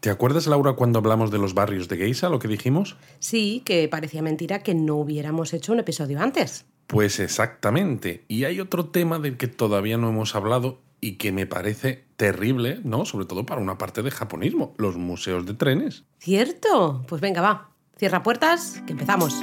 [0.00, 2.96] ¿Te acuerdas, Laura, cuando hablamos de los barrios de Geisa, lo que dijimos?
[3.18, 6.66] Sí, que parecía mentira que no hubiéramos hecho un episodio antes.
[6.86, 8.24] Pues exactamente.
[8.28, 12.80] Y hay otro tema del que todavía no hemos hablado y que me parece terrible,
[12.84, 13.06] ¿no?
[13.06, 16.04] Sobre todo para una parte de japonismo, los museos de trenes.
[16.18, 17.04] ¿Cierto?
[17.08, 17.70] Pues venga, va.
[17.96, 19.34] Cierra puertas, que empezamos.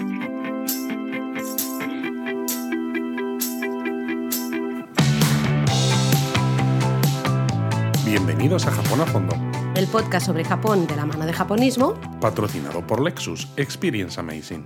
[8.06, 9.36] Bienvenidos a Japón a Fondo,
[9.76, 12.00] El podcast sobre Japón de la mano de japonismo.
[12.21, 13.49] patrocinado por Lexus.
[13.58, 14.66] Experience Amazing.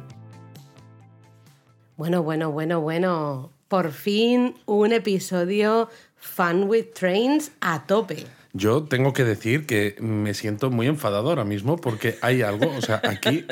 [1.97, 3.51] Bueno, bueno, bueno, bueno.
[3.67, 8.27] Por fin un episodio Fun with Trains a tope.
[8.53, 12.81] Yo tengo que decir que me siento muy enfadado ahora mismo porque hay algo, o
[12.81, 13.45] sea, aquí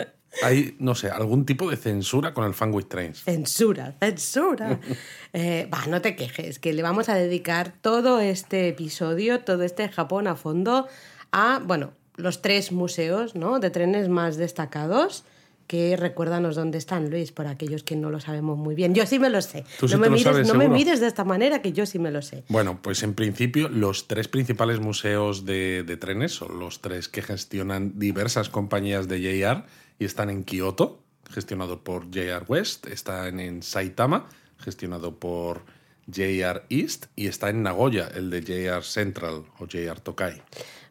[0.44, 3.24] hay, no sé, algún tipo de censura con el Fan with Trains.
[3.24, 4.80] Censura, censura.
[5.34, 9.88] Eh, va, no te quejes, que le vamos a dedicar todo este episodio, todo este
[9.88, 10.88] Japón a fondo,
[11.32, 13.60] a, bueno, los tres museos ¿no?
[13.60, 15.24] de trenes más destacados.
[15.68, 18.96] Que recuérdanos dónde están, Luis, por aquellos que no lo sabemos muy bien.
[18.96, 19.66] Yo sí me lo sé.
[19.78, 21.74] Tú sí no me, te lo mires, sabes, no me mires de esta manera, que
[21.74, 22.46] yo sí me lo sé.
[22.48, 27.22] Bueno, pues en principio los tres principales museos de, de trenes son los tres que
[27.22, 29.66] gestionan diversas compañías de JR
[30.00, 34.28] y están en Kioto, gestionado por JR West, están en Saitama,
[34.60, 35.64] gestionado por
[36.10, 40.42] JR East, y está en Nagoya, el de JR Central o JR Tokai.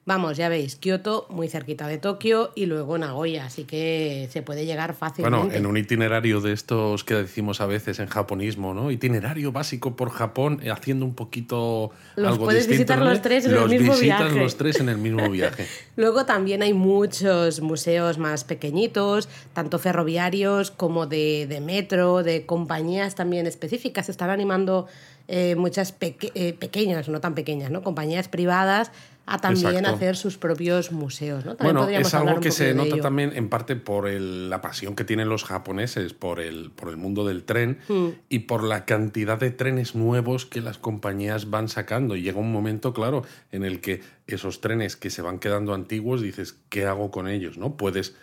[0.08, 4.64] Vamos, ya veis, Kioto muy cerquita de Tokio y luego Nagoya, así que se puede
[4.64, 5.36] llegar fácilmente.
[5.36, 8.92] Bueno, en un itinerario de estos que decimos a veces en japonismo, ¿no?
[8.92, 12.92] Itinerario básico por Japón, eh, haciendo un poquito Los algo puedes distinto.
[12.94, 13.10] visitar ¿no?
[13.10, 14.38] los tres en el mismo visitas viaje.
[14.38, 15.66] los tres en el mismo viaje.
[15.96, 23.16] Luego también hay muchos museos más pequeñitos, tanto ferroviarios como de, de metro, de compañías
[23.16, 24.06] también específicas.
[24.06, 24.86] Se están animando
[25.26, 27.82] eh, muchas peque- eh, pequeñas, no tan pequeñas, ¿no?
[27.82, 28.92] Compañías privadas
[29.28, 29.96] a también Exacto.
[29.96, 31.56] hacer sus propios museos, ¿no?
[31.56, 33.02] También Bueno, es algo que se nota ello.
[33.02, 36.96] también en parte por el- la pasión que tienen los japoneses por el, por el
[36.96, 38.10] mundo del tren Hmm.
[38.28, 42.14] y por la cantidad de trenes nuevos que las compañías van sacando.
[42.14, 46.22] Y llega un momento, claro, en el que esos trenes que se van quedando antiguos,
[46.22, 47.58] dices, ¿qué hago con ellos?
[47.58, 47.76] ¿No?
[47.76, 48.14] Puedes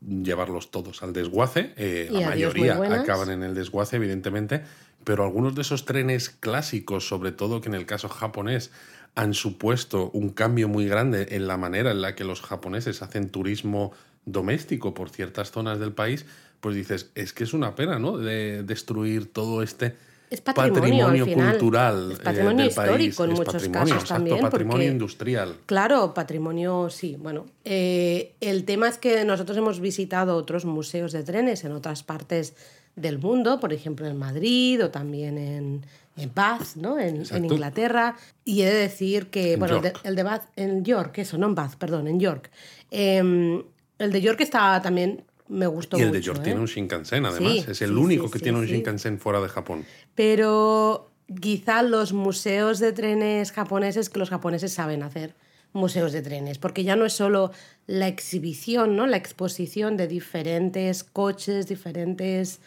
[0.00, 4.62] llevarlos todos al desguace, eh, la mayoría acaban en el desguace, evidentemente,
[5.04, 8.72] pero algunos de esos trenes clásicos, sobre todo que en el caso japonés,
[9.16, 13.30] han supuesto un cambio muy grande en la manera en la que los japoneses hacen
[13.30, 13.92] turismo
[14.24, 16.26] doméstico por ciertas zonas del país,
[16.60, 18.18] pues dices, es que es una pena, ¿no?
[18.18, 19.94] De destruir todo este
[20.30, 23.20] Es patrimonio, cultural Es eh, patrimonio del histórico país.
[23.20, 25.54] en Es muchos patrimonio, casos exacto, también, patrimonio porque- industrial.
[25.66, 27.16] Claro, patrimonio, sí.
[27.18, 32.02] Bueno, eh, el tema es que nosotros hemos visitado otros museos de trenes en otras
[32.02, 32.54] partes
[32.96, 35.86] del mundo, por ejemplo en Madrid o también en,
[36.16, 36.98] en Bath, ¿no?
[36.98, 37.22] En.
[37.44, 38.16] Inglaterra.
[38.44, 41.38] Y he de decir que, En bueno, el de, el de Bath, en York, eso,
[41.38, 42.50] no en Bath, perdón, en York.
[42.90, 43.62] Eh,
[43.98, 46.18] el de York está también, me gustó Y el mucho.
[46.18, 46.44] de York ¿eh?
[46.44, 47.52] tiene un Shinkansen, además.
[47.52, 48.66] Sí, es el sí, único sí, que tiene un.
[48.66, 49.84] Shinkansen fuera de Japón.
[50.14, 55.34] Pero quizá los museos de trenes japoneses que los japoneses saben hacer
[55.72, 57.52] museos de trenes, porque ya no es solo
[57.86, 59.06] la exhibición, ¿no?
[59.06, 62.60] La exposición de diferentes coches, diferentes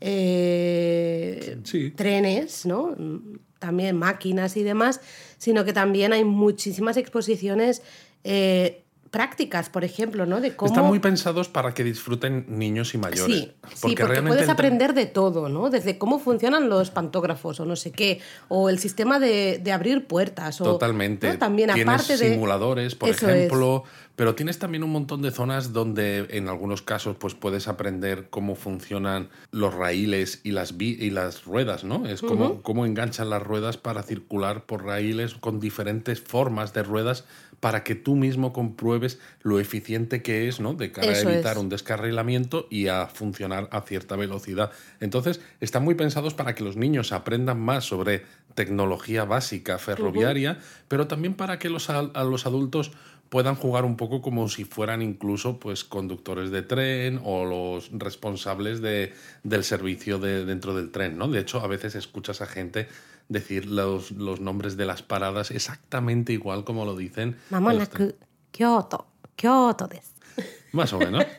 [0.00, 1.90] eh, Sí.
[1.90, 2.96] trenes, ¿no?
[3.58, 5.00] También máquinas y demás,
[5.38, 7.82] sino que también hay muchísimas exposiciones
[8.24, 10.40] eh, prácticas, por ejemplo, ¿no?
[10.40, 13.36] De cómo Están muy pensados para que disfruten niños y mayores.
[13.36, 15.68] Sí, sí, porque, realmente puedes aprender de todo, ¿no?
[15.70, 20.06] Desde cómo funcionan los pantógrafos o no sé qué, o el sistema de, de abrir
[20.06, 20.60] puertas.
[20.60, 21.28] O, Totalmente.
[21.32, 21.38] ¿no?
[21.38, 22.30] También tienes aparte de...
[22.34, 23.84] simuladores, por Eso ejemplo,
[24.14, 28.54] pero tienes también un montón de zonas donde en algunos casos pues puedes aprender cómo
[28.54, 32.06] funcionan los raíles y las vi- y las ruedas, ¿no?
[32.06, 37.24] Es como cómo enganchan las ruedas para circular por raíles con diferentes formas de ruedas
[37.60, 40.74] para que tú mismo compruebes lo eficiente que es, ¿no?
[40.74, 41.62] De cara Eso a evitar es.
[41.62, 44.72] un descarrilamiento y a funcionar a cierta velocidad.
[44.98, 51.06] Entonces, están muy pensados para que los niños aprendan más sobre tecnología básica ferroviaria, pero
[51.06, 52.92] también para que los, a los adultos
[53.30, 58.82] puedan jugar un poco como si fueran incluso pues conductores de tren o los responsables
[58.82, 59.14] de,
[59.44, 61.28] del servicio de, dentro del tren, ¿no?
[61.28, 62.88] De hecho, a veces escuchas a gente
[63.30, 67.38] decir los, los nombres de las paradas exactamente igual como lo dicen.
[68.50, 69.06] Kyoto,
[69.36, 69.88] Kyoto.
[70.72, 71.24] Más o menos.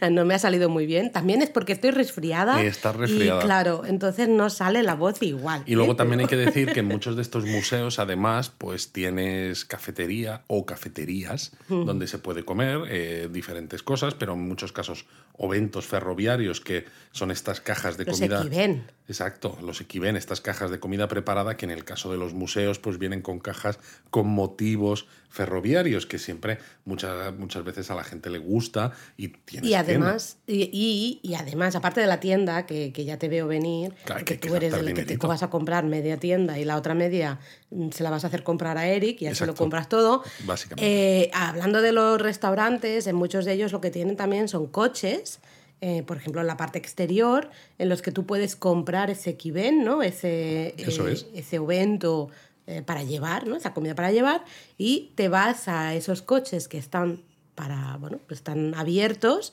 [0.00, 1.12] Ah, no me ha salido muy bien.
[1.12, 2.62] También es porque estoy resfriada.
[2.62, 3.42] Y estás resfriada.
[3.42, 5.62] Claro, entonces no sale la voz igual.
[5.66, 5.96] Y luego ¿eh?
[5.96, 10.66] también hay que decir que en muchos de estos museos, además, pues tienes cafetería o
[10.66, 15.06] cafeterías donde se puede comer eh, diferentes cosas, pero en muchos casos
[15.38, 18.38] eventos ferroviarios, que son estas cajas de comida.
[18.38, 18.84] Los equiven.
[19.08, 22.78] Exacto, los equiven, estas cajas de comida preparada que en el caso de los museos,
[22.78, 23.78] pues vienen con cajas
[24.10, 30.38] con motivos ferroviarios, que siempre muchas, muchas veces a la gente le gusta y además,
[30.46, 34.24] y, y- y además, aparte de la tienda, que, que ya te veo venir, Claro,
[34.24, 37.38] que tú eres el que te vas a comprar media tienda y la otra media
[37.70, 40.22] mm, se la vas a hacer comprar a Eric y así lo compras todo.
[40.44, 41.22] Básicamente.
[41.24, 45.38] Eh, hablando de los restaurantes, en muchos de ellos lo que tienen también son coches.
[45.84, 49.82] eh, por ejemplo, en la parte exterior, en los que tú puedes comprar ese equiven,
[49.84, 50.02] ¿no?
[50.02, 51.26] Ese, Eso eh, es.
[51.34, 52.28] ese evento
[52.68, 53.56] eh, para llevar, ¿no?
[53.56, 54.44] Esa comida para llevar,
[54.78, 57.20] y te vas a esos coches que están
[57.54, 59.52] para, bueno, pues están abiertos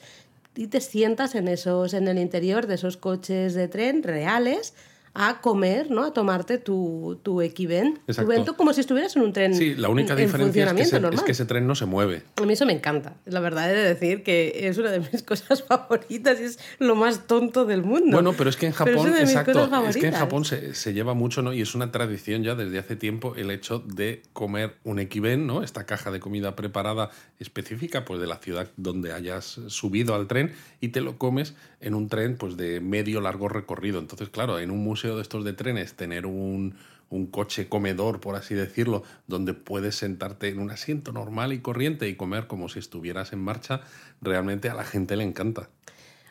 [0.56, 4.74] y te sientas en esos, en el interior de esos coches de tren reales
[5.14, 6.04] a comer, ¿no?
[6.06, 9.90] A tomarte tu, tu equiven, tu evento como si estuvieras en un tren Sí, la
[9.90, 11.26] única en- en diferencia es que, ese, es normal.
[11.26, 12.24] que ese tren no se mueve.
[12.36, 13.16] A mí eso me encanta.
[13.26, 16.96] La verdad he de decir que es una de mis cosas favoritas y es lo
[16.96, 18.12] más tonto del mundo.
[18.12, 20.14] Bueno, pero es que en es Japón, exacto, es que en.
[20.14, 21.54] Japón se, se lleva mucho, ¿no?
[21.54, 25.64] Y es una tradición ya desde hace tiempo el hecho de comer un equiven, ¿no?
[25.64, 27.10] Esta caja de comida preparada
[27.40, 31.94] específica, pues de la ciudad donde hayas subido al tren y te lo comes en
[31.96, 34.00] un tren, pues de medio largo recorrido.
[34.00, 36.76] Entonces, claro, en un museo de estos de trenes, tener un,
[37.10, 42.08] un coche comedor, por así decirlo, donde puedes sentarte en un asiento normal y corriente
[42.10, 43.82] y comer como si estuvieras en marcha,
[44.22, 45.70] realmente a la gente le encanta.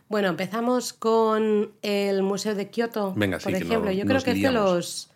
[0.09, 3.12] Bueno, empezamos con el Museo de Kioto.
[3.17, 3.81] Venga, sí, por que ejemplo.
[3.91, 5.11] nos- Yo creo que es de los.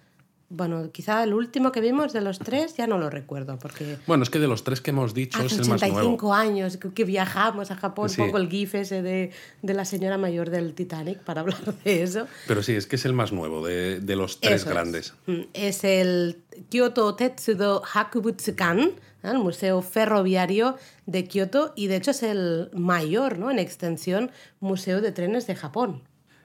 [0.55, 4.23] Bueno, quizá el último que vimos de los tres ya no lo recuerdo, porque Bueno,
[4.23, 5.97] es que de los tres que hemos dicho hace es el más nuevo.
[5.99, 8.19] 85 años que, viajamos a Japón, Sí.
[8.21, 9.31] pongo el gif ese de,
[9.63, 12.27] de la señora mayor del Titanic para hablar de eso.
[12.47, 15.15] Pero sí, es que es el más nuevo de, de los tres Eso grandes.
[15.27, 18.93] Mm, Es el Kyoto Tetsudo Hakubutsukan, ¿eh?
[19.23, 20.77] el Museo Ferroviario
[21.07, 23.51] de Kioto, y de hecho es el mayor, ¿no?
[23.51, 26.03] en extensión, museo de trenes de Japón.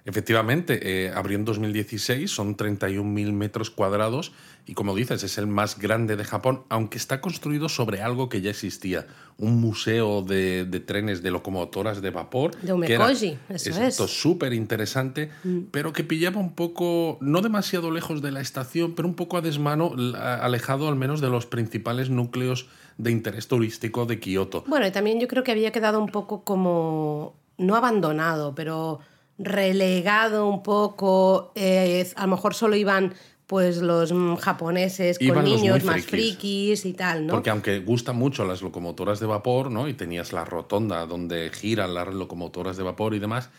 [0.07, 4.31] Efectivamente, eh, abrió en 2016, son 31.000 metros cuadrados
[4.65, 8.39] y como dices, es el más grande de Japón, aunque está construido sobre algo que
[8.39, 9.05] ya existía,
[9.37, 12.55] un museo de, de trenes de locomotoras de vapor.
[12.61, 13.95] De Umekoji, eso es.
[13.95, 15.29] súper interesante,
[15.71, 19.41] pero que pillaba un poco, no demasiado lejos de la estación, pero un poco a
[19.41, 24.63] desmano, alejado al menos de los principales núcleos de interés turístico de Kioto.
[24.67, 29.01] Bueno, y también yo creo que había quedado un poco como, no abandonado, pero
[29.37, 31.51] relegado un poco.
[31.55, 33.13] eh, a lo mejor solo iban
[33.47, 36.35] pues los mm, japoneses con Iban niños más frikis.
[36.35, 37.33] frikis y tal, ¿no?
[37.33, 39.87] Porque aunque gustan mucho las locomotoras de vapor, ¿no?
[39.87, 43.49] Y tenías la rotonda donde giran las locomotoras de vapor y demás,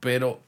[0.00, 0.40] pero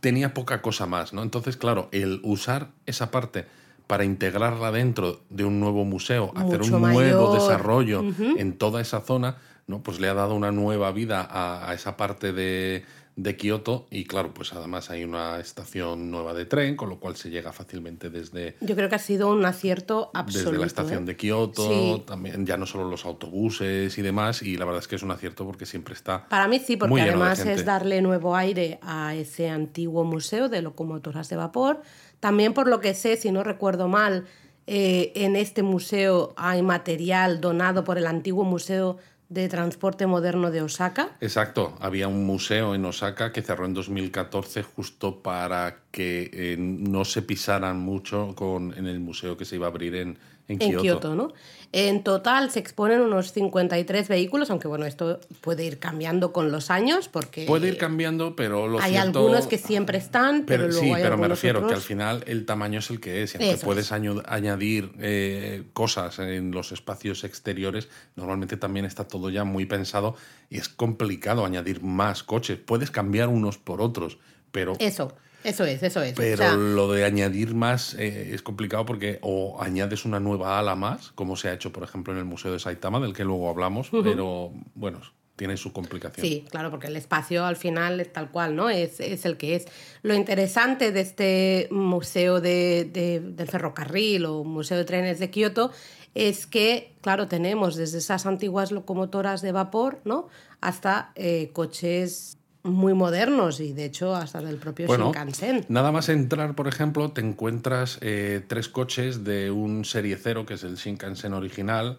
[0.00, 1.22] tenía poca cosa más, ¿no?
[1.24, 3.46] Entonces, claro, el usar esa parte
[3.88, 8.04] para integrarla dentro de un nuevo museo, hacer un nuevo desarrollo
[8.36, 9.82] en toda esa zona, ¿no?
[9.82, 12.84] Pues le ha dado una nueva vida a, a esa parte de,
[13.16, 17.16] de Kioto y claro, pues además hay una estación nueva de tren, con lo cual
[17.16, 20.50] se llega fácilmente desde, Yo creo que ha sido un acierto absoluto.
[20.50, 21.06] desde la estación ¿eh?
[21.06, 22.02] de Kioto, Sí.
[22.06, 25.10] también ya no solo los autobuses y demás, y la verdad es que es un
[25.10, 29.14] acierto porque siempre está Para mí sí, porque muy además es darle nuevo aire a
[29.14, 31.80] ese antiguo museo de locomotoras de vapor.
[32.20, 34.26] También por lo que sé, si no recuerdo mal,
[34.66, 38.98] eh, en este museo hay material donado por el antiguo Museo
[39.28, 41.16] de Transporte Moderno de Osaka.
[41.20, 47.04] Exacto, había un museo en Osaka que cerró en 2014 justo para que eh, no
[47.04, 50.68] se pisaran mucho con, en el museo que se iba a abrir en, en, En
[50.70, 50.82] Kioto.
[50.82, 51.32] Kioto, ¿no?
[51.72, 56.70] En total se exponen unos 53 vehículos, aunque bueno, esto puede ir cambiando con los
[56.70, 60.72] años porque Puede ir cambiando, pero lo hay cierto- algunos que siempre están, pero, Pero,
[60.72, 63.34] luego sí, hay pero me refiero que al final el tamaño es el que es.
[63.34, 63.92] Y aunque Eso puedes es.
[63.92, 70.14] añadir eh, cosas en los espacios exteriores, normalmente también está todo ya muy pensado
[70.48, 72.58] y es complicado añadir más coches.
[72.64, 74.18] Puedes cambiar unos por otros,
[74.52, 75.12] pero, Eso,
[75.48, 76.12] eso es, eso es.
[76.12, 80.58] O pero sea, lo de añadir más eh, es complicado porque o añades una nueva
[80.58, 83.24] ala más, como se ha hecho, por ejemplo, en el Museo de Saitama, del que
[83.24, 85.00] luego hablamos, pero bueno,
[85.36, 86.26] tiene su complicación.
[86.26, 88.70] Sí, claro, porque el espacio al final es tal cual, ¿no?
[88.70, 89.66] Es, es el que es.
[90.02, 95.70] Lo interesante de este museo de, de- del ferrocarril o museo de trenes de Kioto
[96.14, 100.28] es que, claro, tenemos desde esas antiguas locomotoras de vapor, ¿no?
[100.62, 105.64] Hasta eh, coches muy modernos y de hecho hasta del propio Bueno, Shinkansen.
[105.68, 110.54] nada más entrar, por ejemplo, te encuentras eh, tres coches de un Serie 0, que
[110.54, 111.98] es el Shinkansen original.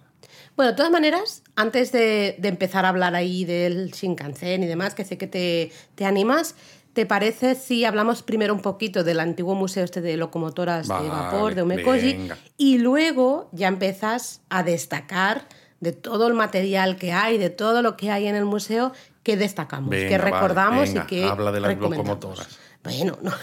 [0.56, 4.96] Bueno, de todas maneras, antes de, de empezar a hablar ahí del Shinkansen y demás,
[4.96, 6.56] que sé que te, te animas,
[6.98, 11.54] ¿Te parece si hablamos primero un poquito del antiguo museo este de locomotoras de vapor
[11.54, 12.40] de Umekoji venga.
[12.58, 15.48] y luego ya empiezas a destacar
[15.80, 18.94] de todo el material que hay, de todo lo que hay en el museo
[19.28, 22.60] que destacamos, Venga, que vale, recordamos venga, y que habla de las locomotoras.
[22.82, 23.34] Bueno, no.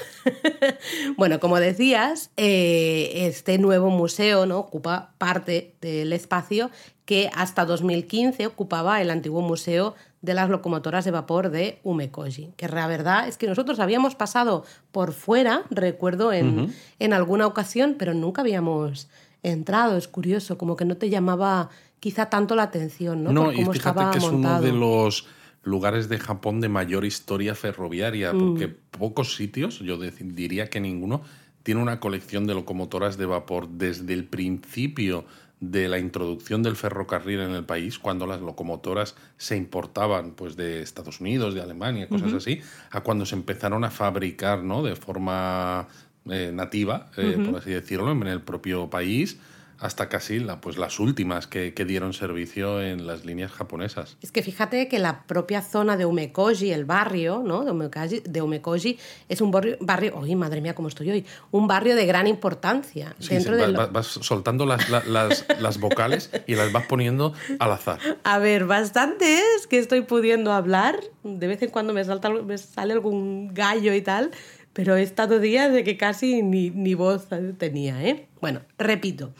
[1.18, 4.60] bueno, como decías, eh, este nuevo museo ¿no?
[4.60, 6.70] ocupa parte del espacio
[7.04, 12.54] que hasta 2015 ocupaba el antiguo museo de las locomotoras de vapor de Umekoji.
[12.56, 17.96] Que la verdad es que nosotros habíamos pasado por fuera, recuerdo, en, en alguna ocasión,
[17.98, 19.08] pero nunca habíamos
[19.42, 19.98] entrado.
[19.98, 21.68] Es curioso, como que no te llamaba
[22.00, 23.32] quizá tanto la atención, ¿no?
[23.32, 24.62] No, Por y cómo fíjate estaba que es uno montado.
[24.62, 25.26] de los
[25.64, 28.38] lugares de Japón de mayor historia ferroviaria, Mm.
[28.38, 31.22] porque pocos sitios, yo diría que ninguno,
[31.62, 35.24] tiene una colección de locomotoras de vapor desde el principio
[35.60, 40.82] de la introducción del ferrocarril en el país, cuando las locomotoras se importaban pues, de
[40.82, 44.82] Estados Unidos, de Alemania, cosas así, a cuando se empezaron a fabricar ¿no?
[44.82, 45.88] de forma
[46.28, 49.38] eh, nativa, eh, por así decirlo, en el propio país,
[49.84, 54.16] hasta casi la, pues, las últimas que, que dieron servicio en las líneas japonesas.
[54.22, 57.64] Es que fíjate que la propia zona de Umekoji, el barrio ¿no?
[57.66, 58.98] de, Umekoji, de Umekoji,
[59.28, 61.26] es un barrio, barrio, ¡ay, madre mía, cómo estoy hoy!
[61.50, 63.14] Un barrio de gran importancia.
[63.18, 66.72] Sí, dentro sí, vas, lo- vas- vas soltando las, la- las, las vocales y las
[66.72, 67.98] vas poniendo al azar.
[68.24, 70.98] A ver, bastante es que estoy pudiendo hablar.
[71.24, 74.30] De vez en cuando me, salta, me sale algún gallo y tal,
[74.72, 78.28] pero he estado días de que casi ni, ni voz tenía, ¿eh?
[78.40, 79.32] Bueno, repito.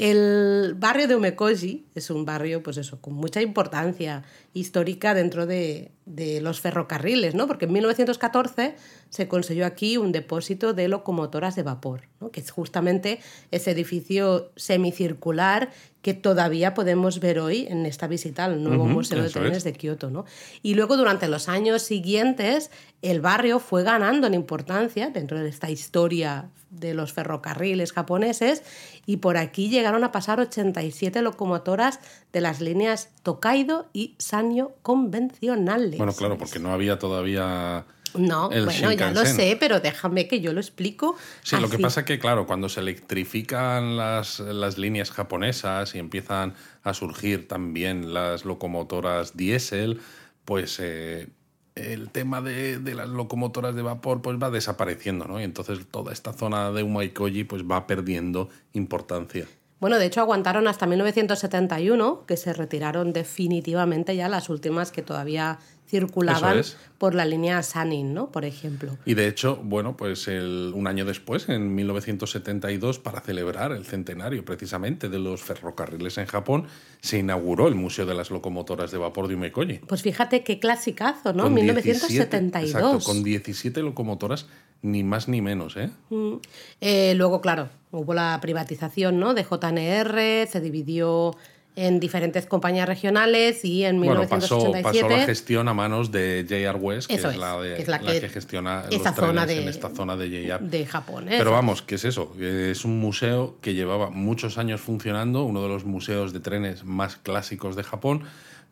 [0.00, 4.22] El barrio de Umekoji es un barrio, pues eso, con mucha importancia
[4.54, 7.46] histórica dentro de, de los ferrocarriles, ¿no?
[7.46, 8.76] Porque en 1914
[9.10, 12.30] se construyó aquí un depósito de locomotoras de vapor, ¿no?
[12.30, 18.62] que es justamente ese edificio semicircular que todavía podemos ver hoy en esta visita al
[18.62, 19.64] nuevo Museo de Trenes es.
[19.64, 20.10] de Kioto.
[20.10, 20.24] ¿no?
[20.62, 22.70] Y luego durante los años siguientes
[23.02, 28.62] el barrio fue ganando en importancia dentro de esta historia de los ferrocarriles japoneses
[29.06, 32.00] y por aquí llegaron a pasar 87 locomotoras
[32.32, 35.98] de las líneas Tokaido y Sanyo convencionales.
[35.98, 37.84] Bueno, claro, porque no había todavía...
[38.14, 39.36] No, el bueno, ya lo Shinkansen.
[39.36, 41.16] sé, pero déjame que yo lo explico.
[41.44, 46.54] Sí, lo que pasa que, claro, cuando se electrifican las, las líneas japonesas y empiezan
[46.82, 50.00] a surgir también las locomotoras diésel,
[50.44, 51.28] pues eh,
[51.74, 55.40] el tema de, las locomotoras de vapor pues va desapareciendo, ¿no?
[55.40, 59.46] Y entonces toda esta zona de Umaikoji pues va perdiendo importancia.
[59.80, 65.58] Bueno, de hecho aguantaron hasta 1971, que se retiraron definitivamente ya las últimas que todavía
[65.88, 66.76] circulaban es.
[66.98, 68.30] por la línea Sanin, ¿no?
[68.30, 68.96] Por ejemplo.
[69.04, 74.44] Y de hecho, bueno, pues el- un año después, en 1972, para celebrar el centenario
[74.44, 76.66] precisamente de los ferrocarriles en Japón,
[77.00, 79.78] se inauguró el Museo de las Locomotoras de Vapor de Umekoji.
[79.78, 81.44] Pues fíjate qué clasicazo, ¿no?
[81.44, 82.22] Con 1972.
[82.62, 84.46] 17, exacto, con 17 locomotoras,
[84.82, 85.90] ni más ni menos, ¿eh?
[86.10, 86.34] Mm.
[86.80, 89.34] Eh, luego, claro, hubo la privatización ¿no?
[89.34, 91.36] de JNR, se dividió
[91.76, 94.82] en diferentes compañías regionales y en Bueno, pasó, 1987...
[94.82, 97.88] pasó la gestión a manos de JR West, que es, es, la, de, que es
[97.88, 100.60] la la que- gestiona esa los zona trenes de- en esta zona de JR.
[100.60, 101.28] de Japón.
[101.28, 101.36] ¿eh?
[101.38, 102.34] Pero vamos, ¿qué es eso?
[102.40, 107.16] Es un museo que llevaba muchos años funcionando, uno de los museos de trenes más
[107.16, 108.24] clásicos de Japón,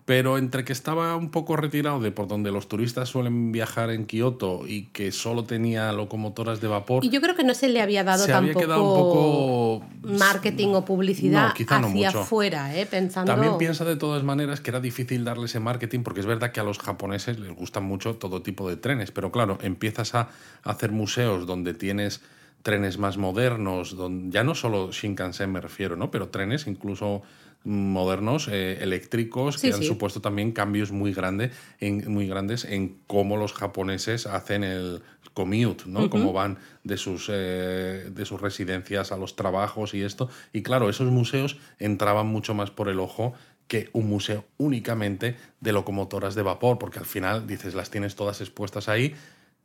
[0.08, 4.06] pero entre que estaba un poco retirado de por donde los turistas suelen viajar en
[4.06, 7.82] Kioto y que solo tenía locomotoras de vapor, Y yo creo que no se le
[7.82, 9.86] había dado se había tampoco quedado un poco...
[10.18, 12.20] marketing o publicidad No, no hacia mucho.
[12.20, 12.86] afuera, ¿eh?
[12.86, 13.30] pensando...
[13.30, 16.60] También piensa de todas maneras que era difícil darle ese marketing porque es verdad que
[16.60, 20.30] a los japoneses les gustan mucho todo tipo de trenes, pero claro, empiezas a
[20.62, 22.22] hacer museos donde tienes
[22.62, 26.10] trenes más modernos, donde, ya no solo Shinkansen me refiero, ¿no?
[26.10, 27.20] pero trenes incluso
[27.68, 29.86] modernos, eh, eléctricos, Sí, que han sí.
[29.86, 35.02] supuesto también cambios muy, grande, en, muy grandes en cómo los japoneses hacen el
[35.34, 36.10] commute, ¿no?
[36.10, 40.28] Cómo van de sus, eh, de sus residencias a los trabajos y esto.
[40.52, 43.34] Y claro, esos museos entraban mucho más por el ojo
[43.68, 48.40] que un museo únicamente de locomotoras de vapor, porque al final dices, las tienes todas
[48.40, 49.14] expuestas ahí,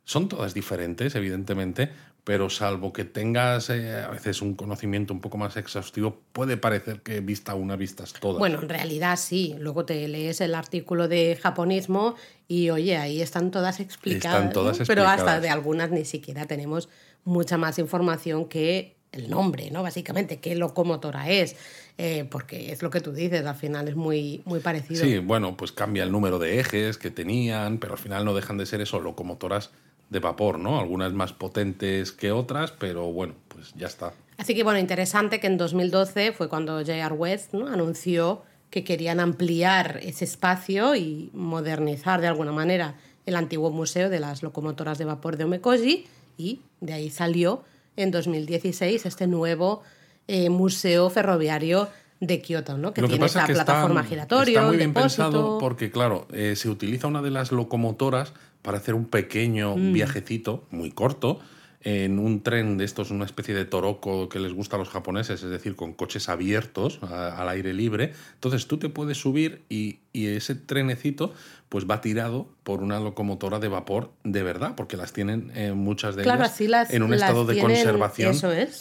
[0.04, 1.90] son todas diferentes, evidentemente,
[2.24, 7.02] pero salvo que tengas eh, a veces un conocimiento un poco más exhaustivo, puede parecer
[7.02, 8.38] que vista una vistas todas.
[8.38, 9.54] Bueno, en realidad sí.
[9.58, 12.14] Luego te lees el artículo de japonismo
[12.48, 14.38] y oye, ahí están todas explicadas.
[14.38, 14.86] Están todas ¿no?
[14.86, 15.42] Pero hasta explicadas.
[15.42, 16.88] de algunas ni siquiera tenemos
[17.24, 19.82] mucha más información que el nombre, ¿no?
[19.82, 21.56] Básicamente, qué locomotora es.
[21.98, 25.04] Eh, porque es lo que tú dices, al final es muy, muy parecido.
[25.04, 28.58] Sí, bueno, pues cambia el número de ejes que tenían, pero al final no dejan
[28.58, 29.70] de ser eso, locomotoras
[30.10, 30.78] de vapor, ¿no?
[30.78, 34.12] Algunas más potentes que otras, pero bueno, pues ya está.
[34.36, 37.14] Así que bueno, interesante que en 2012 fue cuando J.R.
[37.14, 37.68] West ¿no?
[37.68, 42.96] anunció que querían ampliar ese espacio y modernizar de alguna manera
[43.26, 46.06] el antiguo museo de las locomotoras de vapor de Omekoji
[46.36, 47.62] y de ahí salió
[47.96, 49.82] en 2016 este nuevo
[50.26, 51.88] eh, museo ferroviario
[52.20, 52.92] de Kioto, ¿no?
[52.92, 54.58] que tiene esta plataforma giratoria.
[54.58, 58.32] Está muy bien pensado porque, claro, eh, se utiliza una de las locomotoras
[58.64, 59.92] para hacer un pequeño mm.
[59.92, 61.38] viajecito muy corto
[61.82, 65.42] en un tren de estos, una especie de toroco que les gusta a los japoneses,
[65.42, 68.14] es decir, con coches abiertos al aire libre.
[68.32, 71.34] Entonces tú te puedes subir y, ese trenecito
[71.68, 76.14] pues va tirado por una locomotora de vapor de verdad, porque las tienen eh, muchas
[76.14, 78.34] de ellas en un estado de conservación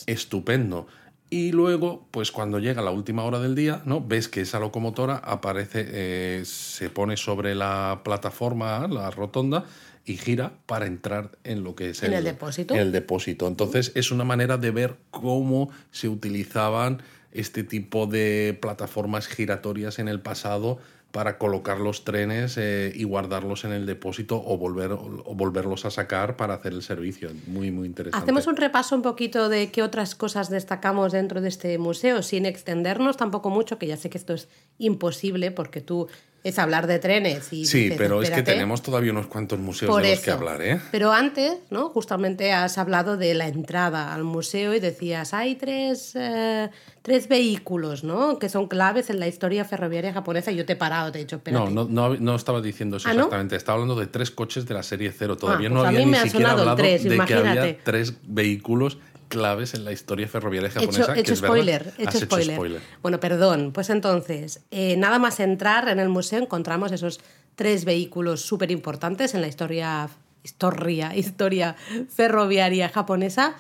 [0.06, 0.88] estupendo.
[1.34, 4.06] Y luego, pues cuando llega la última hora del día, ¿no?
[4.06, 9.66] Ves que esa locomotora aparece, eh, se pone sobre la plataforma, la rotonda,
[10.06, 12.75] y gira para entrar en lo que es el, depósito.
[12.75, 13.48] el depósito.
[13.48, 20.10] Entonces es una manera de ver cómo se utilizaban este tipo de plataformas giratorias en
[20.10, 20.78] el pasado
[21.13, 25.91] para colocar los trenes eh, y guardarlos en el depósito o, volver, o volverlos a
[25.91, 27.29] sacar para hacer el servicio.
[27.46, 28.24] Muy, muy interesante.
[28.24, 32.48] Hacemos un repaso un poquito de qué otras cosas destacamos dentro de este museo, sin
[32.48, 36.08] extendernos tampoco mucho, que ya sé que esto es imposible porque tú
[36.44, 37.54] es hablar de trenes.
[37.54, 40.82] Y sí, pero es que tenemos todavía unos cuantos museos de los que hablar, ¿eh?
[40.92, 41.90] Pero antes, ¿no?
[41.90, 46.70] Justamente has hablado de la entrada al museo y decías, hay tres, eh,
[47.02, 48.40] tres vehículos, ¿no?
[48.40, 50.52] Que son claves en la historia ferroviaria japonesa.
[50.52, 53.14] Yo te he parado, te he dicho, No, no, no, no estaba diciendo eso ¿Ah,
[53.14, 53.56] exactamente.
[53.56, 55.38] Estaba hablando de tres coches de la serie cero.
[55.38, 59.86] Todavía ah, no pues había ni siquiera hablado de que había tres vehículos claves en
[59.86, 61.18] la historia ferroviaria japonesa.
[61.18, 62.82] Hecho, spoiler, hecho spoiler.
[63.01, 63.72] Bueno, perdón.
[63.74, 67.20] Pues entonces, eh, nada más entrar en el museo encontramos esos
[67.56, 70.10] tres vehículos súper importantes en la historia,
[70.44, 71.75] historia, historia
[72.10, 73.56] ferroviaria japonesa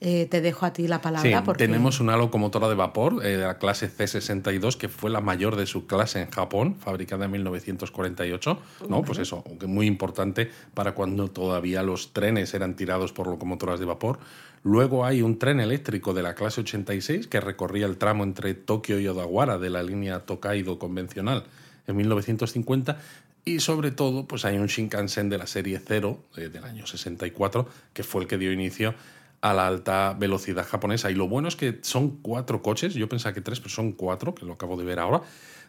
[0.00, 1.42] eh, te dejo a ti la palabra.
[1.42, 1.66] porque...
[1.66, 5.66] Tenemos una locomotora de vapor eh, de la clase C62, que fue la mayor de
[5.66, 8.58] su clase en Japón, fabricada en 1948.
[8.88, 9.02] ¿no?
[9.02, 14.20] Pues eso, muy importante para cuando todavía los trenes eran tirados por locomotoras de vapor.
[14.62, 19.00] Luego hay un tren eléctrico de la clase 86 que recorría el tramo entre Tokio
[19.00, 21.44] y Odawara de la línea Tokaido convencional
[21.86, 22.98] en 1950
[23.44, 27.68] y sobre todo pues hay un Shinkansen de la serie 0 eh, del año 64
[27.92, 28.94] que fue el que dio inicio
[29.40, 31.10] a la alta velocidad japonesa.
[31.10, 34.34] Y lo bueno es que son cuatro coches, yo pensaba que tres, pero son cuatro,
[34.34, 35.22] que lo acabo de ver ahora.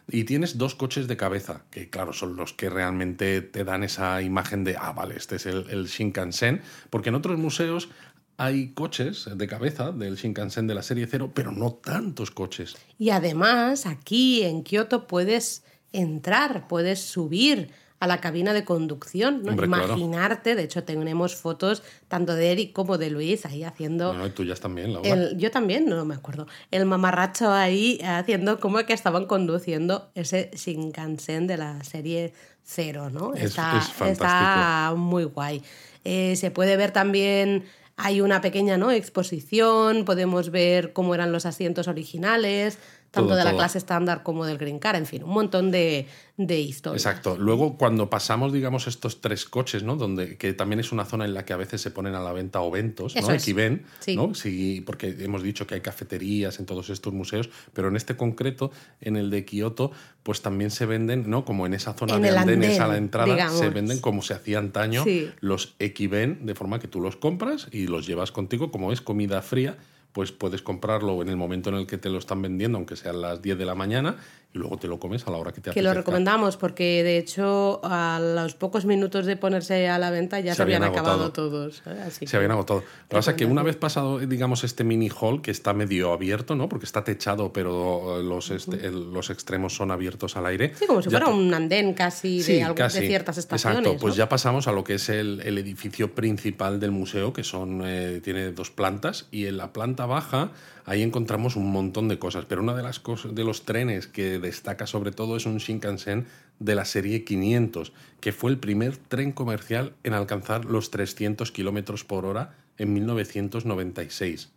[0.08, 4.22] Y tienes dos coches de cabeza, que claro, son los que realmente te dan esa
[4.22, 7.90] imagen de, ah, vale, este es el, Shinkansen, porque en otros museos
[8.36, 12.76] hay coches de cabeza del Shinkansen de la serie cero, pero no tantos coches.
[12.98, 19.52] Y además, aquí en Kioto puedes entrar, puedes subir a la cabina de conducción, ¿no?
[19.52, 24.14] Imaginarte, de hecho tenemos fotos tanto de Eric como de Luis ahí haciendo...
[24.14, 24.96] No, y tuyas también,
[25.36, 26.46] yo también, no me acuerdo.
[26.70, 32.32] El mamarracho ahí haciendo como que estaban conduciendo ese Shinkansen de la serie
[32.64, 33.34] cero, ¿no?
[33.34, 35.62] Es, está, está muy guay.
[36.04, 37.64] Eh, se puede ver también
[38.02, 38.90] hay una pequeña ¿no?
[38.90, 42.78] exposición, podemos ver cómo eran los asientos originales,
[43.10, 46.60] tanto de la clase estándar como del Green Car, en fin, un montón de, de
[46.60, 47.04] historias.
[47.04, 47.36] Exacto.
[47.36, 49.96] Luego, cuando pasamos, digamos, estos tres coches, ¿no?
[49.96, 52.32] Donde, que también es una zona en la que a veces se ponen a la
[52.32, 53.32] venta oventos, ¿no?
[53.32, 54.34] Equiven, ¿no?
[54.34, 58.70] Sí, porque hemos dicho que hay cafeterías en todos estos museos, pero en este concreto,
[59.00, 59.90] en el de Kioto,
[60.22, 61.44] pues también se venden, ¿no?
[61.44, 65.04] Como en esa zona de andenes a la entrada, se venden como se hacía antaño
[65.40, 69.42] los Equiven, de forma que tú los compras y los llevas contigo, como es comida
[69.42, 69.76] fría
[70.12, 73.20] pues puedes comprarlo en el momento en el que te lo están vendiendo, aunque sean
[73.20, 74.16] las 10 de la mañana,
[74.52, 75.74] y luego te lo comes a la hora que te apetezca.
[75.74, 80.40] Que lo recomendamos porque de hecho a los pocos minutos de ponerse a la venta
[80.40, 81.82] ya se, habían, acabado todos.
[81.86, 82.26] ¿eh?
[82.26, 82.80] se habían agotado.
[82.80, 86.12] Lo que pasa es que una vez pasado, digamos, este mini hall que está medio
[86.12, 86.68] abierto, ¿no?
[86.68, 90.72] Porque está techado, pero los, este, los extremos son abiertos al aire.
[90.74, 93.78] Sí, como si fuera un andén casi, de, de, ciertas estaciones.
[93.78, 97.44] Exacto, pues ya pasamos a lo que es el, el edificio principal del museo, que
[97.44, 100.50] son eh, tiene dos plantas, y en la planta baja
[100.84, 104.38] ahí encontramos un montón de cosas, pero una de las cosas de los trenes que
[104.38, 106.26] destaca sobre todo es un Shinkansen
[106.58, 112.04] de la serie 500, que fue el primer tren comercial en alcanzar los 300 kilómetros
[112.04, 114.50] por hora en 1996.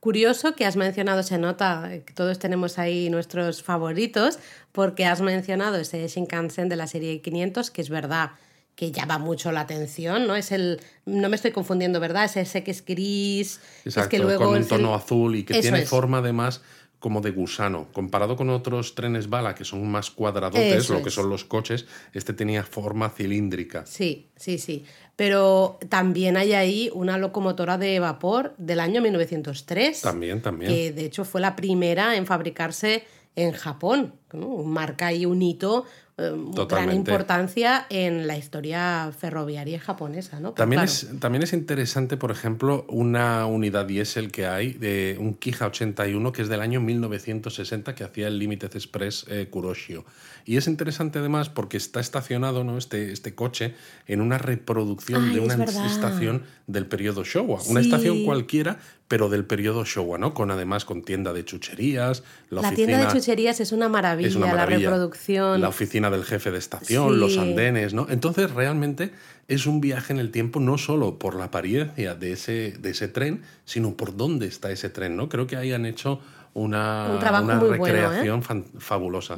[0.00, 4.38] Curioso que has mencionado, se nota que todos tenemos ahí nuestros favoritos,
[4.72, 8.32] porque has mencionado ese Shinkansen de la serie 500, que es verdad
[8.74, 10.34] que llama mucho la atención, ¿no?
[10.34, 12.24] Es el, no me estoy confundiendo, ¿verdad?
[12.24, 15.84] Es ese que es gris, es que luego con un tono azul y que tiene
[15.84, 16.62] forma además
[17.02, 17.88] como de gusano.
[17.92, 22.32] Comparado con otros trenes bala que son más cuadradotes, lo que son los coches, este
[22.32, 23.84] tenía forma cilíndrica.
[23.84, 24.84] Sí, sí, sí.
[25.16, 30.00] Pero también hay ahí una locomotora de vapor del año 1903.
[30.00, 30.72] También, también.
[30.72, 33.04] Que de hecho fue la primera en fabricarse
[33.34, 34.14] en Japón.
[34.32, 34.62] ¿no?
[34.62, 35.84] Marca ahí un hito
[36.16, 37.10] gran Totalmente.
[37.10, 40.40] importancia en la historia ferroviaria japonesa.
[40.40, 40.52] ¿no?
[40.52, 45.34] También, claro, es, también es interesante, por ejemplo, una unidad diésel que hay, de un
[45.34, 50.04] Kija 81, que es del año 1960, que hacía el Limited Express eh, Kuroshio.
[50.44, 52.76] Y es interesante además porque está estacionado ¿no?
[52.76, 53.74] este, este coche
[54.06, 55.86] en una reproducción Ay, de es una verdad.
[55.86, 57.60] estación del periodo Showa.
[57.68, 58.78] Una estación cualquiera,
[59.12, 60.32] pero del periodo Showa, ¿no?
[60.32, 62.86] Con además con tienda de chucherías, la, la oficina...
[62.88, 64.88] tienda de chucherías es una maravilla, Es una la maravilla.
[64.88, 65.60] reproducción.
[65.60, 67.16] La oficina del jefe de estación, Sí.
[67.20, 68.06] los andenes, ¿no?
[68.08, 69.10] Entonces, realmente
[69.48, 73.06] es un viaje en el tiempo no solo por la apariencia de ese, de ese
[73.08, 75.28] tren, sino por dónde está ese tren, ¿no?
[75.28, 76.18] Creo que ahí han hecho
[76.54, 78.00] una, Un trabajo una muy bueno, ¿eh?
[78.08, 78.42] recreación
[78.78, 79.36] fabulosa.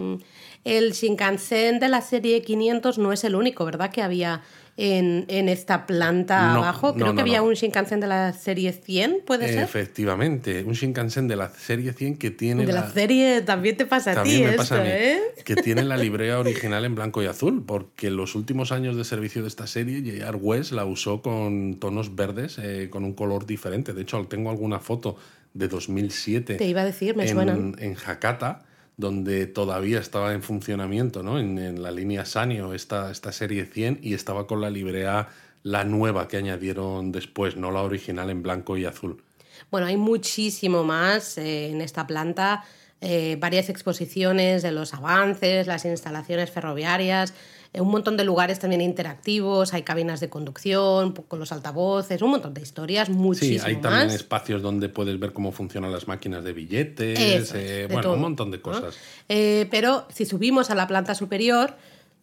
[0.62, 3.90] El Shinkansen de la serie 500 no es el único, ¿verdad?
[3.90, 4.42] Que había
[4.76, 6.94] en, en esta planta No, abajo.
[6.94, 7.44] Creo no, que no, había no.
[7.46, 9.62] un Shinkansen de la serie 100, ¿puede ser?
[9.62, 14.10] Efectivamente, un Shinkansen de la serie 100 que tiene De la serie también te pasa
[14.10, 14.90] a ti También me esto, pasa a mí.
[14.90, 15.18] ¿eh?
[15.44, 19.04] Que tiene la librea original en blanco y azul, porque en los últimos años de
[19.04, 20.36] servicio de esta serie, J.R.
[20.38, 23.92] West la usó con tonos verdes, eh, con un color diferente.
[23.92, 25.16] De hecho, tengo alguna foto
[25.54, 27.76] de 2007 Te iba a decir, me en, suenan.
[27.78, 28.64] en Hakata,
[28.96, 31.38] donde todavía estaba en funcionamiento, ¿no?
[31.38, 35.28] En, la línea Sanyo, esta, esta serie 100, y estaba con la librea,
[35.62, 39.22] la nueva que añadieron después, no la original en blanco y azul.
[39.70, 42.64] Bueno, hay muchísimo más eh, en esta planta,
[43.00, 47.34] eh, varias exposiciones de los avances, las instalaciones ferroviarias,
[47.80, 52.54] un montón de lugares también interactivos, hay cabinas de conducción con los altavoces, un montón
[52.54, 54.14] de historias, Sí, muchísimo hay también más.
[54.14, 58.14] espacios donde puedes ver cómo funcionan las máquinas de billetes, es, eh, de bueno, todo,
[58.14, 58.62] un montón de ¿no?
[58.62, 58.96] cosas.
[59.28, 61.74] Eh, pero si subimos a la planta superior,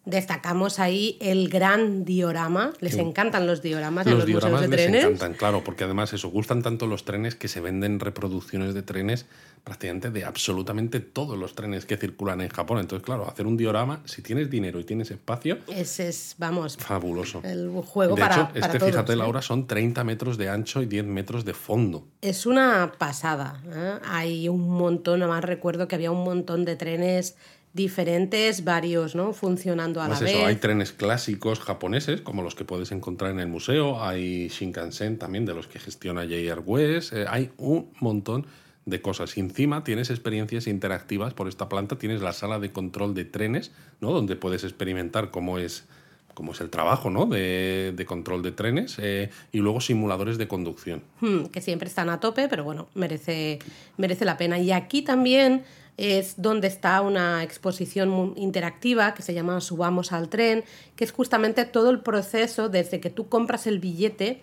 [0.05, 2.73] destacamos ahí el gran diorama.
[2.79, 5.03] Les encantan los dioramas Los los museos dioramas de les trenes.
[5.03, 9.25] encantan, claro, porque además eso, gustan tanto los trenes que se venden reproducciones de trenes
[9.63, 12.79] prácticamente de absolutamente todos los trenes que circulan en Japón.
[12.79, 17.41] Entonces, claro, hacer un diorama, si tienes dinero y tienes espacio, Ese es, vamos, fabuloso.
[17.43, 19.17] el juego de para, hecho, para este, todos, fíjate, ¿eh?
[19.17, 22.07] Laura, son 30 metros de ancho y 10 metros de fondo.
[22.21, 23.61] Es una pasada.
[23.71, 23.99] ¿eh?
[24.05, 27.35] Hay un montón, además recuerdo que había un montón de trenes
[27.73, 29.33] diferentes, varios, ¿no?
[29.33, 30.47] Funcionando a Más la eso, vez.
[30.47, 35.45] hay trenes clásicos japoneses, como los que puedes encontrar en el museo, hay Shinkansen también,
[35.45, 36.61] de los que gestiona J.R.
[36.65, 38.45] West, eh, hay un montón
[38.85, 39.37] de cosas.
[39.37, 43.71] Y encima tienes experiencias interactivas por esta planta, tienes la sala de control de trenes,
[44.01, 44.11] ¿no?
[44.11, 45.85] Donde puedes experimentar cómo es,
[46.33, 47.25] cómo es el trabajo, ¿no?
[47.25, 51.03] De, de control de trenes, eh, y luego simuladores de conducción.
[51.21, 53.59] Hmm, que siempre están a tope, pero bueno, merece,
[53.97, 54.59] merece la pena.
[54.59, 55.63] Y aquí también
[55.97, 60.63] es donde está una exposición interactiva que se llama Subamos al tren,
[60.95, 64.41] que es justamente todo el proceso desde que tú compras el billete,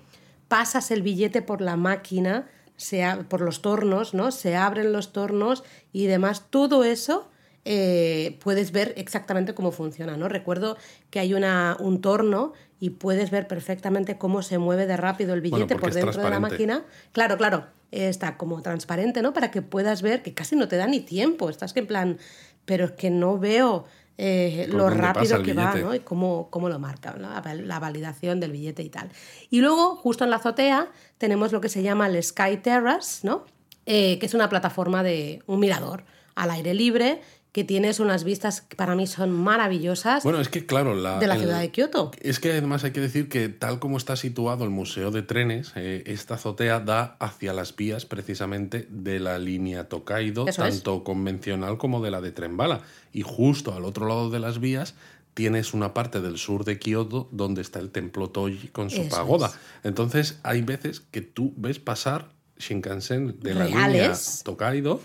[0.49, 4.31] pasas el billete por la máquina, se por los tornos, ¿no?
[4.31, 7.29] Se abren los tornos y demás, todo eso
[7.65, 10.29] eh, puedes ver exactamente cómo funciona, ¿no?
[10.29, 10.77] Recuerdo
[11.11, 15.41] que hay una, un torno y puedes ver perfectamente cómo se mueve de rápido el
[15.41, 16.85] Bueno, billete porque por dentro de la máquina.
[17.13, 19.33] Claro, claro, está como transparente, ¿no?
[19.33, 21.51] Para que puedas ver que casi no te da ni tiempo.
[21.51, 22.19] Estás que en plan,
[22.65, 23.85] pero es que no veo
[24.21, 25.75] eh, lo rápido que va.
[25.77, 25.95] ¿no?
[25.95, 27.29] Y cómo, cómo lo marca, ¿no?
[27.31, 29.11] la validación del billete y tal.
[29.49, 33.45] Y luego, justo en la azotea, tenemos lo que se llama el Sky Terrace, ¿no?
[33.87, 37.21] Eh, que es una plataforma de un mirador al aire libre
[37.59, 41.27] que tienes unas vistas que para mí son maravillosas Bueno, es que claro, la, de
[41.27, 42.13] la el- ciudad de Kioto.
[42.21, 45.73] Es que además hay que decir que tal como está situado el Museo de Trenes,
[45.75, 50.75] eh, esta azotea da hacia las vías precisamente de la línea Tokaido, Eso es.
[50.77, 52.83] tanto convencional como de la de tren bala.
[53.13, 54.95] Y justo al otro lado de las vías
[55.35, 59.17] tienes una parte del sur de Kioto donde está el templo Toji con su Eso
[59.17, 59.49] pagoda.
[59.49, 59.55] es.
[59.83, 64.13] Entonces hay veces que tú ves pasar Shinkansen de la línea.
[64.45, 65.01] Tokaido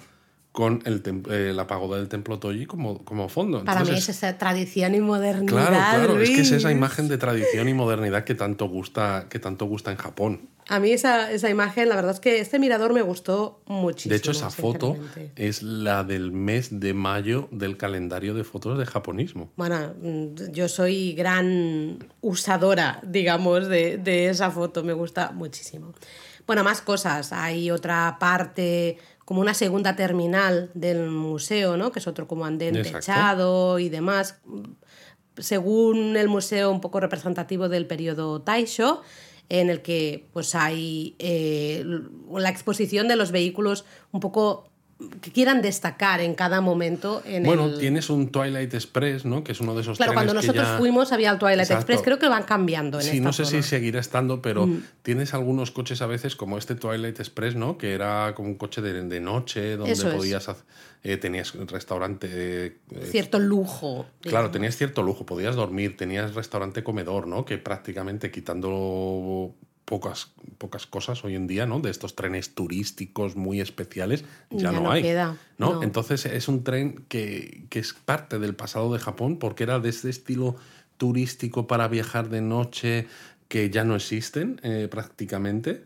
[0.53, 3.65] con el eh, la pagoda del templo Toji como, como fondo.
[3.65, 5.67] Para mí es esa tradición y modernidad.
[5.67, 9.39] Claro, claro, es que es esa imagen de tradición y modernidad que tanto gusta, que
[9.39, 10.41] tanto gusta en Japón.
[10.69, 14.11] A mí esa, esa imagen, la verdad es que este mirador me gustó muchísimo.
[14.11, 14.95] De hecho, esa foto
[15.35, 19.49] es la del mes de mayo del calendario de fotos de japonismo.
[19.55, 25.95] Bueno, mm, yo soy gran usadora, digamos, de, de esa foto, me gusta muchísimo.
[26.45, 27.31] Bueno, más cosas.
[27.31, 31.91] Hay otra parte, como una segunda terminal del museo, ¿no?
[31.91, 32.99] Que es otro como andén Exacto.
[32.99, 34.39] techado y demás.
[35.37, 39.01] Según el museo, un poco representativo del periodo Taisho,
[39.49, 41.83] en el que pues hay eh,
[42.31, 44.72] la exposición de los vehículos un poco
[45.21, 47.77] que quieran destacar en cada momento en Bueno, el...
[47.79, 49.43] tienes un Twilight Express, ¿no?
[49.43, 51.81] Que es uno de esos Claro, cuando que nosotros ya- fuimos había el Twilight Exacto.
[51.81, 53.59] Express, creo que van cambiando en Sí, esta no sé zona.
[53.59, 53.63] Mm.
[53.63, 54.69] si seguirá estando, pero
[55.01, 57.77] tienes algunos coches a veces como este Twilight Express, ¿no?
[57.77, 60.63] Que era como un coche de, de noche donde Eso podías hacer,
[61.03, 64.05] eh, tenías un restaurante, eh, eh, Cierto lujo.
[64.21, 67.43] Claro, tenías cierto lujo, podías dormir, tenías restaurante comedor, ¿no?
[67.43, 69.53] Que prácticamente quitando
[69.85, 71.79] pocas, pocas cosas hoy en día, ¿no?
[71.79, 75.01] De estos trenes turísticos muy especiales, ya, Ya no, no hay.
[75.01, 75.75] queda, ¿no?
[75.75, 75.83] no.
[75.83, 79.89] Entonces es un tren que, que es parte del pasado de Japón porque era de
[79.89, 80.55] este estilo
[80.97, 83.07] turístico para viajar de noche
[83.47, 85.85] que ya no existen eh, prácticamente.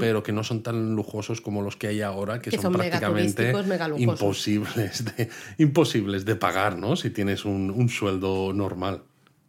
[0.00, 2.52] Pero que no son tan lujosos como los que hay ahora, que, Hmm.
[2.52, 3.54] Que son, prácticamente
[3.96, 6.94] imposibles de, imposibles de pagar, ¿no?
[6.94, 9.02] Si tienes un, un sueldo normal.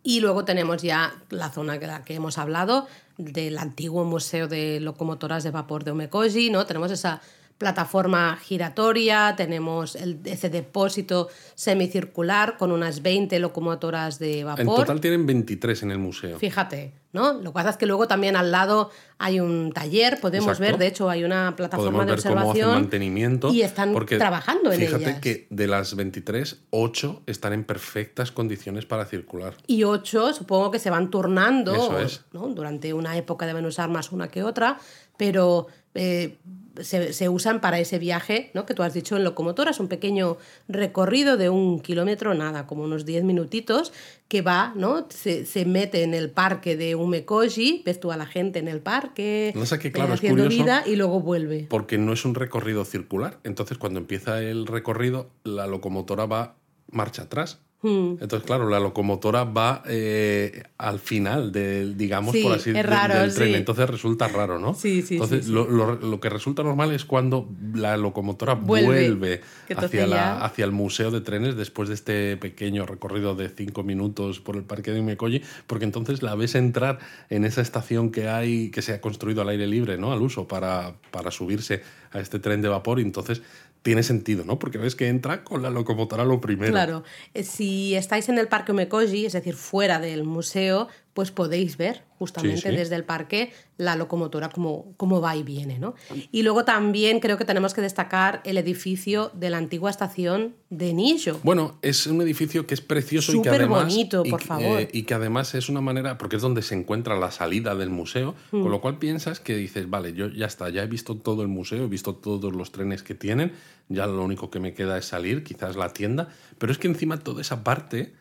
[0.09, 2.87] Y luego tenemos ya la zona de la que hemos hablado,
[3.19, 6.65] del antiguo Museo de Locomotoras de Vapor de Umekoji, ¿no?
[6.65, 7.21] Tenemos esa
[7.59, 14.61] plataforma giratoria, tenemos el, ese depósito semicircular con unas 20 locomotoras de vapor.
[14.61, 16.39] En total tienen 23 en el museo.
[16.39, 17.33] Fíjate, ¿no?
[17.33, 20.63] Lo que pasa es que luego también al lado hay un taller, podemos Exacto.
[20.71, 23.53] ver, de hecho hay una plataforma Podemos de ver cómo hacen observación mantenimiento.
[23.53, 25.19] y están porque trabajando en fíjate ellas.
[25.19, 29.55] que de las 23, 8 están en perfectas condiciones para circular.
[29.67, 32.25] y ocho supongo que se van turnando, Eso es.
[32.31, 32.47] ¿no?
[32.47, 34.79] Durante una época deben usar más una que otra,
[35.17, 36.37] pero eh,
[36.81, 38.65] se, se usan para ese viaje, ¿no?
[38.65, 40.37] Que tú has dicho en locomotoras, un pequeño
[40.67, 43.93] recorrido de un kilómetro, nada, como unos 10 minutitos,
[44.27, 45.07] que va, ¿no?
[45.09, 48.79] Se, se mete en el parque de Umekoji, ves tú a la gente en el
[48.79, 51.67] parque, es eh, claro, es haciendo curioso vida y luego vuelve.
[51.69, 53.39] Porque no es un recorrido circular.
[53.43, 56.55] Entonces, cuando empieza el recorrido, la locomotora va
[56.91, 57.59] marcha atrás.
[57.81, 58.15] Hmm.
[58.19, 62.83] Entonces, claro, la locomotora va eh, al final del, digamos, Sí, por así es del-
[62.85, 63.47] raro, del tren.
[63.49, 63.53] sí.
[63.55, 64.73] Entonces resulta raro, ¿no?
[64.73, 65.51] Sí, sí, Entonces, sí.
[65.51, 68.85] Lo, lo- lo que resulta normal es cuando la locomotora Vuelve.
[69.09, 69.41] vuelve,
[69.77, 74.41] hacia, la- hacia el museo de trenes después de este pequeño recorrido de cinco minutos
[74.41, 78.71] por el parque de Umekoji, porque entonces la ves entrar en esa estación que hay,
[78.71, 80.11] que se ha construido al aire libre, ¿no?
[80.11, 83.41] Al uso para, para subirse a este tren de vapor y entonces
[83.81, 84.59] tiene sentido, ¿no?
[84.59, 86.71] Porque ves que entra con la locomotora lo primero.
[86.71, 90.87] Claro, Eh, si estáis en el Parque Umekoji, es decir, fuera del museo,
[91.19, 92.75] pues podéis ver justamente Sí, sí.
[92.75, 95.77] desde el parque la locomotora como, como va y viene.
[95.79, 95.95] ¿no?
[96.31, 100.93] Y luego también creo que tenemos que destacar el edificio de la antigua estación de
[100.93, 101.41] Nijo.
[101.43, 103.83] Bueno, es un edificio que es precioso y que además.
[103.83, 104.79] bonito, y por que- favor.
[104.79, 107.89] eh, y que además es una manera, porque es donde se encuentra la salida del
[107.89, 108.61] museo, Hmm.
[108.61, 111.49] con lo cual piensas que dices, vale, yo ya está, ya he visto todo el
[111.49, 113.51] museo, he visto todos los trenes que tienen,
[113.89, 117.17] ya lo único que me queda es salir, quizás la tienda, pero es que encima
[117.19, 118.13] toda esa parte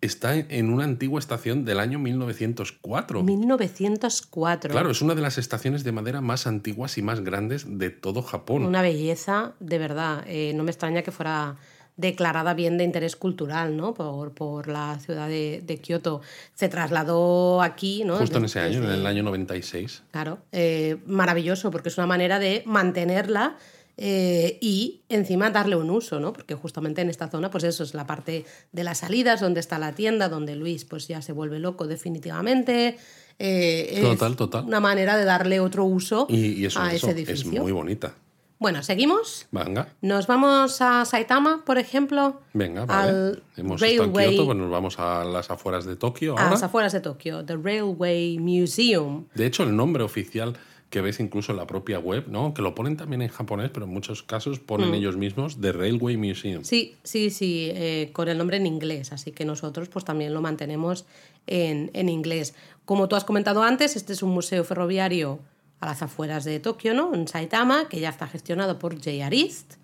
[0.00, 3.22] está en- una antigua estación del año 1904.
[3.22, 4.70] 1904.
[4.70, 8.22] Claro, es una de las estaciones de madera más antiguas y más grandes de todo
[8.22, 8.64] Japón.
[8.64, 10.24] Una belleza, de verdad.
[10.26, 11.56] Eh, no me extraña que fuera
[11.96, 13.92] declarada bien de interés cultural, ¿no?
[13.92, 16.22] Por, por la ciudad de, de Kioto.
[16.54, 18.16] Se trasladó aquí, ¿no?
[18.16, 20.02] Justo en ese año, en el año 96.
[20.10, 23.56] Claro, eh, maravilloso, porque es una manera de mantenerla
[24.02, 26.32] eh, y encima darle un uso, ¿no?
[26.32, 29.78] Porque justamente en esta zona, pues eso es la parte de las salidas, donde está
[29.78, 32.96] la tienda, donde Luis pues ya se vuelve loco definitivamente.
[33.38, 34.64] Eh, es Total, total.
[34.64, 37.62] Una manera de darle otro uso Y, y eso, a eso ese es edificio.
[37.62, 38.14] muy bonita.
[38.58, 39.46] Bueno, seguimos.
[39.52, 39.88] Venga.
[40.02, 42.40] Nos vamos a Saitama, por ejemplo.
[42.52, 43.08] Venga, vale.
[43.10, 46.50] Al Hemos estado en Railway- Kioto, pues nos vamos a las afueras de Tokio a
[46.50, 49.26] las afueras de Tokio, The Railway Museum.
[49.34, 50.58] De hecho, el nombre oficial
[50.90, 52.52] que ves incluso en la propia web, ¿no?
[52.52, 56.16] Que lo ponen también en japonés, pero en muchos casos ponen ellos mismos The Railway
[56.16, 56.62] Museum.
[56.62, 56.64] Mm.
[56.64, 60.40] Sí, sí, sí, eh, con el nombre en inglés, así que nosotros pues también lo
[60.40, 61.06] mantenemos
[61.46, 62.54] en, en inglés.
[62.84, 65.38] Como tú has comentado antes, este es un museo ferroviario
[65.78, 67.14] a las afueras de Tokio, ¿no?
[67.14, 69.74] En Saitama, que ya está gestionado por JR East,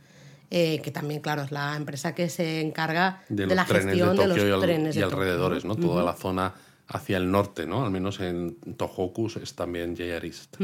[0.50, 4.16] eh, que también, claro, es la empresa que se encarga De de, la de gestión
[4.16, 5.76] de, Tokio los y, trenes y de Tokio, alrededores, ¿no?
[5.76, 6.52] Toda la zona
[6.88, 7.84] hacia el norte, ¿no?
[7.84, 10.56] Al menos en Tohoku es también JR East.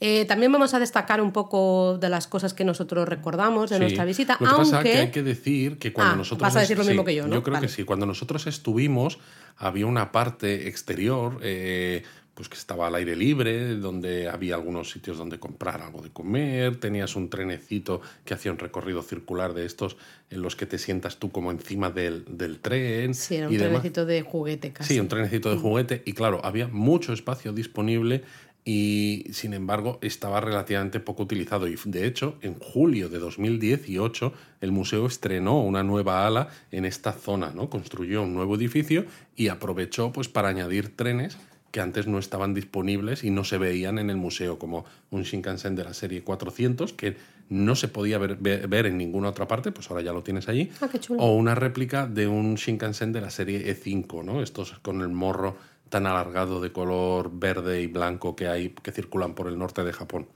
[0.00, 3.80] Eh, también vamos a destacar un poco de las cosas que nosotros recordamos de Sí.
[3.82, 4.64] nuestra visita, Lo que aunque...
[4.64, 6.42] pasa es que hay que decir que cuando Ah, nosotros...
[6.42, 7.34] vas a decir lo sí, mismo que yo, ¿no?
[7.34, 7.66] Yo creo Vale.
[7.68, 7.84] que sí.
[7.84, 9.18] Cuando nosotros estuvimos,
[9.56, 12.02] había una parte exterior, eh,
[12.34, 16.76] pues que estaba al aire libre, donde había algunos sitios donde comprar algo de comer,
[16.76, 19.96] tenías un trenecito que hacía un recorrido circular de estos
[20.30, 23.14] en los que te sientas tú como encima del, del tren.
[23.14, 23.70] Sí, era un y demás.
[23.70, 24.94] trenecito de juguete casi.
[24.94, 28.24] Sí, un trenecito de juguete y claro, había mucho espacio disponible
[28.64, 34.72] y sin embargo estaba relativamente poco utilizado y de hecho en julio de 2018 el
[34.72, 37.68] museo estrenó una nueva ala en esta zona, ¿no?
[37.68, 39.04] Construyó un nuevo edificio
[39.36, 41.36] y aprovechó pues para añadir trenes
[41.74, 45.74] que antes no estaban disponibles y no se veían en el museo, como un Shinkansen
[45.74, 47.16] de la serie 400, que
[47.48, 50.70] no se podía ver, ver, en ninguna otra parte, pues ahora ya lo tienes allí.
[50.80, 51.20] Ah, qué chulo.
[51.20, 54.40] O una réplica de un Shinkansen de la serie E5, ¿no?
[54.40, 55.56] Estos con el morro
[55.88, 59.92] tan alargado de color verde y blanco que hay que circulan por el norte de
[59.92, 60.28] Japón.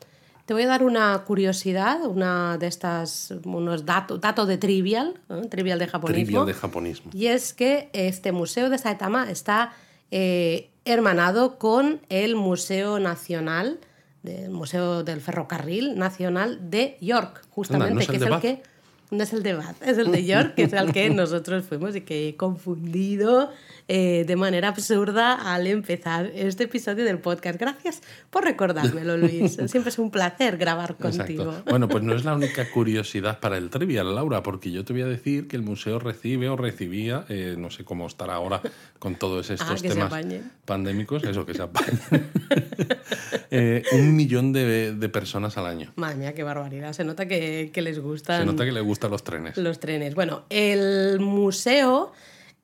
[0.45, 5.47] Te voy a dar una curiosidad, una de estas, unos datos dato de trivial, ¿eh?
[5.49, 6.25] trivial de japonismo.
[6.25, 7.11] Trivial de japonismo.
[7.15, 9.73] Y es que este museo de Saitama está
[10.11, 13.79] eh, hermanado con el Museo Nacional,
[14.23, 18.41] del Museo del Ferrocarril Nacional de York, justamente, ¿no es el que es de el
[18.41, 18.63] que.
[19.11, 21.97] No es el de Bath, es el de York, que es al que nosotros fuimos
[21.97, 23.51] y que he confundido
[23.89, 27.59] eh, de manera absurda al empezar este episodio del podcast.
[27.59, 29.57] Gracias por recordármelo, Luis.
[29.67, 31.45] Siempre es un placer grabar contigo.
[31.45, 31.71] Exacto.
[31.71, 35.03] Bueno, pues no es la única curiosidad para el trivial, Laura, porque yo te voy
[35.03, 38.61] a decir que el museo recibe o recibía, eh, no sé cómo estará ahora
[38.99, 40.13] con todos estos Ah, que se temas
[40.65, 41.99] pandémicos, eso que se apañen,
[43.51, 45.93] Eh, un millón de, de personas al año.
[45.97, 46.93] Madre mía, qué barbaridad.
[46.93, 49.57] Se nota que, que les gustan Se nota que le gustan los trenes.
[49.57, 50.15] los trenes.
[50.15, 52.13] Bueno, el museo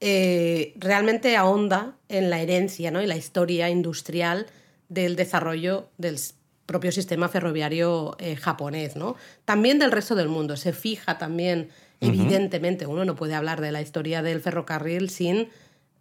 [0.07, 3.01] eh, realmente ahonda en la herencia ¿no?
[3.01, 4.45] y la historia industrial
[4.91, 6.19] del desarrollo del
[6.67, 9.17] propio sistema ferroviario eh, japonés, ¿no?
[9.47, 10.59] También del resto del mundo.
[10.59, 15.49] Se fija también, evidentemente, uno no puede hablar de la historia del ferrocarril sin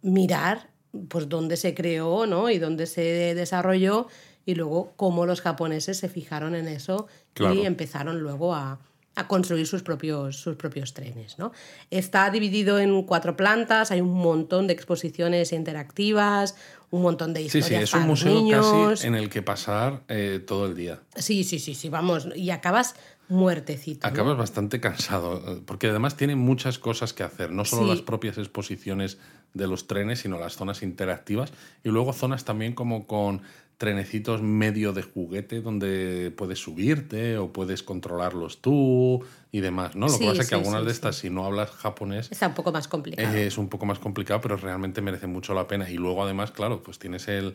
[0.02, 0.68] mirar
[1.08, 2.50] pues dónde se creó ¿no?
[2.50, 4.08] y dónde se desarrolló
[4.44, 7.54] y luego cómo los japoneses se fijaron en eso Claro.
[7.54, 8.80] y empezaron luego a,
[9.16, 11.38] a construir sus propios, sus propios trenes.
[11.38, 11.52] ¿no?
[11.90, 16.56] Está dividido en cuatro plantas, hay un montón de exposiciones interactivas,
[16.90, 18.90] un montón de Sí, historias sí, es un para museo niños.
[19.00, 21.00] casi en el que pasar eh, todo el día.
[21.16, 22.94] Sí, sí, sí, sí, vamos, y acabas
[23.28, 24.06] muertecito.
[24.06, 24.12] ¿no?
[24.12, 27.88] Acabas bastante cansado, eh, porque además tiene muchas cosas que hacer, no solo Sí.
[27.90, 29.18] las propias exposiciones
[29.54, 31.52] de los trenes, sino las zonas interactivas
[31.84, 33.42] y luego zonas también como con
[33.78, 40.06] trenecitos medio de juguete donde puedes subirte o puedes controlarlos tú y demás, ¿no?
[40.06, 42.46] Lo Sí, que pasa es que algunas sí, de estas, si no hablas japonés, Está
[42.48, 43.34] un poco más complicado.
[43.36, 45.90] eh, es un poco más complicado, pero realmente merece mucho la pena.
[45.90, 47.52] Y luego, además, claro, pues tienes el,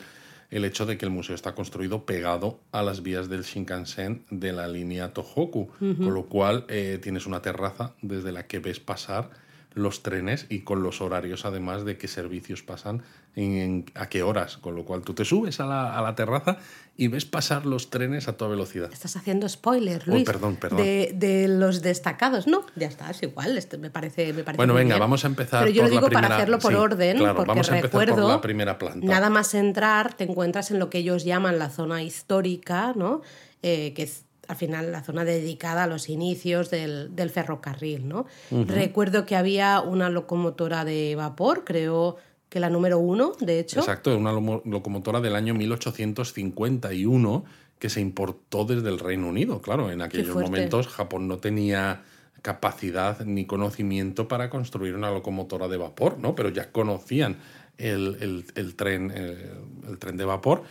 [0.51, 4.51] el hecho de que el museo está construido pegado a las vías del Shinkansen de
[4.51, 9.29] la línea Tohoku, con lo cual eh, tienes una terraza desde la que ves pasar
[9.75, 13.03] los trenes y con los horarios además de qué servicios pasan
[13.35, 16.15] en, en- a qué horas, con lo cual tú te subes a la, a la
[16.15, 16.57] terraza
[16.97, 18.89] y ves pasar los trenes a toda velocidad.
[18.91, 20.25] Estás haciendo spoiler, Luis.
[20.25, 20.79] perdón, perdón.
[20.83, 22.45] De, de los destacados.
[22.47, 23.57] No, ya está, es igual.
[23.57, 24.99] este me parece, me parece Bueno, venga, bien.
[24.99, 27.35] vamos a empezar Pero yo por lo la digo para hacerlo por sí, orden, claro,
[27.35, 28.27] porque vamos a empezar por recuerdo.
[28.29, 29.05] la primera planta.
[29.07, 33.21] Nada más entrar, te encuentras en lo que ellos llaman la zona histórica, ¿no?
[33.63, 38.25] Eh, que es al final la zona dedicada a los inicios del, del ferrocarril, ¿no?
[38.51, 42.17] Recuerdo que había una locomotora de vapor, creo
[42.49, 43.79] que la número uno, de hecho.
[43.79, 47.45] Exacto, una lomo- locomotora del año 1851
[47.77, 49.62] que se importó desde el Reino Unido.
[49.62, 52.01] Claro, en aquellos momentos Japón no tenía
[52.41, 56.35] capacidad ni conocimiento para construir una locomotora de vapor, ¿no?
[56.35, 57.38] Pero ya conocían
[57.77, 60.63] el, el- el tren, el tren de vapor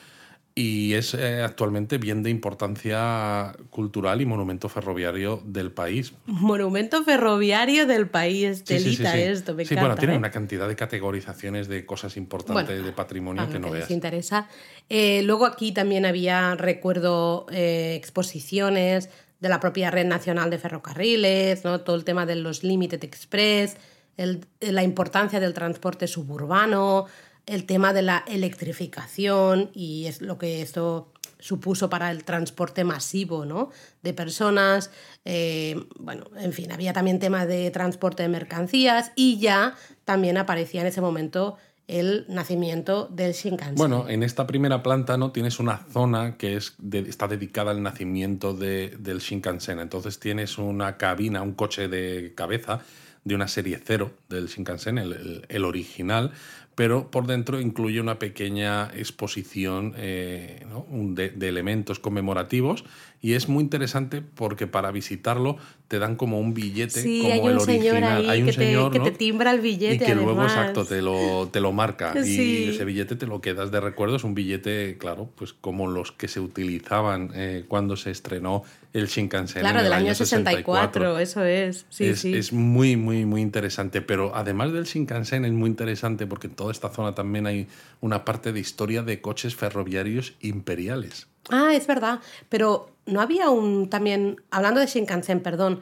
[0.61, 6.12] y es eh, actualmente bien de importancia cultural y monumento ferroviario del país.
[6.27, 8.64] Monumento ferroviario del país.
[8.66, 9.18] Sí, sí, sí, Telita sí.
[9.21, 9.88] esto, me Sí, encanta.
[9.88, 10.18] bueno, tiene ¿eh?
[10.18, 13.90] una cantidad de categorizaciones de cosas importantes Bueno, de patrimonio que lo no que veas.
[13.90, 14.49] interesa.
[14.88, 21.64] Eh, luego aquí también había, recuerdo, eh, exposiciones de la propia Red Nacional de Ferrocarriles,
[21.64, 21.81] ¿no?
[21.83, 23.77] todo el tema de los Limited Express,
[24.16, 27.07] el- la importancia del transporte suburbano,
[27.49, 33.45] el tema de la electrificación y es lo que esto supuso para el transporte masivo
[33.45, 33.71] ¿no?
[34.03, 34.91] de personas.
[35.25, 40.81] eh, bueno, en fin, había también tema de transporte de mercancías y ya también aparecía
[40.81, 41.57] en ese momento
[41.87, 43.77] el nacimiento del Shinkansen.
[43.77, 48.53] Bueno, en esta primera planta no tienes una zona que es está dedicada al nacimiento
[48.53, 49.79] de- del Shinkansen.
[49.79, 52.81] Entonces tienes una cabina, un coche de cabeza
[53.25, 56.33] de una serie cero del Shinkansen, el- el original,
[56.79, 60.87] pero por dentro incluye una pequeña exposición eh, ¿no?
[61.12, 62.85] De, de elementos conmemorativos
[63.21, 65.57] y es muy interesante porque para visitarlo
[65.88, 68.21] te dan como un billete sí, como hay un el señor original.
[68.21, 69.05] ahí hay un que, señor te, que ¿no?
[69.07, 70.05] te timbra el billete.
[70.05, 70.53] y que luego, además.
[70.53, 72.14] exacto, te lo, te lo marca.
[72.29, 72.67] Sí.
[72.67, 74.17] Y ese billete te lo quedas de recuerdo.
[74.17, 79.07] Es un billete, claro, pues como los que se utilizaban eh, cuando se estrenó el
[79.07, 79.61] Shinkansen.
[79.61, 81.87] Claro, en el del año 64, eso es.
[81.88, 82.35] Sí, es, sí.
[82.35, 84.03] es muy, muy, muy interesante.
[84.03, 87.67] Pero además del Shinkansen es muy interesante porque en toda esta zona también hay
[88.03, 91.27] una parte de historia de coches ferroviarios imperiales.
[91.51, 92.21] Ah, es verdad.
[92.51, 95.81] Pero no había un también, hablando de Shinkansen, perdón,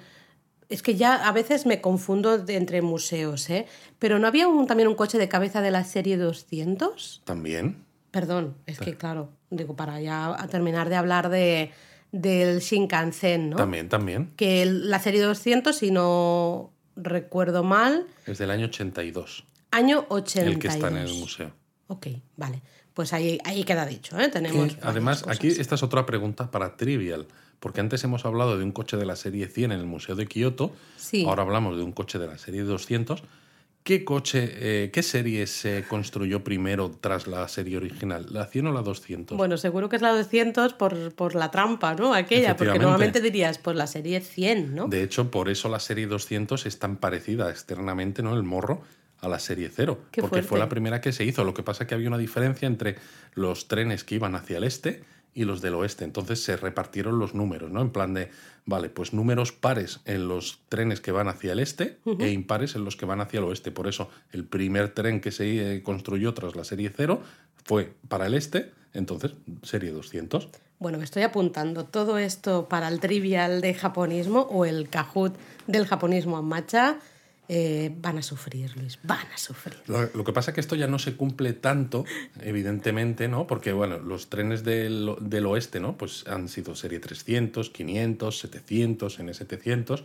[0.68, 3.66] es que ya a veces me confundo de- entre museos, ¿eh?
[3.99, 7.22] Pero no había un, también un coche de cabeza de la serie 200.
[7.25, 7.85] También.
[8.12, 11.70] perdón, es que claro, digo, para ya terminar de hablar de,
[12.12, 13.57] del Shinkansen, ¿no?
[13.57, 14.31] También, también.
[14.37, 19.45] Que el- la serie 200, si no recuerdo mal, Es del año 82,
[19.77, 20.55] año 82.
[20.55, 21.53] el que está en el museo.
[21.89, 22.62] Ok, vale.
[22.95, 24.29] Pues ahí, ahí queda dicho, ¿eh?
[24.29, 24.77] Tenemos.
[24.83, 27.27] Además, aquí esta es otra pregunta para Trivial,
[27.61, 30.27] porque antes hemos hablado de un coche de la serie 100 en el Museo de
[30.27, 31.24] Kioto, Sí.
[31.29, 33.22] ahora hablamos de un coche de la serie 200.
[33.83, 38.27] ¿Qué coche, eh, qué serie se construyó primero tras la serie original?
[38.31, 39.39] ¿La 100 o la 200?
[39.39, 42.12] Bueno, seguro que es la 200 por, por la trampa, ¿no?
[42.12, 44.89] Aquella, porque normalmente dirías, pues la serie 100, ¿no?
[44.89, 48.35] De hecho, por eso la serie 200 es tan parecida externamente, ¿no?
[48.35, 48.83] El morro
[49.27, 51.45] a la serie 0, Qué porque fue la primera que se hizo.
[51.45, 52.97] Lo que pasa es que había una diferencia entre
[53.35, 55.03] los trenes que iban hacia el este
[55.35, 56.05] y los del oeste.
[56.05, 57.83] Entonces se repartieron los números, ¿no?
[57.83, 58.31] En plan de,
[58.64, 62.85] vale, pues números pares en los trenes que van hacia el este e impares en
[62.85, 63.70] los que van hacia el oeste.
[63.70, 67.20] Por eso el primer tren que se eh, construyó tras la serie 0
[67.64, 70.49] fue para el este, entonces serie 200.
[70.79, 75.35] Bueno, me estoy apuntando todo esto para el trivial de japonismo o el Kahoot
[75.66, 76.99] del japonismo en marcha.
[77.49, 79.76] Eh, van a sufrir, Luis, van a sufrir.
[79.86, 82.05] Lo, lo que pasa es que esto ya no se cumple tanto,
[82.40, 83.47] evidentemente, ¿no?
[83.47, 85.97] Porque, bueno, los trenes del, del oeste, ¿no?
[85.97, 90.03] Pues han sido serie 300, 500, 700, N700,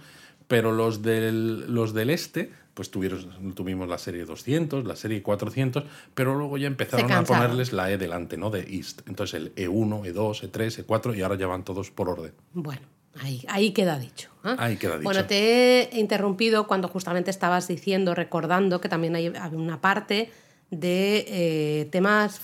[0.48, 5.84] pero los del, los del este, pues tuvieron, tuvimos la serie 200, la serie 400,
[6.14, 8.50] pero luego ya empezaron a ponerles la E delante, ¿no?
[8.50, 9.02] De East.
[9.08, 12.34] Entonces el E E1, E2, E3, E4 y ahora ya van todos por orden.
[12.54, 12.82] Bueno,
[13.20, 14.30] ahí, ahí queda dicho.
[14.43, 14.55] ¿eh?
[14.57, 15.03] Ahí queda dicho.
[15.03, 20.32] Bueno, te he interrumpido cuando justamente estabas diciendo, recordando que también hay, hay una parte
[20.70, 22.41] de eh, temas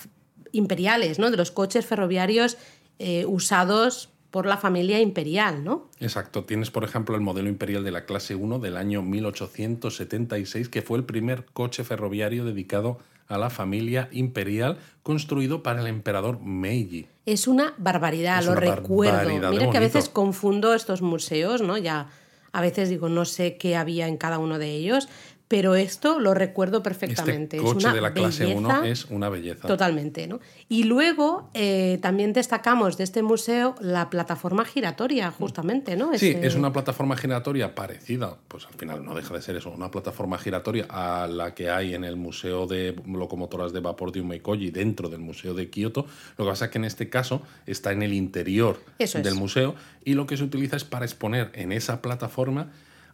[0.51, 1.31] imperiales, ¿no?
[1.31, 2.57] De los coches ferroviarios
[2.99, 5.89] eh, usados por la familia imperial, ¿no?
[5.99, 6.43] Exacto.
[6.43, 10.97] Tienes, por ejemplo, el modelo imperial de la clase 1 del año 1876, que fue
[10.97, 17.07] el primer coche ferroviario dedicado a la familia imperial, construido para el emperador Meiji.
[17.25, 19.17] Es una barbaridad, Es lo una recuerdo.
[19.17, 21.77] barbaridad Mira que a veces confundo estos museos, ¿no?
[21.77, 22.07] Ya
[22.53, 25.09] a veces digo, no sé qué había en cada uno de ellos,
[25.47, 27.57] pero esto lo recuerdo perfectamente.
[27.57, 29.67] Este es coche una de la clase 1 belleza es una belleza.
[29.67, 30.39] Totalmente, ¿no?
[30.67, 36.11] Y luego eh, también destacamos de este museo la plataforma giratoria, justamente, ¿no?
[36.17, 39.69] Sí, Ese- es una plataforma giratoria parecida, pues al final no deja de ser eso,
[39.71, 44.21] una plataforma giratoria a la que hay en el Museo de Locomotoras de Vapor de
[44.21, 46.05] Umeikoji, dentro del Museo de Kioto.
[46.37, 49.23] Lo que pasa es que en este caso está en el interior Eso es.
[49.23, 52.71] del museo y lo que se utiliza es para exponer en esa plataforma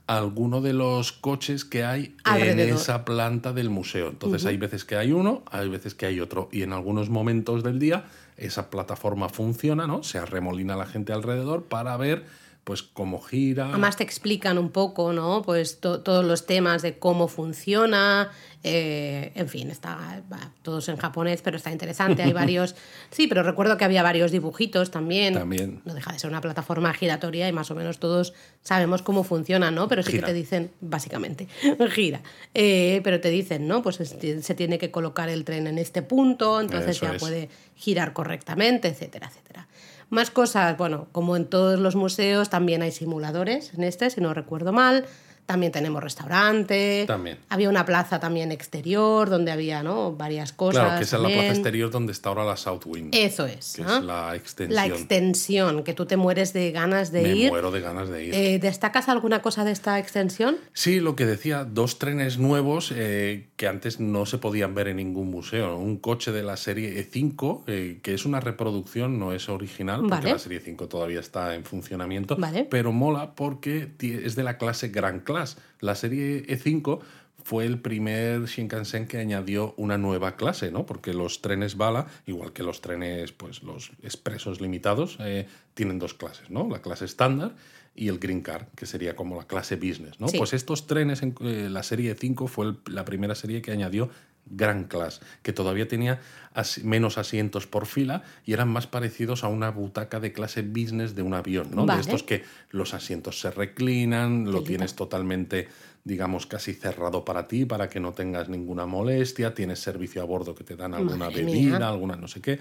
[0.08, 4.10] alguno de los coches que hay en esa planta del museo.
[4.10, 7.64] Entonces hay veces que hay uno, hay veces que hay otro y en algunos momentos
[7.64, 8.06] del día
[8.38, 10.04] esa plataforma funciona, ¿no?
[10.04, 12.26] Se arremolina la gente alrededor para ver
[12.64, 13.68] pues cómo gira.
[13.70, 15.42] Además te explican un poco, ¿no?
[15.42, 18.30] Pues to- todos los temas de cómo funciona,
[18.64, 20.22] eh, en fin, está
[20.62, 22.24] todos en japonés, pero está interesante.
[22.24, 22.76] Hay varios,
[23.12, 25.34] sí, pero recuerdo que había varios dibujitos también.
[25.34, 25.82] También.
[25.84, 29.70] No deja de ser una plataforma giratoria y más o menos todos sabemos cómo funciona,
[29.70, 29.90] ¿no?
[29.90, 30.28] Pero sí Gira.
[30.28, 31.48] que te dicen, básicamente,
[31.92, 32.22] gira.
[32.54, 33.84] Eh, pero te dicen, ¿no?
[33.84, 37.20] Pues es- se tiene que colocar el tren en este punto, entonces Eso ya es.
[37.22, 39.68] puede girar correctamente, etcétera, etcétera.
[40.14, 44.32] Más cosas, bueno, como en todos los museos, también hay simuladores en este, si no
[44.36, 45.08] recuerdo mal.
[45.46, 47.06] También tenemos restaurante.
[47.08, 47.38] También.
[47.50, 50.14] Había una plaza también exterior donde había ¿no?
[50.14, 50.82] varias cosas.
[50.84, 53.14] Claro, que esa es la plaza exterior donde está ahora la Southwind.
[53.14, 53.74] Eso es.
[53.76, 53.98] que ¿no?
[53.98, 54.76] es la extensión.
[54.76, 57.50] La extensión, que tú te mueres de ganas de Me ir.
[57.52, 58.34] muero de ganas de ir.
[58.34, 60.58] Eh, ¿Destacas alguna cosa de esta extensión?
[60.74, 64.98] Sí, lo que decía, dos trenes nuevos eh, que antes no se podían ver en
[64.98, 65.78] ningún museo.
[65.78, 70.16] Un coche de la serie E5, eh, que es una reproducción, no es original, porque
[70.16, 70.32] Vale.
[70.34, 72.66] la serie 5 todavía está en funcionamiento, Vale.
[72.70, 75.58] pero mola porque es de la clase Grand Class.
[75.80, 77.00] La serie E5
[77.44, 80.86] fue el primer Shinkansen que añadió una nueva clase, ¿no?
[80.86, 86.14] Porque los trenes bala, igual que los trenes, pues los expresos limitados, eh, tienen dos
[86.14, 86.70] clases, ¿no?
[86.70, 87.56] La clase estándar
[87.96, 90.28] y el Green Car, que sería como la clase business, ¿no?
[90.28, 90.38] Sí.
[90.38, 94.10] Pues estos trenes, en eh, la serie 5 fue el- la primera serie que añadió
[94.46, 96.20] Grand Class, que todavía tenía
[96.54, 101.16] as- menos asientos por fila y eran más parecidos a una butaca de clase business
[101.16, 101.86] de un avión, ¿no?
[101.86, 101.98] Vale.
[101.98, 105.68] De estos que los asientos se reclinan, lo tienes totalmente,
[106.04, 110.54] digamos, casi cerrado para ti, para que no tengas ninguna molestia, tienes servicio a bordo
[110.56, 111.88] que te dan alguna Madre bebida, mía.
[111.88, 112.60] alguna no sé qué.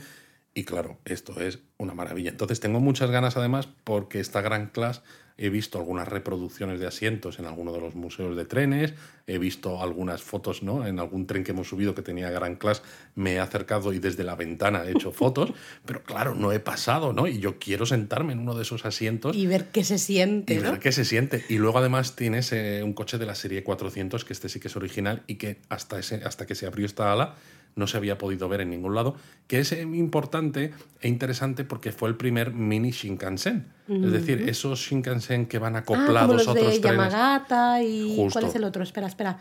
[0.55, 2.31] Y claro, esto es una maravilla.
[2.31, 5.01] Entonces tengo muchas ganas además porque esta gran clase
[5.39, 8.95] he visto algunas reproducciones de asientos en alguno de los museos de trenes,
[9.27, 10.87] he visto algunas fotos, ¿no?
[10.87, 12.83] En algún tren que hemos subido que tenía gran clase,
[13.15, 15.53] me he acercado y desde la ventana he hecho fotos,
[15.85, 17.27] pero claro, no he pasado, ¿no?
[17.27, 20.59] Y yo quiero sentarme en uno de esos asientos Y ver qué se siente, y
[20.59, 20.73] ¿no?
[20.73, 21.45] ver qué se siente.
[21.49, 24.69] Y luego además tienes eh, un coche de la serie 400, que este sí que
[24.69, 27.37] es original y que hasta, ese, hasta que se abrió esta ala
[27.75, 29.17] no se había podido ver en ningún lado,
[29.47, 33.67] que es eh, importante e interesante porque fue el primer mini Shinkansen.
[33.89, 37.13] Es decir, esos Shinkansen que van Ah, como acoplados los a otros de trenes.
[37.13, 38.17] Yamagata y...
[38.33, 38.83] ¿Cuál es el otro?
[38.83, 39.39] Espera, espera.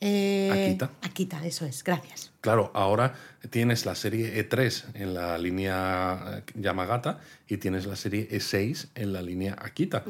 [0.00, 0.90] Eh, Akita.
[1.02, 2.32] Akita, eso es, gracias.
[2.40, 3.14] Claro, ahora
[3.48, 9.22] tienes la serie E3 en la línea Yamagata y tienes la serie E6 en la
[9.22, 10.04] línea Akita.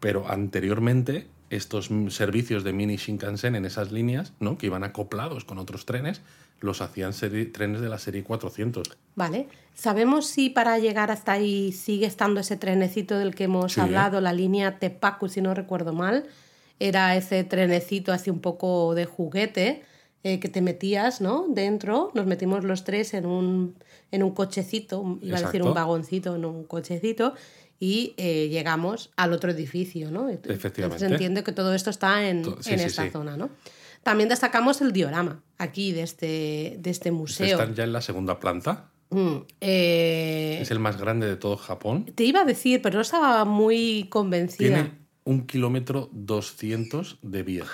[0.00, 1.26] Pero anteriormente
[1.56, 4.58] estos servicios de mini Shinkansen en esas líneas, ¿no?
[4.58, 6.20] que iban acoplados con otros trenes,
[6.60, 8.90] los hacían serie- trenes de la serie 400.
[9.16, 9.48] Vale.
[9.74, 13.80] ¿Sabemos si para llegar hasta ahí sigue estando ese trenecito del que hemos Sí.
[13.80, 16.26] hablado, la línea Tepaku, si no recuerdo mal?
[16.80, 19.82] Era ese trenecito así un poco de juguete
[20.26, 21.44] eh, que te metías, ¿no?
[21.50, 23.74] Dentro, nos metimos los tres en un,
[24.10, 25.68] en un cochecito, iba a decir Exacto.
[25.68, 27.34] un vagoncito, en un cochecito,
[27.84, 30.30] y eh, llegamos al otro edificio, ¿no?
[30.30, 30.82] Efectivamente.
[30.82, 33.10] Entonces entiendo que todo esto está en, To- sí, en sí, esta sí.
[33.10, 33.50] zona, ¿no?
[34.02, 37.58] También destacamos el diorama aquí de este, de este museo.
[37.58, 38.90] Están ya en la segunda planta.
[39.10, 42.06] Mm, eh, Es el más grande de todo Japón.
[42.14, 44.74] te iba a decir, pero no estaba muy convencida.
[44.74, 44.90] Tiene
[45.24, 47.64] un kilómetro 200 de vía.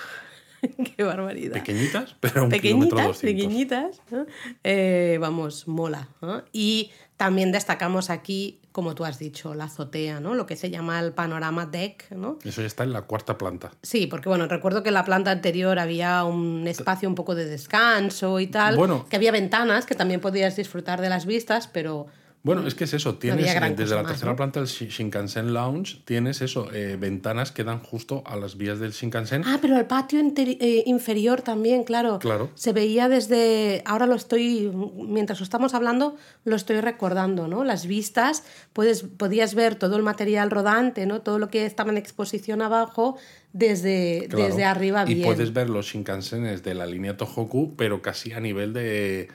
[0.97, 1.53] Qué barbaridad.
[1.53, 3.21] Pequeñitas, pero un kilómetro pequeñitas, 200.
[3.21, 4.01] pequeñitas.
[4.11, 4.25] ¿no?
[4.63, 6.09] Eh, vamos, mola.
[6.21, 6.43] ¿no?
[6.51, 10.33] Y también destacamos aquí, como tú has dicho, la azotea, ¿no?
[10.35, 12.39] Lo que se llama el panorama deck, ¿no?
[12.43, 13.71] Eso ya está en la cuarta planta.
[13.81, 17.45] Sí, porque bueno, recuerdo que en la planta anterior había un espacio un poco de
[17.45, 19.05] descanso y tal, Bueno.
[19.09, 22.07] que había ventanas que también podías disfrutar de las vistas, pero
[22.43, 24.35] Bueno, es que es eso, tienes eh, desde cosa la más, tercera ¿no?
[24.35, 28.79] planta del Shi- Shinkansen Lounge, tienes eso, eh, ventanas que dan justo a las vías
[28.79, 29.43] del Shinkansen.
[29.45, 32.17] Ah, pero el patio eh, inferior también, claro.
[32.17, 32.49] Claro.
[32.55, 33.83] Se veía desde.
[33.85, 34.71] Ahora lo estoy.
[34.95, 37.63] Mientras lo estamos hablando, lo estoy recordando, ¿no?
[37.63, 41.21] Las vistas, puedes, podías ver todo el material rodante, ¿no?
[41.21, 43.17] Todo lo que estaba en exposición abajo,
[43.53, 44.45] desde, Claro.
[44.47, 45.25] desde arriba y bien.
[45.27, 49.27] puedes ver los Shinkansenes de la línea Tohoku, pero casi a nivel de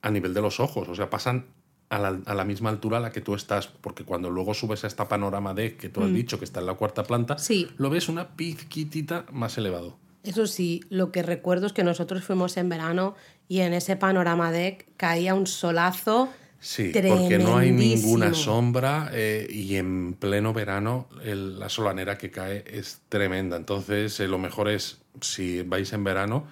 [0.00, 1.44] a nivel de los ojos, o sea, pasan
[1.90, 4.84] a la, a la misma altura a la que tú estás, porque cuando luego subes
[4.84, 7.38] a esta panorama deck que tú has dicho que está en la cuarta planta, Mm.
[7.38, 7.68] Sí.
[7.76, 9.96] lo ves una pizquitita más elevado.
[10.22, 13.14] Eso sí, lo que recuerdo es que nosotros fuimos en verano
[13.46, 16.30] y en ese panorama deck caía un solazo.
[16.60, 22.30] Sí, porque no hay ninguna sombra eh, y en pleno verano el- la solanera que
[22.30, 23.58] cae es tremenda.
[23.58, 26.46] Entonces, eh, lo mejor es, si vais en verano,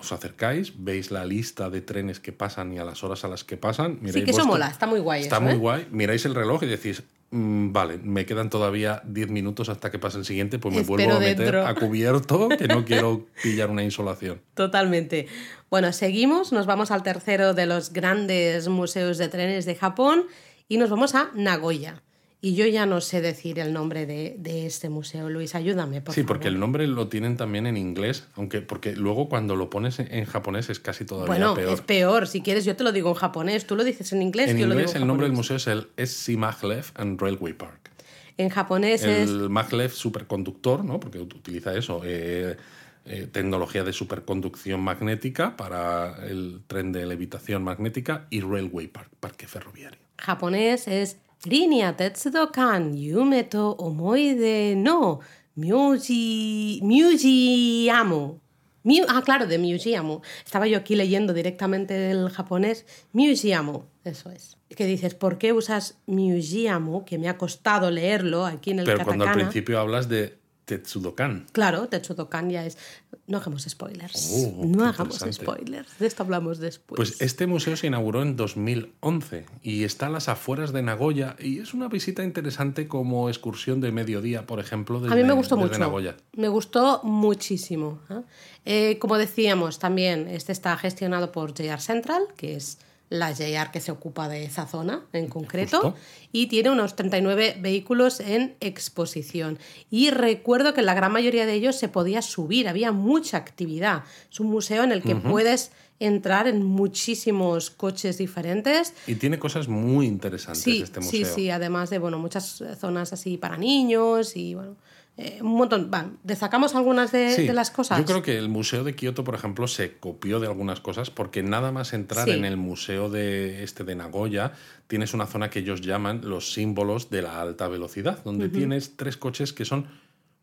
[0.00, 3.44] os acercáis, veis la lista de trenes que pasan y a las horas a las
[3.44, 4.00] que pasan.
[4.12, 5.22] Sí, que eso mola, está muy guay.
[5.22, 5.56] Está eso, muy ¿eh?
[5.56, 5.86] guay.
[5.90, 10.18] Miráis el reloj y decís, "Mm, vale, me quedan todavía 10 minutos hasta que pase
[10.18, 11.66] el siguiente, pues me Espero vuelvo a meter dentro.
[11.66, 14.40] a cubierto, que no quiero pillar una insolación.
[14.54, 15.26] Totalmente.
[15.70, 20.24] Bueno, seguimos, nos vamos al tercero de los grandes museos de trenes de Japón
[20.66, 22.02] y nos vamos a Nagoya.
[22.42, 25.28] Y yo ya no sé decir el nombre de, de este museo.
[25.28, 26.28] Luis, ayúdame, por sí, favor.
[26.36, 30.24] porque el nombre lo tienen también en inglés, aunque porque luego cuando lo pones en,
[30.24, 31.74] japonés es casi todavía Bueno, peor.
[31.74, 32.26] es peor.
[32.26, 33.66] Si quieres, yo te lo digo en japonés.
[33.66, 35.56] Tú lo dices en inglés, En yo lo digo inglés en el nombre del museo
[35.56, 37.90] es el SC Maglev and Railway Park.
[38.38, 39.28] En japonés es...
[39.28, 40.98] El Maglev superconductor, ¿no?
[40.98, 42.56] porque ut- utiliza eso, eh,
[43.04, 49.46] eh, tecnología de superconducción magnética para el tren de levitación magnética y Railway Park, parque
[49.46, 49.98] ferroviario.
[50.16, 55.20] japonés es Línea Tetsudo-kan Yume to Omoide no
[55.56, 56.80] Myuji...
[56.82, 58.40] Myujiamu.
[58.82, 60.20] Miu- ah, claro, de Myujiamu.
[60.44, 62.86] Estaba yo aquí leyendo directamente el japonés.
[63.12, 64.56] Myujiamu, eso es.
[64.68, 67.04] Que dices, ¿por qué usas Myujiamu?
[67.04, 70.39] Que me ha costado leerlo aquí en el Pero cuando al principio hablas de
[70.70, 72.78] Tetsudokan, Claro, Tetsudo-kan ya es...
[73.26, 74.30] No hagamos spoilers.
[74.32, 75.98] Oh, no hagamos spoilers.
[75.98, 76.96] De esto hablamos después.
[76.96, 81.58] Pues este museo se inauguró en 2011 y está a las afueras de Nagoya y
[81.58, 85.56] es una visita interesante como excursión de mediodía, por ejemplo, desde, A mí me gustó
[85.56, 85.78] mucho.
[85.78, 86.16] Nagoya.
[86.36, 88.00] Me gustó muchísimo.
[88.10, 88.20] ¿eh?
[88.64, 92.78] Eh, como decíamos, también este está gestionado por JR Central, que es
[93.10, 95.98] la JR que se ocupa de esa zona en concreto, Justo.
[96.32, 99.58] y tiene unos 39 vehículos en exposición.
[99.90, 104.04] Y recuerdo que la gran mayoría de ellos se podía subir, había mucha actividad.
[104.30, 109.68] Es un museo en el que puedes entrar en muchísimos coches diferentes Y tiene cosas
[109.68, 111.34] muy interesantes Sí, este sí, museo.
[111.34, 114.76] sí, además de bueno, muchas zonas así para niños y bueno,
[115.20, 115.90] eh, un montón.
[115.92, 117.98] Va, destacamos algunas de, Sí, de las cosas.
[117.98, 121.42] Yo creo que el Museo de Kioto, por ejemplo, se copió de algunas cosas porque
[121.42, 122.32] nada más entrar Sí.
[122.32, 124.52] en el Museo de este de Nagoya,
[124.86, 129.16] tienes una zona que ellos llaman los símbolos de la alta velocidad, donde tienes tres
[129.16, 129.86] coches que son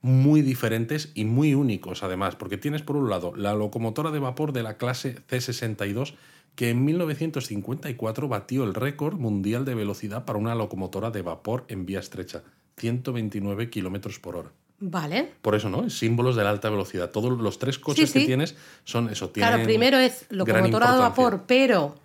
[0.01, 4.53] muy diferentes y muy únicos además, porque tienes por un lado la locomotora de vapor
[4.53, 6.13] de la clase C62
[6.55, 11.85] que en 1954 batió el récord mundial de velocidad para una locomotora de vapor en
[11.85, 12.43] vía estrecha,
[12.77, 14.51] 129 kilómetros por hora.
[14.79, 15.33] Vale.
[15.41, 15.89] Por eso, ¿no?
[15.89, 17.09] Símbolos de la alta velocidad.
[17.09, 18.19] Todos los tres coches Sí, sí.
[18.19, 19.31] que tienes son eso.
[19.31, 21.95] Claro, tienen primero es locomotora de vapor, pero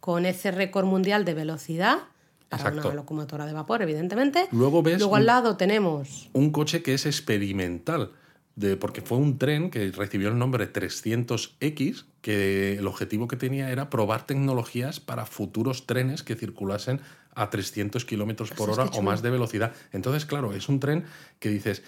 [0.00, 1.98] con ese récord mundial de velocidad
[2.50, 2.88] para Exacto.
[2.88, 4.46] una locomotora de vapor, evidentemente.
[4.52, 8.12] Luego ves Luego un- al lado tenemos un coche que es experimental,
[8.56, 13.70] de, porque fue un tren que recibió el nombre 300X, que el objetivo que tenía
[13.70, 17.00] era probar tecnologías para futuros trenes que circulasen
[17.34, 19.72] a 300 kilómetros por hora o más de velocidad.
[19.92, 21.04] Entonces, claro, es un tren
[21.38, 21.82] que dices,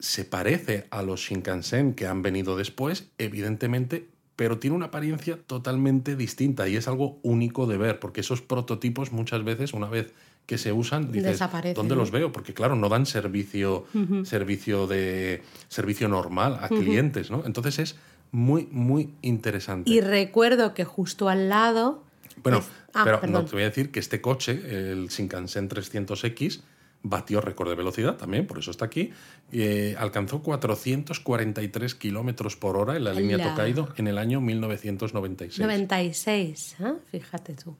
[0.00, 6.16] se parece a los Shinkansen que han venido después, evidentemente, pero tiene una apariencia totalmente
[6.16, 10.12] distinta y es algo único de ver, porque esos prototipos muchas veces, una vez
[10.46, 12.32] que se usan, dices, Desaparecen, ¿dónde los veo?
[12.32, 13.84] Porque claro, no dan servicio,
[14.24, 17.44] servicio de servicio normal a clientes, ¿no?
[17.46, 17.96] Entonces es
[18.32, 19.90] muy, muy interesante.
[19.90, 22.02] y recuerdo que justo al lado
[22.42, 24.52] Bueno, es- ah, pero no, te voy a decir que este coche,
[24.92, 26.62] el Shinkansen 300X,
[27.02, 29.10] batió récord de velocidad también, por eso está aquí.
[29.52, 33.50] eh, alcanzó 443 kilómetros por hora en la línea ¡Hala!
[33.50, 35.60] Tokaido en el año 1996.
[35.60, 36.92] 96, ¿eh?
[37.10, 37.76] fíjate tú.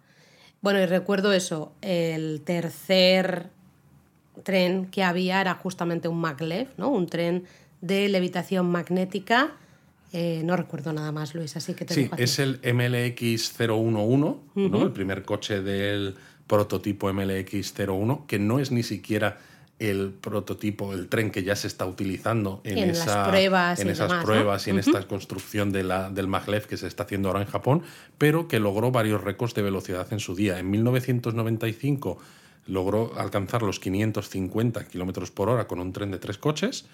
[0.63, 3.51] Bueno, y recuerdo eso, el tercer
[4.43, 6.89] tren que había era justamente un maglev, ¿no?
[6.89, 7.45] Un tren
[7.81, 9.53] de levitación magnética.
[10.13, 14.83] Eh, no recuerdo nada más, Luis, así que te Sí, dejo es el MLX011, ¿no?
[14.83, 16.17] el primer coche del
[16.51, 19.39] prototipo MLX01, que no es ni siquiera
[19.79, 23.89] el prototipo, el tren que ya se está utilizando en, En las esa- pruebas en
[23.89, 24.31] y esas demás, ¿no?
[24.31, 27.47] pruebas y en esta construcción de la, del maglev que se está haciendo ahora en
[27.49, 27.83] Japón,
[28.19, 30.59] pero que logró varios récords de velocidad en su día.
[30.59, 32.19] En 1995
[32.67, 36.85] logró alcanzar los 550 kilómetros por hora con un tren de tres coches.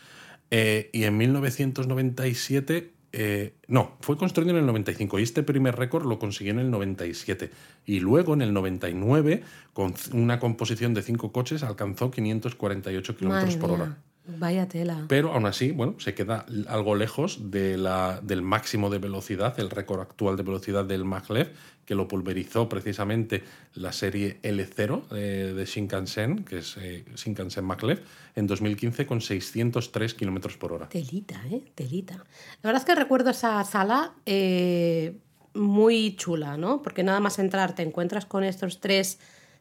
[0.52, 6.04] eh, y en 1997, eh, no, fue construido en el 95 y este primer récord
[6.04, 7.50] lo consiguió en el 97.
[7.86, 9.42] Y luego en el 99,
[9.72, 13.96] con una composición de cinco coches, alcanzó 548 kilómetros por hora.
[14.26, 15.04] Vaya tela.
[15.08, 19.70] Pero aún así, bueno, se queda algo lejos de la, del máximo de velocidad, el
[19.70, 21.52] récord actual de velocidad del maglev,
[21.84, 28.02] que lo pulverizó precisamente la serie L0 de, de Shinkansen, que es eh, Shinkansen maglev,
[28.34, 30.88] en 2015 con 603 kilómetros por hora.
[30.88, 31.62] Telita, ¿eh?
[31.74, 32.14] Telita.
[32.16, 35.16] La verdad es que recuerdo esa sala eh,
[35.54, 36.82] muy chula, ¿no?
[36.82, 39.20] Porque nada más entrar te encuentras con estos tres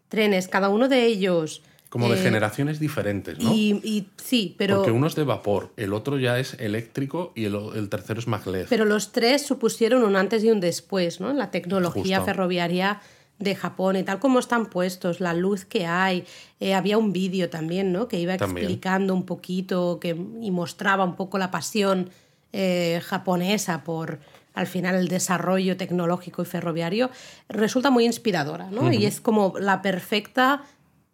[0.09, 1.61] trenes, cada uno de ellos...
[1.89, 3.53] Como de eh, generaciones diferentes, ¿no?
[3.53, 7.45] Y, y sí, pero, Porque uno es de vapor, el otro ya es eléctrico y
[7.45, 8.67] el, el tercero es maglev.
[8.69, 11.29] pero los tres supusieron un antes y un después, ¿no?
[11.31, 12.25] En la tecnología Justo.
[12.25, 13.01] ferroviaria
[13.39, 16.25] de Japón y tal como están puestos, la luz que hay.
[16.59, 18.07] Eh, había un vídeo también, ¿no?
[18.07, 18.65] Que iba También.
[18.65, 22.09] explicando un poquito que, y mostraba un poco la pasión
[22.53, 24.19] eh, japonesa por
[24.53, 27.09] al final el desarrollo tecnológico y ferroviario.
[27.49, 28.89] Resulta muy inspiradora, ¿no?
[28.93, 30.63] Y es como la perfecta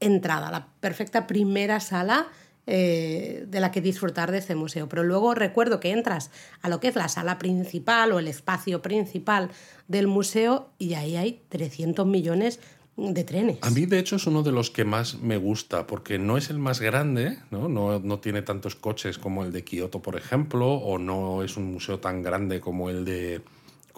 [0.02, 2.28] entrada, la perfecta primera sala
[2.68, 4.88] eh, de la que disfrutar de este museo.
[4.90, 6.30] Pero luego recuerdo que entras
[6.62, 9.50] a lo que es la sala principal o el espacio principal
[9.88, 12.60] del museo y ahí hay 300 millones
[12.98, 13.58] de trenes.
[13.62, 16.50] A mí, de hecho, es uno de los que más me gusta, porque no es
[16.50, 17.68] el más grande, ¿no?
[17.68, 21.72] No, no tiene tantos coches como el de Kioto, por ejemplo, o no es un
[21.72, 23.42] museo tan grande como el de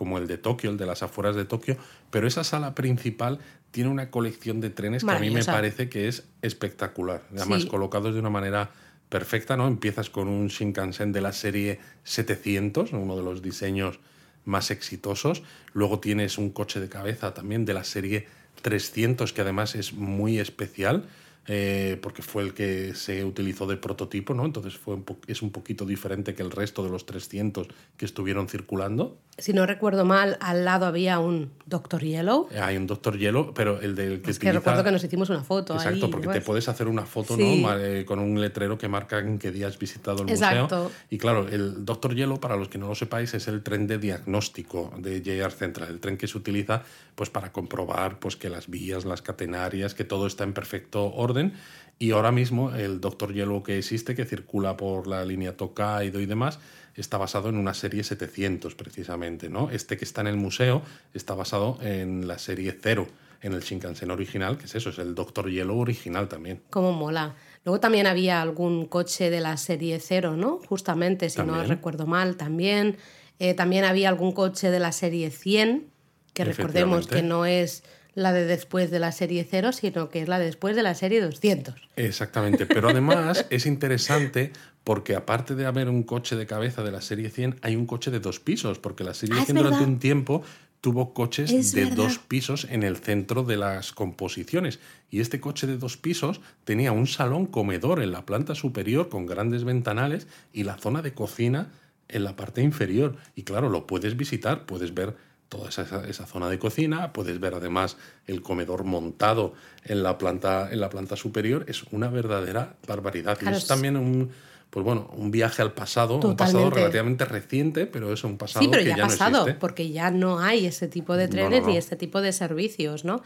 [0.04, 1.78] como el de Tokio, el de las afueras de Tokio,
[2.12, 3.39] pero esa sala principal
[3.72, 7.24] tiene una colección de trenes que a mí me parece que es espectacular.
[7.34, 7.70] Además, Sí.
[7.70, 8.72] colocados de una manera
[9.08, 9.66] perfecta, ¿no?
[9.66, 14.01] Empiezas con un Shinkansen de la serie 700, uno de los diseños
[14.43, 15.41] más exitosos.
[15.72, 18.28] Luego tienes un coche de cabeza también de la serie
[18.62, 21.06] 300, que además es muy especial,
[21.47, 24.45] eh, porque fue el que se utilizó de prototipo, ¿no?
[24.45, 28.47] Entonces fue un es un poquito diferente que el resto de los 300 que estuvieron
[28.47, 29.18] circulando.
[29.36, 32.49] Si no recuerdo mal, al lado había un Doctor Yellow.
[32.51, 35.03] Eh, Hay un Doctor Hielo, pero el del que Es que utiliza- recuerdo que nos
[35.03, 36.11] hicimos una foto Exacto, ahí.
[36.11, 36.38] porque pues.
[36.39, 37.63] te puedes hacer una foto Sí.
[37.63, 37.75] ¿no?
[37.79, 40.75] Eh, con un letrero que marca en qué día has visitado el Exacto.
[40.75, 40.91] museo.
[41.09, 43.97] Y claro, el Doctor Hielo, para los que no lo sepáis, es el tren de
[43.97, 46.84] diagnóstico de JR Central, el tren que se utiliza
[47.15, 51.53] pues, para comprobar pues, que las vías, las catenarias, que todo está en perfecto orden.
[51.97, 56.25] Y ahora mismo el Doctor Hielo que existe, que circula por la línea Tokaido y
[56.27, 56.59] demás,
[57.01, 59.49] está basado en una serie 700 precisamente.
[59.49, 59.69] ¿no?
[59.69, 60.81] Este que está en el museo
[61.13, 63.07] está basado en la serie 0
[63.41, 66.61] en el Shinkansen original, que es eso, es el Doctor Hielo original también.
[66.69, 67.35] Cómo mola.
[67.65, 70.59] Luego también había algún coche de la serie 0, ¿no?
[70.67, 72.97] Justamente, si no recuerdo mal, también.
[73.39, 75.87] Eh, también había algún coche de la serie 100,
[76.33, 77.83] que recordemos que no es
[78.15, 80.93] la de después de la serie 0, sino que es la de después de la
[80.93, 81.75] serie 200.
[81.95, 84.53] Exactamente, pero además es interesante
[84.84, 88.11] porque aparte de haber un coche de cabeza de la serie 100, hay un coche
[88.11, 90.43] de dos pisos, porque la serie Ah, es 100 durante un tiempo
[90.84, 91.95] tuvo coches Es de verdad.
[91.95, 94.79] dos pisos en el centro de las composiciones.
[95.09, 99.25] Y este coche de dos pisos tenía un salón comedor en la planta superior con
[99.25, 101.71] grandes ventanales y la zona de cocina
[102.09, 103.15] en la parte inferior.
[103.34, 105.15] Y claro, lo puedes visitar, puedes ver
[105.47, 107.95] toda esa, esa, zona de cocina, puedes ver además
[108.27, 109.53] el comedor montado
[109.86, 113.38] en la planta, en la planta superior, es una verdadera barbaridad.
[113.41, 114.31] y es también un,
[114.74, 118.69] pues bueno, un viaje al pasado, un pasado relativamente reciente, pero es un pasado sí,
[118.71, 121.59] pero que ya, ya ha pasado, no porque ya no hay ese tipo de trenes
[121.61, 121.71] no, no.
[121.74, 123.21] ni este tipo de servicios, ¿no?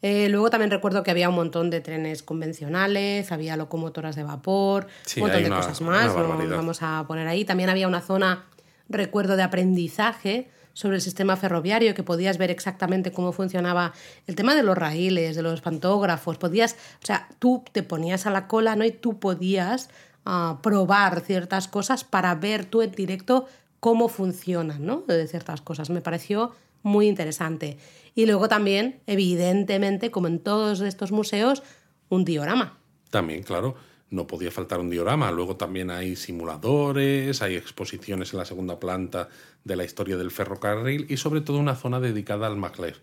[0.00, 4.86] Eh, luego también recuerdo que había un montón de trenes convencionales, había locomotoras de vapor,
[5.04, 7.44] Sí, un montón de una- cosas más, no vamos a poner ahí.
[7.44, 8.44] También había una zona,
[8.88, 13.92] recuerdo, de aprendizaje sobre el sistema ferroviario, que podías ver exactamente cómo funcionaba
[14.28, 18.30] el tema de los raíles, de los pantógrafos, podías, o sea, tú te ponías a
[18.30, 18.84] la cola, ¿no?
[18.84, 19.90] Y tú podías
[20.24, 23.46] ah, probar ciertas cosas para ver tú en directo
[23.80, 25.02] cómo funcionan, ¿no?
[25.06, 25.90] De ciertas cosas.
[25.90, 26.52] Me pareció
[26.82, 27.78] muy interesante.
[28.14, 31.62] Y luego también, evidentemente, como en todos estos museos,
[32.08, 32.78] un diorama.
[33.10, 33.74] También, claro,
[34.10, 35.30] no podía faltar un diorama.
[35.32, 36.16] Luego también hay
[36.62, 39.28] simuladores, hay exposiciones en la segunda planta
[39.64, 42.96] de la historia del ferrocarril y sobre todo una zona dedicada al maglev.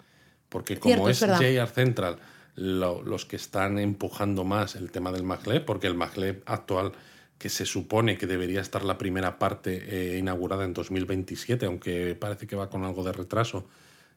[0.50, 1.40] Porque como Cierto, es.
[1.58, 2.18] JR Central
[2.56, 6.92] lo- los que están empujando más el tema del maglev, porque el maglev actual
[7.40, 12.46] que se supone que debería estar la primera parte eh, inaugurada en 2027, aunque parece
[12.46, 13.66] que va con algo de retraso,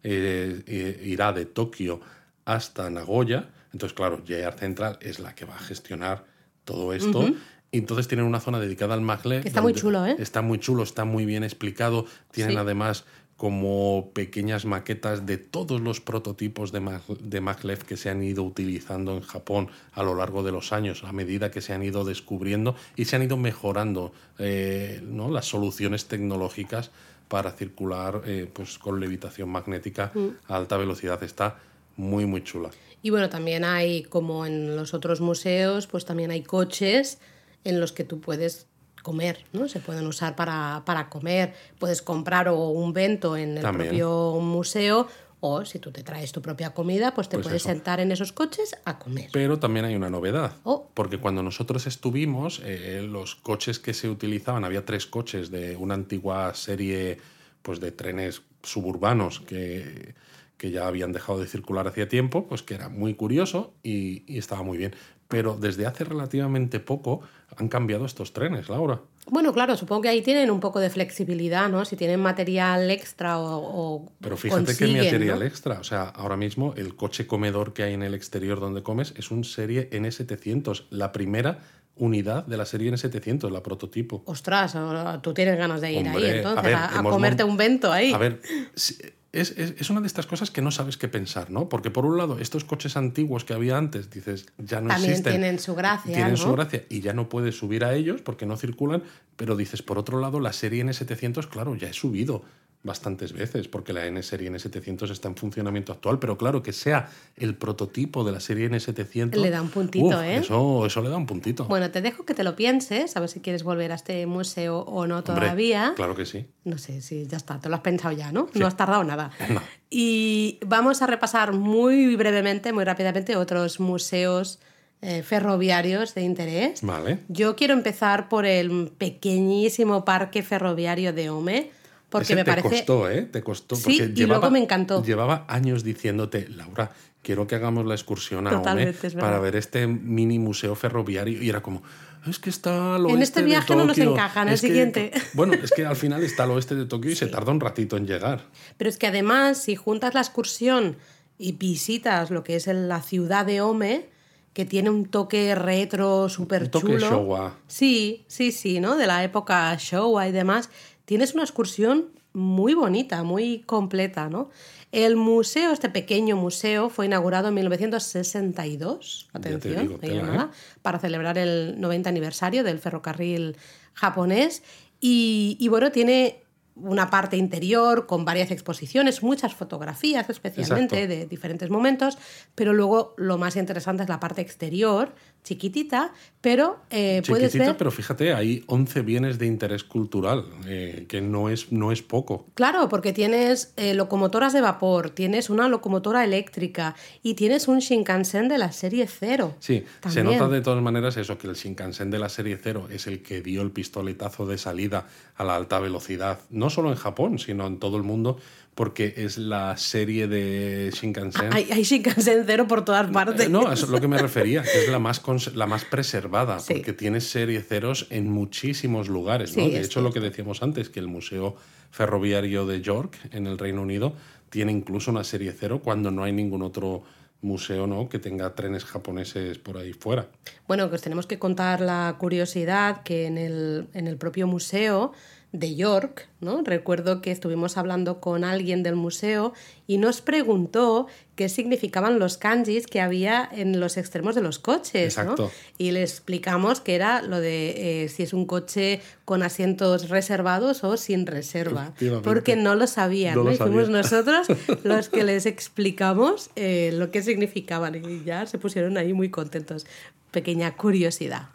[0.03, 2.01] eh, eh, irá de Tokio
[2.45, 3.49] hasta Nagoya.
[3.73, 6.25] Entonces, claro, JR Central es la que va a gestionar
[6.64, 7.29] todo esto.
[7.70, 9.43] Y entonces tienen una zona dedicada al maglev.
[9.43, 10.16] Que está muy chulo, ¿eh?
[10.18, 12.07] Está muy chulo, está muy bien explicado.
[12.33, 12.59] Tienen Sí.
[12.59, 13.05] además
[13.43, 18.45] como pequeñas maquetas de todos los prototipos de, mag- de maglev que se han ido
[18.45, 22.05] utilizando en Japón a lo largo de los años, a medida que se han ido
[22.05, 25.28] descubriendo y se han ido mejorando eh, ¿no?
[25.28, 26.93] las soluciones tecnológicas
[27.26, 30.28] para circular eh, pues, con levitación magnética Mm.
[30.47, 31.20] a alta velocidad.
[31.24, 31.59] Está
[31.97, 32.70] muy, muy chula.
[33.03, 37.18] Y bueno, también hay, como en los otros museos, pues también hay coches
[37.64, 38.68] en los que tú puedes
[39.03, 39.68] comer, ¿no?
[39.68, 41.55] Se pueden usar para, para comer.
[41.78, 43.88] Puedes comprar o un vento en el También.
[43.88, 45.09] propio museo
[45.44, 47.70] o si tú te traes tu propia comida, pues te Pues puedes eso.
[47.70, 49.28] sentar en esos coches a comer.
[49.32, 50.53] Pero también hay una novedad.
[50.62, 50.88] Oh.
[50.94, 55.94] Porque cuando nosotros estuvimos, eh, los coches que se utilizaban, había tres coches de una
[55.94, 57.18] antigua serie
[57.62, 60.14] pues, de trenes suburbanos que,
[60.59, 64.38] que ya habían dejado de circular hacía tiempo, pues que era muy curioso y, y
[64.38, 64.94] estaba muy bien.
[65.33, 67.22] Pero desde hace relativamente poco
[67.57, 69.01] han cambiado estos trenes, Laura.
[69.30, 71.87] Bueno, claro, supongo que ahí tienen un poco de flexibilidad, ¿no?
[71.87, 75.45] Si tienen material extra o, o Pero fíjate qué material ¿no?
[75.47, 75.80] extra.
[75.80, 79.30] O sea, ahora mismo el coche comedor que hay en el exterior donde comes es
[79.30, 81.61] un serie N700, la primera
[81.97, 84.22] unidad de la serie N700, la prototipo.
[84.26, 84.76] Ostras,
[85.22, 88.12] tú tienes ganas de ir Hombre, ahí entonces, a ver, a, comerte un vento ahí.
[88.12, 88.43] A ver,
[88.74, 88.99] si-
[89.33, 91.68] es, es- es una de estas cosas que no sabes qué pensar, ¿no?
[91.68, 95.33] Porque por un lado, estos coches antiguos que había antes, dices, ya no También existen.
[95.33, 96.37] tienen su gracia, Tienen ¿no?
[96.39, 99.03] su gracia y ya no puedes subir a ellos porque no circulan,
[99.37, 102.45] pero dices, por otro lado, la serie N700, claro, ya he subido
[102.83, 107.09] bastantes veces porque la N serie N700 está en funcionamiento actual, pero claro, que sea
[107.37, 109.37] el prototipo de la serie N700...
[109.37, 110.37] Le da un puntito, uf, ¿eh?
[110.37, 111.66] Eso, eso le da un puntito.
[111.66, 114.80] Bueno, te dejo que te lo pienses, a ver si quieres volver a este museo
[114.80, 115.93] o no Hombre, todavía.
[115.95, 116.47] Claro que sí.
[116.64, 118.49] No sé si ya está, te lo has pensado ya, ¿no?
[118.55, 119.30] No has tardado nada.
[119.53, 119.61] No.
[119.91, 124.59] Y vamos a repasar muy brevemente, muy rápidamente, otros museos
[125.03, 126.80] eh, ferroviarios de interés.
[126.80, 127.18] Vale.
[127.28, 131.70] Yo quiero empezar por el pequeñísimo parque ferroviario de Ome,
[132.13, 132.69] porque Ese me te parece...
[132.69, 133.23] costó, ¿eh?
[133.23, 133.75] Te costó.
[133.75, 135.03] Sí, porque y luego me encantó.
[135.03, 136.93] Llevaba años diciéndote, Laura,
[137.23, 141.43] quiero que hagamos la excursión a Ome para ver este mini museo ferroviario.
[141.43, 141.83] Y era como,
[142.27, 144.13] es que está al En oeste este de viaje no nos Tokio.
[144.13, 145.11] encaja, en el Es que- siguiente.
[145.33, 147.97] bueno, es que al final está al oeste de Tokio y se tarda un ratito
[147.97, 148.45] en llegar.
[148.77, 150.97] Pero es que además, si juntas la excursión
[151.39, 154.11] y visitas lo que es la ciudad de Ome,
[154.53, 157.09] que tiene un toque retro súper Un toque chulo.
[157.11, 157.57] Showa.
[157.69, 158.97] Sí, sí, sí, ¿no?
[158.99, 160.69] De la época Showa y demás.
[161.05, 164.50] Tienes una excursión muy bonita, muy completa, ¿no?
[164.90, 170.22] El museo, este pequeño museo, fue inaugurado en 1962, Ya te atención, digo, ahí tela,
[170.22, 170.76] nada, ¿eh?
[170.82, 173.57] para celebrar el 90 aniversario del ferrocarril
[173.94, 174.62] japonés.
[175.00, 176.42] Y, y bueno, tiene
[176.74, 181.20] una parte interior con varias exposiciones, muchas fotografías especialmente Exacto.
[181.20, 182.16] de diferentes momentos,
[182.55, 185.14] pero luego lo más interesante es la parte exterior,
[185.45, 187.76] chiquitita, pero eh, puedes Chiquitita, ver...
[187.76, 192.47] pero fíjate, hay 11 bienes de interés cultural, eh, que no es, no es poco.
[192.55, 198.49] Claro, porque tienes eh, locomotoras de vapor, tienes una locomotora eléctrica y tienes un Shinkansen
[198.49, 199.55] de la serie cero.
[199.61, 203.07] Sí, se nota de todas maneras eso, que el Shinkansen de la serie 0 es
[203.07, 207.38] el que dio el pistoletazo de salida a la alta velocidad, no solo en Japón,
[207.38, 208.38] sino en todo el mundo,
[208.75, 211.53] porque es la serie de Shinkansen.
[211.53, 213.47] Hay, hay Shinkansen cero por todas partes.
[213.47, 215.23] Eh, No, eso es lo que me refería, que es la más,
[215.55, 216.75] la más preservada, Sí.
[216.75, 219.57] porque tienes serie ceros en muchísimos lugares.
[219.57, 219.64] ¿no?
[219.64, 221.55] Sí, de hecho, lo que decíamos antes, que el Museo
[221.91, 224.14] Ferroviario de York, en el Reino Unido,
[224.49, 227.03] tiene incluso una serie cero cuando no hay ningún otro
[227.43, 228.09] museo ¿no?
[228.09, 230.29] que tenga trenes japoneses por ahí fuera.
[230.68, 235.12] Bueno, pues tenemos que contar la curiosidad que en el, en el propio museo
[235.53, 236.62] de York, ¿no?
[236.64, 239.53] Recuerdo que estuvimos hablando con alguien del museo
[239.86, 245.18] y nos preguntó qué significaban los kanjis que había en los extremos de los coches,
[245.18, 245.34] ¿no?
[245.76, 250.84] Y le explicamos que era lo de eh, si es un coche con asientos reservados
[250.84, 251.92] o sin reserva,
[252.24, 253.53] porque no lo sabían, ¿no?
[253.53, 254.46] Fuimos nosotros
[254.84, 259.84] los que les explicamos eh, lo que significaban y ya se pusieron ahí muy contentos.
[260.30, 261.48] Pequeña curiosidad.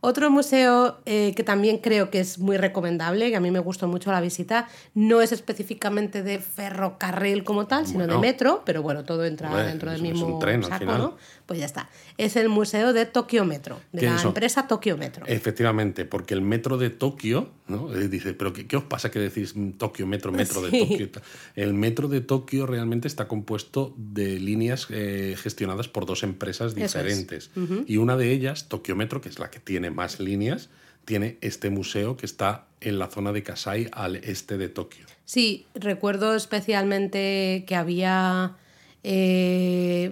[0.00, 3.88] Otro museo eh, que también creo que es muy recomendable, que a mí me gustó
[3.88, 9.04] mucho la visita, no es específicamente de ferrocarril como tal, sino de metro, pero bueno,
[9.04, 11.16] todo entra dentro del mismo saco, ¿no?
[11.46, 11.88] Pues ya está.
[12.16, 15.26] Es el museo de Tokio Metro, de la empresa Tokio Metro.
[15.26, 17.92] Efectivamente, porque el metro de Tokio, ¿no?
[17.94, 21.08] Eh, dice, pero qué, os pasa que decís Tokio Metro, metro de Tokio?
[21.56, 27.50] El metro de Tokio realmente está compuesto de líneas eh, gestionadas por dos empresas diferentes.
[27.86, 30.70] Y una de ellas, Tokio Metro, que es la que tiene más líneas,
[31.04, 35.06] tiene este museo que está en la zona de Kasai al este de Tokio.
[35.24, 38.56] Sí, recuerdo especialmente que había
[39.02, 40.10] eh,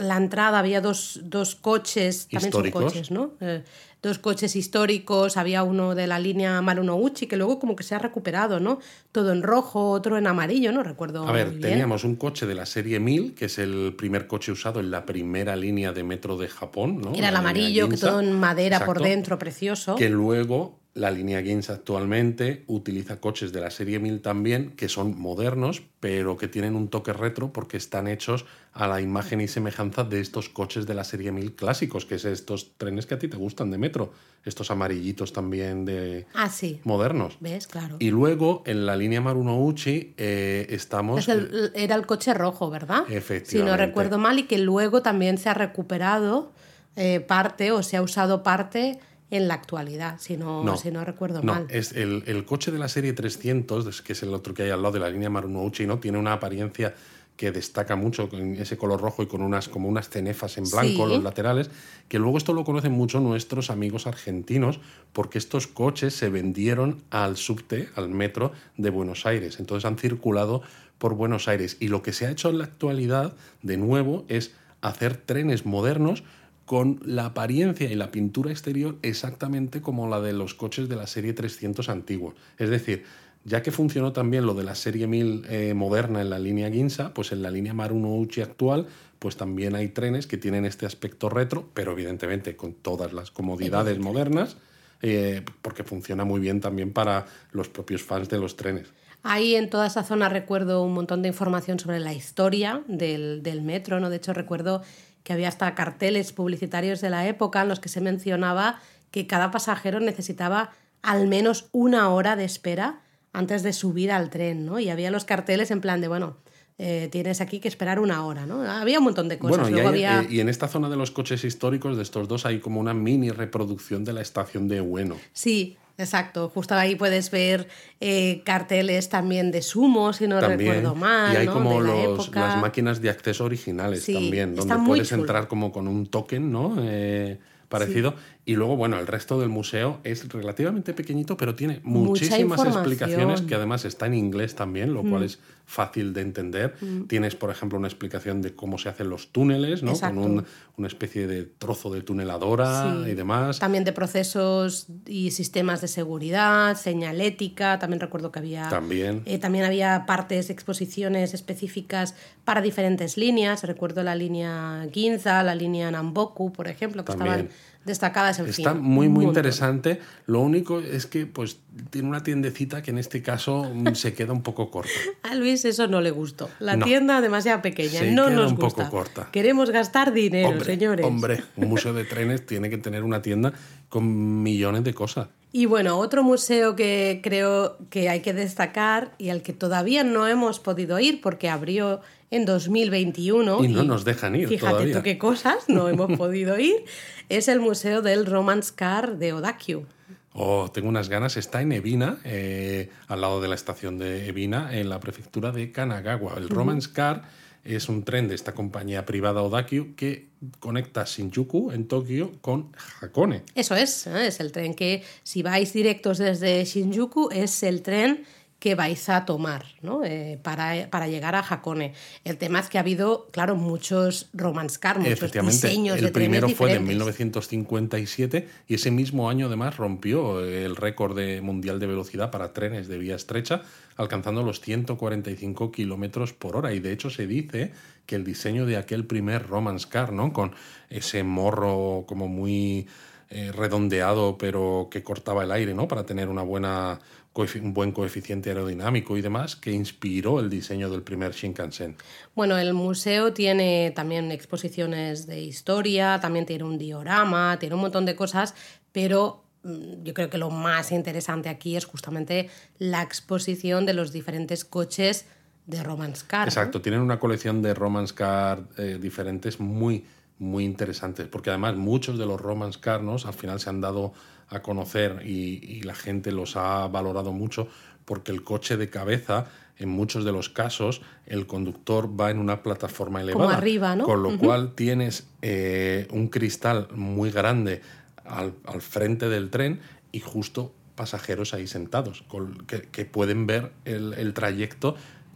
[0.00, 1.20] la entrada había dos,
[1.60, 3.32] coches, también son coches, ¿no?
[3.40, 3.62] Eh,
[4.02, 7.98] dos coches históricos, había uno de la línea Marunouchi que luego como que se ha
[7.98, 8.78] recuperado, ¿no?
[9.12, 11.26] Todo en rojo, otro en amarillo, no recuerdo.
[11.26, 14.80] A ver, teníamos un coche de la serie 1000, que es el primer coche usado
[14.80, 17.14] en la primera línea de metro de Japón, ¿no?
[17.14, 19.96] Era el amarillo, que todo en madera por dentro, precioso.
[19.96, 25.18] Que luego la línea Ginza actualmente utiliza coches de la serie 1000 también, que son
[25.18, 30.04] modernos, pero que tienen un toque retro porque están hechos a la imagen y semejanza
[30.04, 33.26] de estos coches de la serie 1000 clásicos, que es estos trenes que a ti
[33.26, 34.12] te gustan de metro,
[34.44, 36.80] estos amarillitos también de ah, sí.
[36.84, 37.38] modernos.
[37.40, 37.66] ¿Ves?
[37.66, 37.96] Claro.
[37.98, 41.26] Y luego en la línea Marunouchi eh, estamos...
[41.74, 43.02] era el coche rojo, ¿verdad?
[43.08, 43.50] Efectivamente.
[43.50, 46.52] Si no recuerdo mal, y que luego también se ha recuperado
[46.94, 49.00] eh, parte o se ha usado parte
[49.30, 51.66] en la actualidad, si no, si no recuerdo no, mal.
[51.70, 54.82] Es el, el, coche de la serie 300, que es el otro que hay al
[54.82, 55.98] lado de la línea Marunouchi, ¿no?
[55.98, 56.94] tiene una apariencia
[57.36, 61.06] que destaca mucho con ese color rojo y con unas como unas cenefas en blanco
[61.06, 61.70] los laterales,
[62.08, 64.78] que luego esto lo conocen mucho nuestros amigos argentinos
[65.12, 70.62] porque estos coches se vendieron al subte, al metro de Buenos Aires, entonces han circulado
[70.98, 74.54] por Buenos Aires y lo que se ha hecho en la actualidad de nuevo es
[74.80, 76.22] hacer trenes modernos
[76.66, 81.06] con la apariencia y la pintura exterior exactamente como la de los coches de la
[81.06, 82.34] serie 300 antiguos.
[82.58, 83.04] Es decir,
[83.44, 87.12] ya que funcionó también lo de la serie 1000 eh, moderna en la línea Ginza,
[87.12, 88.86] pues en la línea Marunouchi actual,
[89.18, 93.98] pues también hay trenes que tienen este aspecto retro, pero evidentemente con todas las comodidades
[93.98, 94.56] modernas,
[95.02, 98.88] eh, porque funciona muy bien también para los propios fans de los trenes.
[99.22, 103.62] Ahí en toda esa zona recuerdo un montón de información sobre la historia del, del
[103.62, 104.10] metro, ¿no?
[104.10, 104.82] De hecho recuerdo
[105.24, 109.50] que había hasta carteles publicitarios de la época en los que se mencionaba que cada
[109.50, 110.70] pasajero necesitaba
[111.02, 113.00] al menos una hora de espera
[113.32, 114.78] antes de subir al tren, ¿no?
[114.78, 116.36] Y había los carteles en plan de, bueno,
[116.78, 118.62] eh, tienes aquí que esperar una hora, ¿no?
[118.62, 119.70] Había un montón de cosas.
[119.70, 122.80] Bueno, eh, y, en esta zona de los coches históricos de estos dos hay como
[122.80, 125.16] una mini reproducción de la estación de Ueno.
[125.32, 127.68] Sí, Exacto, justo ahí puedes ver
[128.00, 131.32] eh, carteles también de sumo, si no recuerdo mal.
[131.32, 135.86] Y hay como los, las máquinas de acceso originales también, donde puedes entrar como con
[135.86, 136.76] un token, ¿no?
[136.80, 137.38] Eh,
[137.68, 138.14] parecido.
[138.46, 143.54] Y luego, bueno, el resto del museo es relativamente pequeñito, pero tiene muchísimas explicaciones que
[143.54, 145.24] además está en inglés también, lo cual mm.
[145.24, 146.74] es fácil de entender.
[146.80, 147.04] Mm.
[147.04, 149.98] Tienes, por ejemplo, una explicación de cómo se hacen los túneles, ¿no?
[149.98, 150.44] Con
[150.76, 153.60] una especie de trozo de tuneladora y demás.
[153.60, 157.78] También de procesos y sistemas de seguridad, señalética.
[157.78, 158.68] También recuerdo que había.
[158.68, 159.22] También.
[159.24, 162.14] Eh, también había partes, exposiciones específicas
[162.44, 163.62] para diferentes líneas.
[163.62, 167.48] Recuerdo la línea Ginza, la línea Namboku, por ejemplo, que estaban
[167.84, 170.00] destacadas en Está muy, muy interesante.
[170.26, 171.58] Lo único es que pues
[171.90, 174.90] tiene una tiendecita que en este caso mm, se queda un poco corta.
[175.22, 176.48] A Luis eso no le gustó.
[176.58, 178.02] La tienda demasiado pequeña.
[178.04, 178.84] no nos un gusta.
[178.84, 179.28] poco corta.
[179.32, 181.04] Queremos gastar dinero, señores.
[181.04, 183.52] Hombre, un museo de trenes tiene que tener una tienda
[183.88, 185.28] con millones de cosas.
[185.52, 190.26] Y bueno, otro museo que creo que hay que destacar y al que todavía no
[190.26, 192.00] hemos podido ir porque abrió
[192.32, 193.62] en 2021.
[193.64, 194.48] Y no nos dejan ir.
[194.48, 196.84] Fíjate tú qué cosas no hemos podido ir.
[197.28, 199.86] Es el Museo del Romance Car de Odakyu.
[200.32, 201.36] Oh, tengo unas ganas.
[201.36, 205.70] Está en Ebina, eh, al lado de la estación de Ebina, en la prefectura de
[205.70, 206.34] Kanagawa.
[206.36, 207.22] El Romance Car
[207.64, 210.28] es un tren de esta compañía privada Odakyu que
[210.60, 213.42] conecta Shinjuku en Tokio con Hakone.
[213.54, 214.26] Eso es, ¿eh?
[214.26, 218.24] es el tren que si vais directos desde Shinjuku es el tren
[218.58, 220.04] que vais a tomar ¿no?
[220.04, 221.92] Eh, para, para, llegar a Hakone.
[222.24, 226.72] El tema es que ha habido, claro, muchos romance car, muchos diseños el primero fue
[226.72, 232.52] de 1957 y ese mismo año además rompió el récord de mundial de velocidad para
[232.52, 233.62] trenes de vía estrecha,
[233.96, 236.72] alcanzando los 145 kilómetros por hora.
[236.72, 237.72] Y de hecho se dice
[238.06, 240.32] que el diseño de aquel primer romance car, ¿no?
[240.32, 240.52] con
[240.90, 242.86] ese morro como muy
[243.30, 245.88] eh, redondeado pero que cortaba el aire, ¿no?
[245.88, 247.00] Para tener una buena,
[247.34, 251.96] un buen coeficiente aerodinámico y demás, que inspiró el diseño del primer Shinkansen.
[252.34, 258.06] Bueno, el museo tiene también exposiciones de historia, también tiene un diorama, tiene un montón
[258.06, 258.54] de cosas,
[258.92, 264.12] pero mm, yo creo que lo más interesante aquí es justamente la exposición de los
[264.12, 265.26] diferentes coches
[265.66, 266.48] de Romance Car.
[266.48, 270.04] Exacto, tienen una colección de Romance Car eh, diferentes muy
[270.38, 274.12] muy interesantes, porque además muchos de los romance carnos al final se han dado
[274.48, 277.68] a conocer y, la gente los ha valorado mucho
[278.04, 279.46] porque el coche de cabeza,
[279.78, 283.56] en muchos de los casos, el conductor va en una plataforma elevada.
[283.56, 284.04] arriba, ¿no?
[284.04, 287.80] Con lo cual tienes eh, un cristal muy grande
[288.24, 289.80] al, frente del tren
[290.12, 292.24] y justo pasajeros ahí sentados,
[292.66, 294.94] que, pueden ver el, el trayecto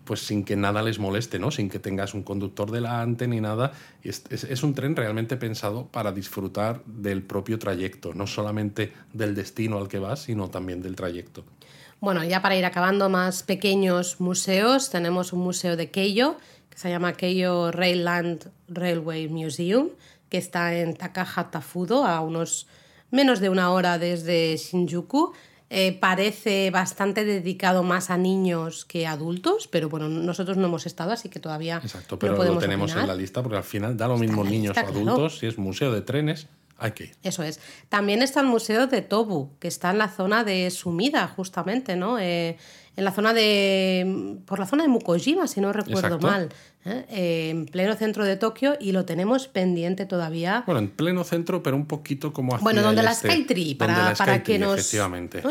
[0.08, 1.50] pues sin que nada les moleste, ¿no?
[1.50, 3.72] Sin que tengas un conductor delante ni nada.
[4.02, 9.86] Es, un tren realmente pensado para disfrutar del propio trayecto, no solamente del destino al
[9.86, 11.44] que vas, sino también del trayecto.
[12.00, 16.38] Bueno, ya para ir acabando más pequeños museos, tenemos un museo de Keio,
[16.70, 19.90] que se llama Keio Railland Railway Museum,
[20.30, 22.66] que está en Takahata-Fudo, a unos
[23.10, 25.34] menos de una hora desde Shinjuku.
[25.70, 30.86] Eh, parece bastante dedicado más a niños que a adultos, pero bueno, nosotros no hemos
[30.86, 31.80] estado, así que todavía.
[31.82, 34.80] Exacto, pero lo tenemos en la lista porque al final da lo mismo niños o
[34.80, 36.48] adultos, si es museo de trenes.
[36.80, 37.16] Hay que ir.
[37.24, 37.60] Eso es.
[37.88, 42.20] También está el Museo de Tobu, que está en la zona de Sumida, justamente, ¿no?
[42.20, 42.56] Eh,
[42.98, 44.40] en la zona de.
[44.44, 46.48] por la zona de Mukojima, si no recuerdo mal.
[46.84, 47.04] ¿eh?
[47.10, 50.64] Eh, en pleno centro de Tokio y lo tenemos pendiente todavía.
[50.66, 54.14] Bueno, en pleno centro, pero un poquito como hacia Bueno, donde la este, Skytree, para,
[54.14, 54.82] para que nos,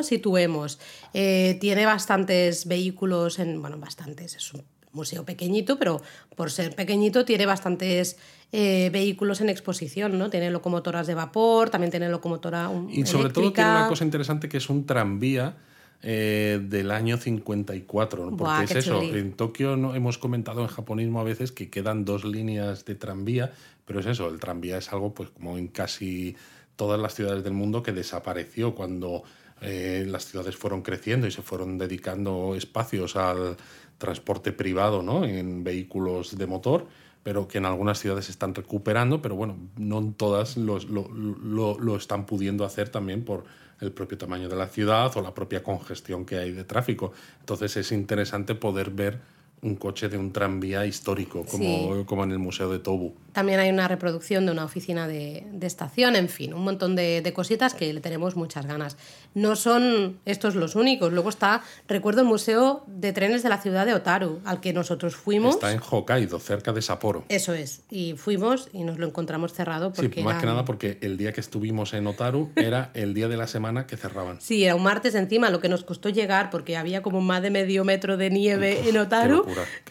[0.01, 0.77] situemos.
[1.13, 6.01] Eh, tiene bastantes vehículos, en, bueno, bastantes, es un museo pequeñito, pero
[6.35, 8.17] por ser pequeñito tiene bastantes
[8.51, 10.29] vehículos en exposición, ¿no?
[10.29, 14.57] Tiene locomotoras de vapor, también tiene locomotora Y sobre todo tiene una cosa interesante que
[14.57, 15.55] es un tranvía
[16.03, 21.23] eh, del año 54, porque es eso, en Tokio no, hemos comentado en japonismo a
[21.23, 23.51] veces que quedan dos líneas de tranvía,
[23.85, 26.35] pero es eso, el tranvía es algo pues como en casi
[26.75, 29.23] todas las ciudades del mundo que desapareció cuando
[29.61, 33.57] eh, las ciudades fueron creciendo y se fueron dedicando espacios al
[33.97, 35.25] transporte privado ¿no?
[35.25, 36.85] en vehículos de motor
[37.23, 42.25] pero que en algunas ciudades están recuperando, pero bueno, no en todas lo, lo están
[42.25, 43.43] pudiendo hacer también por
[43.79, 47.13] el propio tamaño de la ciudad o la propia congestión que hay de tráfico.
[47.39, 49.19] Entonces es interesante poder ver
[49.61, 53.13] un coche de un tranvía histórico, como, como en el Museo de Tobu.
[53.31, 57.73] También hay una reproducción de una oficina de, estación, en fin, un montón de, cositas
[57.73, 58.97] que le tenemos muchas ganas.
[59.35, 61.13] No son estos los únicos.
[61.13, 65.15] Luego está, recuerdo, el Museo de Trenes de la ciudad de Otaru, al que nosotros
[65.15, 65.55] fuimos.
[65.55, 67.25] Está en Hokkaido, cerca de Sapporo.
[67.29, 67.81] Eso es.
[67.91, 69.93] Y fuimos y nos lo encontramos cerrado.
[69.93, 73.27] Porque sí, más que nada porque el día que estuvimos en Otaru era el día
[73.27, 74.41] de la semana que cerraban.
[74.41, 77.51] Sí, era un martes encima, lo que nos costó llegar porque había como más de
[77.51, 79.45] medio metro de nieve en Otaru.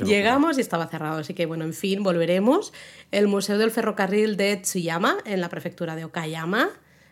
[0.04, 1.18] Llegamos y estaba cerrado.
[1.18, 2.72] Así que, bueno, en fin, volveremos.
[3.10, 6.70] El Museo del Ferrocarril de Tsuyama, en la prefectura de Okayama.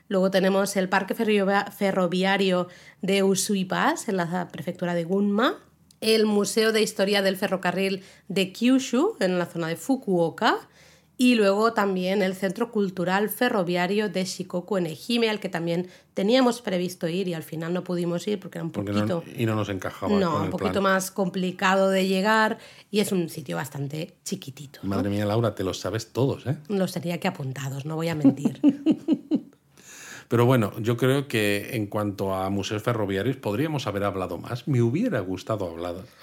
[0.08, 2.68] Luego tenemos el Parque Ferroviario
[3.00, 5.58] de Usui Pass, en la prefectura de Gunma.
[6.00, 10.68] El Museo de Historia del Ferrocarril de Kyushu, en la zona de Fukuoka
[11.16, 16.60] y luego también el Centro Cultural Ferroviario de Shikoku en Ejime, al que también teníamos
[16.60, 19.22] previsto ir y al final no pudimos ir porque era un poquito...
[19.36, 20.18] y no nos encajaba.
[20.18, 22.58] No, un poquito más complicado de llegar
[22.90, 24.80] y es un sitio bastante chiquitito.
[24.82, 26.56] Madre mía, Laura, te los sabes todos, ¿eh?
[26.68, 28.60] Los tenía que apuntados, no voy a mentir.
[30.28, 34.66] Pero bueno, yo creo que en cuanto a museos ferroviarios podríamos haber hablado más.
[34.66, 35.76] Me hubiera gustado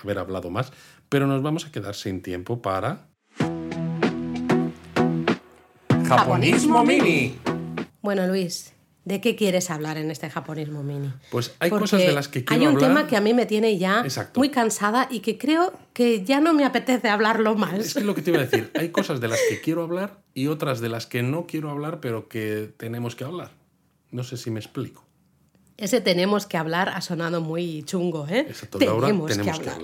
[0.03, 0.73] haber hablado más,
[1.07, 3.10] pero nos vamos a quedar sin tiempo para
[6.17, 7.37] Japonismo Mini.
[8.01, 8.73] Bueno, Luis,
[9.05, 11.13] ¿de qué quieres hablar en este Japonismo Mini?
[11.31, 12.83] Pues hay cosas de las que quiero hablar.
[12.83, 14.03] Hay un tema que a mí me tiene ya
[14.35, 17.75] muy cansada y que creo que ya no me apetece hablarlo más.
[17.75, 20.21] Es que lo que te iba a decir, hay cosas de las que quiero hablar
[20.33, 23.51] y otras de las que no quiero hablar, pero que tenemos que hablar.
[24.09, 25.05] No sé si me explico.
[25.81, 28.45] Ese tenemos que hablar ha sonado muy chungo, ¿eh?
[28.77, 29.79] tenemos, que hablar.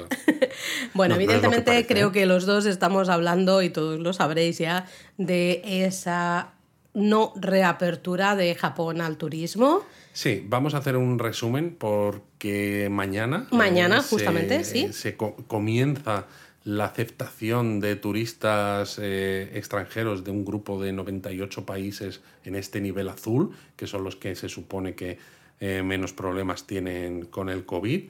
[0.94, 2.12] bueno, evidentemente creo ¿eh?
[2.12, 4.86] que los dos estamos hablando, y todos lo sabréis ya,
[5.18, 6.54] de esa
[6.94, 9.82] no reapertura de Japón al turismo.
[10.14, 13.48] Sí, vamos a hacer un resumen porque mañana.
[13.50, 14.94] Mañana, justamente, sí.
[14.94, 16.28] Se comienza
[16.64, 23.10] la aceptación de turistas eh, extranjeros de un grupo de 98 países en este nivel
[23.10, 25.18] azul, que son los que se supone que
[25.60, 28.10] eh, menos problemas tienen con el COVID,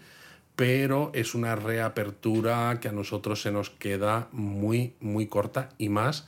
[0.56, 6.28] pero es una reapertura que a nosotros se nos queda muy, muy corta y más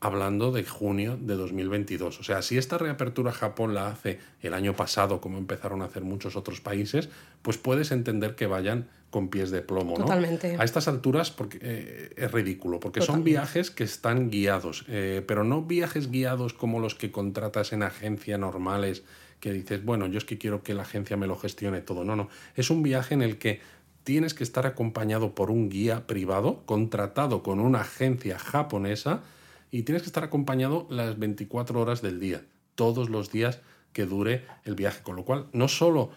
[0.00, 2.20] hablando de junio de 2022.
[2.20, 6.04] O sea, si esta reapertura Japón la hace el año pasado, como empezaron a hacer
[6.04, 7.08] muchos otros países,
[7.42, 9.94] pues puedes entender que vayan con pies de plomo.
[9.94, 10.56] Totalmente.
[10.58, 15.44] A estas alturas porque, eh, es ridículo, porque son viajes que están guiados, eh, pero
[15.44, 19.04] no viajes guiados como los que contratas en agencias normales,
[19.40, 22.04] que dices, bueno, yo es que quiero que la agencia me lo gestione todo.
[22.04, 22.28] No, no.
[22.54, 23.60] Es un viaje en el que
[24.04, 29.22] tienes que estar acompañado por un guía privado, contratado con una agencia japonesa,
[29.70, 32.42] y tienes que estar acompañado las 24 horas del día,
[32.76, 33.60] todos los días
[33.92, 35.02] que dure el viaje.
[35.02, 36.10] Con lo cual, no solo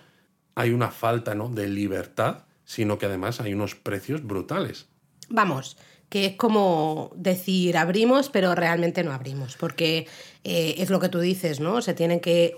[0.56, 1.50] hay una falta ¿no?
[1.50, 4.88] de libertad, sino que además hay unos precios brutales.
[5.30, 5.78] Vamos,
[6.10, 10.08] que es como decir abrimos, pero realmente no abrimos, porque
[10.44, 11.82] eh, es lo que tú dices, ¿no?
[11.82, 12.58] Se tienen que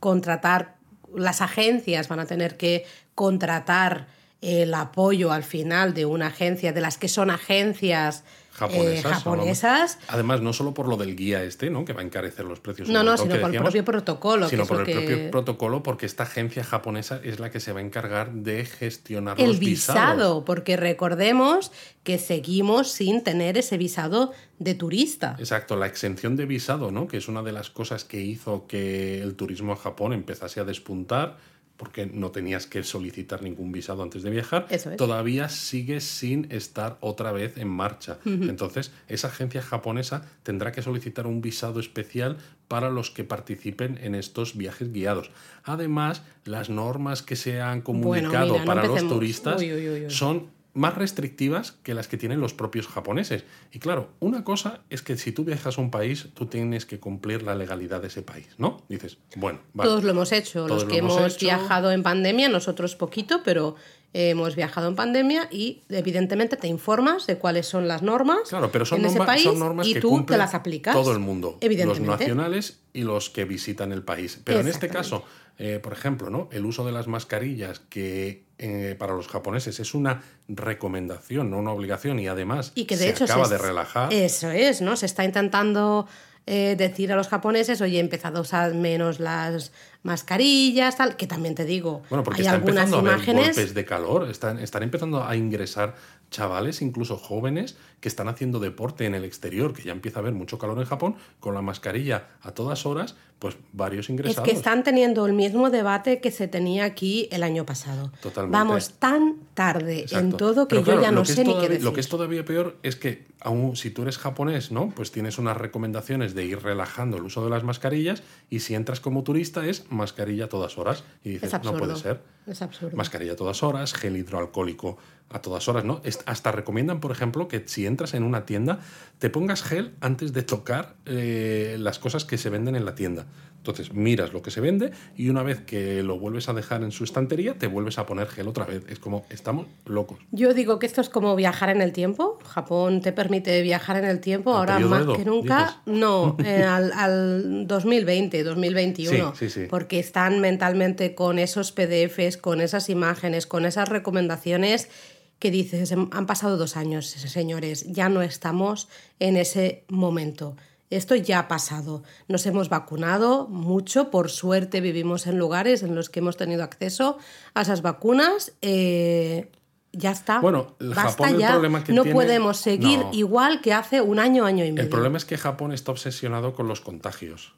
[0.00, 0.76] contratar,
[1.14, 4.06] las agencias van a tener que contratar
[4.40, 8.24] el apoyo al final de una agencia, de las que son agencias
[8.60, 9.98] eh, japonesas.
[10.08, 11.84] Además, no solo por lo del guía este, ¿no?
[11.84, 12.88] Que va a encarecer los precios.
[12.88, 14.48] No, no, sino por el propio protocolo.
[14.48, 17.82] Sino por el propio protocolo, porque esta agencia japonesa es la que se va a
[17.82, 20.44] encargar de gestionar el los visado.
[20.44, 25.36] Porque recordemos que seguimos sin tener ese visado de turista.
[25.38, 27.08] Exacto, la exención de visado, ¿no?
[27.08, 30.64] Que es una de las cosas que hizo que el turismo a Japón empezase a
[30.64, 31.36] despuntar
[31.76, 34.66] porque no tenías que solicitar ningún visado antes de viajar,
[34.96, 38.18] todavía sigue sin estar otra vez en marcha.
[38.24, 44.14] Entonces, esa agencia japonesa tendrá que solicitar un visado especial para los que participen en
[44.14, 45.30] estos viajes guiados.
[45.64, 49.62] Además, las normas que se han comunicado para los turistas
[50.08, 53.44] son más restrictivas que las que tienen los propios japoneses.
[53.72, 56.98] Y claro, una cosa es que si tú viajas a un país, tú tienes que
[56.98, 58.82] cumplir la legalidad de ese país, ¿no?
[58.88, 59.88] Dices, bueno, vale.
[59.88, 63.76] Todos lo hemos hecho, los que hemos, viajado en pandemia, nosotros poquito, pero
[64.12, 68.86] hemos viajado en pandemia y evidentemente te informas de cuáles son las normas claro, pero
[68.86, 70.94] son en ese país normas y tú te las aplicas.
[70.94, 74.40] Todo el mundo, los nacionales y los que visitan el país.
[74.44, 75.24] Pero en este caso,
[75.58, 76.48] eh, por ejemplo, ¿no?
[76.52, 81.72] el uso de las mascarillas que eh, para los japoneses es una recomendación, no una
[81.72, 84.12] obligación, y además y que de se hecho acaba de relajar.
[84.12, 84.96] Eso es, ¿no?
[84.96, 86.06] Se está intentando
[86.46, 91.26] eh, decir a los japoneses, oye, he empezado a usar menos las mascarillas, tal, que
[91.26, 93.46] también te digo, bueno, porque hay algunas imágenes.
[93.46, 95.94] golpes de calor, están, están empezando a ingresar
[96.30, 100.34] chavales, incluso jóvenes, que están haciendo deporte en el exterior, que ya empieza a haber
[100.34, 104.38] mucho calor en Japón, con la mascarilla a todas horas, pues varios ingresados.
[104.38, 108.10] Es que están teniendo el mismo debate que se tenía aquí el año pasado.
[108.22, 108.56] Totalmente.
[108.56, 111.84] Vamos tan tarde en todo que yo ya no sé ni qué decir.
[111.84, 114.88] Lo que es todavía peor es que, aún si tú eres japonés, ¿no?
[114.96, 119.00] Pues tienes unas recomendaciones de ir relajando el uso de las mascarillas y si entras
[119.00, 121.04] como turista es mascarilla a todas horas.
[121.22, 122.22] Y dices, no puede ser.
[122.46, 122.96] Es absurdo.
[122.96, 124.96] Mascarilla a todas horas, gel hidroalcohólico
[125.30, 126.00] a todas horas, ¿no?
[126.26, 128.80] Hasta recomiendan, por ejemplo, que si entras en una tienda,
[129.18, 133.26] te pongas gel antes de tocar eh, las cosas que se venden en la tienda.
[133.64, 136.92] Entonces miras lo que se vende y una vez que lo vuelves a dejar en
[136.92, 138.84] su estantería, te vuelves a poner gel otra vez.
[138.90, 140.18] Es como, estamos locos.
[140.32, 142.38] Yo digo que esto es como viajar en el tiempo.
[142.44, 145.80] Japón te permite viajar en el tiempo, ahora más que nunca.
[145.86, 149.32] No, eh, al, 2020, 2021.
[149.70, 154.90] Porque están mentalmente con esos PDFs, con esas imágenes, con esas recomendaciones
[155.38, 158.88] que dices, han pasado dos años, señores, ya no estamos
[159.20, 160.56] en ese momento.
[160.90, 162.02] Esto ya ha pasado.
[162.28, 167.18] Nos hemos vacunado mucho, por suerte vivimos en lugares en los que hemos tenido acceso
[167.54, 168.52] a esas vacunas.
[168.62, 169.50] Eh,
[169.92, 170.40] ya está.
[170.40, 171.48] Bueno, Basta Japón, ya.
[171.48, 174.84] el problema que no podemos seguir igual que hace un año, año y medio.
[174.84, 177.54] El problema es que Japón está obsesionado con los contagios.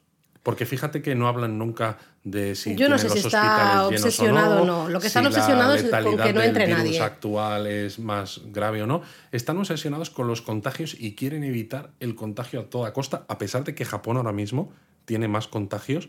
[0.47, 4.65] Porque fíjate que no hablan nunca de si Yo no sé si está obsesionado o
[4.65, 4.87] no.
[4.87, 8.81] Lo que están obsesionados es con que no entre del virus actual es más grave
[8.81, 9.01] o no.
[9.33, 13.65] Están obsesionados con los contagios y quieren evitar el contagio a toda costa, a pesar
[13.65, 14.71] de que Japón ahora mismo
[15.03, 16.07] tiene más contagios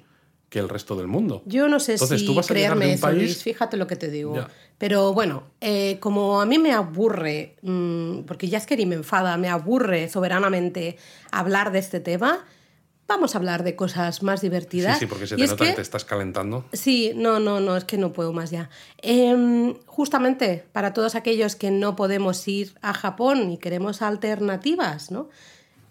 [0.50, 1.42] que el resto del mundo.
[1.44, 3.42] Yo no sé si tú creerme eso, país...
[3.42, 4.46] fíjate lo que te digo.
[4.78, 8.94] Pero bueno, eh, como a mí me aburre, mmm, porque ya es que ni me
[8.94, 10.96] enfada, me aburre soberanamente
[11.32, 12.46] hablar de este tema,
[13.08, 14.98] vamos a hablar de cosas más divertidas.
[14.98, 16.66] Sí, sí, porque se te nota que, te estás calentando.
[16.72, 18.68] Sí, no, no, no, es que no puedo más ya.
[18.98, 25.30] Em, justamente para todos aquellos que no podemos ir a Japón y queremos alternativas, ¿no?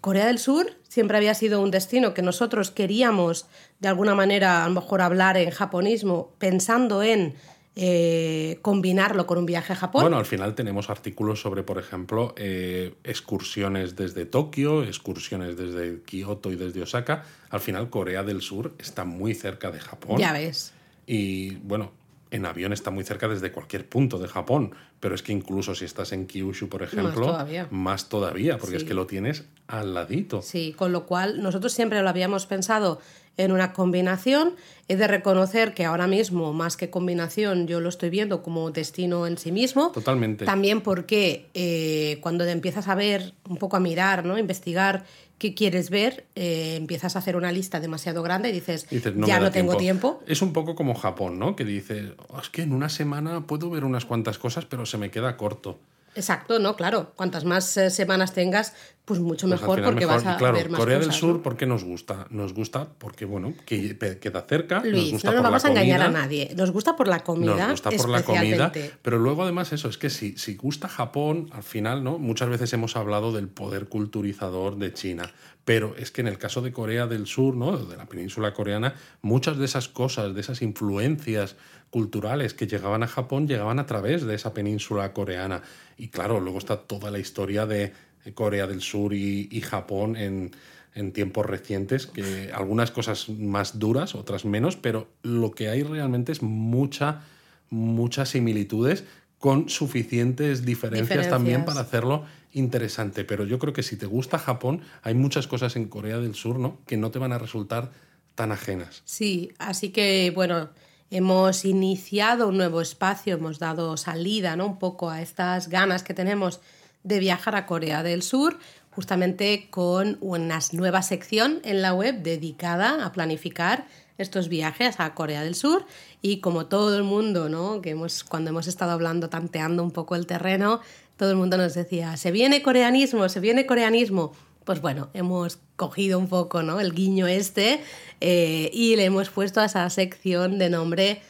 [0.00, 3.46] Corea del Sur siempre había sido un destino que nosotros queríamos
[3.80, 7.34] de alguna manera a lo mejor hablar en japonismo pensando en
[7.80, 10.02] eh, combinarlo con un viaje a Japón.
[10.02, 16.50] Bueno, al final tenemos artículos sobre, por ejemplo, eh, excursiones desde Tokio, excursiones desde Kioto
[16.50, 17.24] y desde Osaka.
[17.50, 20.18] Al final, Corea del Sur está muy cerca de Japón.
[20.18, 20.72] Ya ves.
[21.06, 21.92] Y bueno,
[22.32, 25.84] en avión está muy cerca desde cualquier punto de Japón, pero es que incluso si
[25.84, 27.68] estás en Kyushu, por ejemplo, Más todavía.
[27.70, 30.42] más todavía, porque es que lo tienes al ladito.
[30.42, 33.00] Sí, con lo cual nosotros siempre lo habíamos pensado
[33.38, 34.54] en una combinación.
[34.88, 39.26] He de reconocer que ahora mismo, más que combinación, yo lo estoy viendo como destino
[39.26, 39.92] en sí mismo.
[39.92, 40.44] Totalmente.
[40.44, 44.38] También porque eh, cuando te empiezas a ver, un poco a mirar, ¿no?
[44.38, 45.04] investigar
[45.38, 49.26] qué quieres ver, eh, empiezas a hacer una lista demasiado grande y dices, Dices, no
[49.26, 50.20] ya no tengo tiempo.
[50.26, 51.54] Es un poco como Japón, ¿no?
[51.54, 54.98] Que dice, "Oh, es que en una semana puedo ver unas cuantas cosas, pero se
[54.98, 55.78] me queda corto.
[56.18, 56.74] Exacto, ¿no?
[56.74, 58.74] Claro, cuantas más eh, semanas tengas,
[59.04, 60.24] pues mucho Pues mejor porque mejor.
[60.24, 61.42] vas a claro, ver más Corea del Sur, ¿no?
[61.42, 62.26] ¿por qué nos gusta?
[62.30, 65.64] Nos gusta porque, bueno, que queda cerca, nos Luis, gusta no nos por la vamos
[65.64, 66.52] a engañar a nadie.
[66.56, 67.68] Nos gusta por la comida.
[67.68, 71.48] Nos gusta por la comida, pero luego además eso, es que si, si gusta Japón,
[71.52, 72.18] al final, ¿no?
[72.18, 75.30] Muchas veces hemos hablado del poder culturizador de China,
[75.64, 77.76] pero es que en el caso de Corea del Sur, ¿no?
[77.76, 81.54] De la península coreana, muchas de esas cosas, de esas influencias
[81.90, 85.62] culturales que llegaban a Japón, llegaban a través de esa península coreana.
[85.96, 87.92] Y claro, luego está toda la historia de
[88.34, 90.50] Corea del Sur y, y Japón en,
[90.94, 96.32] en tiempos recientes, que algunas cosas más duras, otras menos, pero lo que hay realmente
[96.32, 97.22] es mucha,
[97.70, 99.04] muchas similitudes
[99.38, 101.64] con suficientes diferencias, también Diferencias.
[101.64, 103.24] para hacerlo interesante.
[103.24, 106.58] Pero yo creo que si te gusta Japón, hay muchas cosas en Corea del Sur
[106.58, 106.78] ¿no?
[106.86, 107.92] que no te van a resultar
[108.34, 109.02] tan ajenas.
[109.04, 110.70] Sí, así que bueno,
[111.10, 114.66] hemos iniciado un nuevo espacio, hemos dado salida ¿no?
[114.66, 116.60] un poco a estas ganas que tenemos
[117.02, 118.58] de viajar a Corea del Sur,
[118.90, 123.86] justamente con una nueva sección en la web dedicada a planificar
[124.18, 125.86] estos viajes a Corea del Sur
[126.20, 127.80] y como todo el mundo, ¿no?
[127.80, 130.80] que hemos, cuando hemos estado hablando, tanteando un poco el terreno,
[131.16, 134.32] todo el mundo nos decía, se viene coreanismo, se viene coreanismo.
[134.64, 136.80] Pues bueno, hemos cogido un poco ¿no?
[136.80, 137.80] el guiño este
[138.20, 141.22] eh, y le hemos puesto a esa sección de nombre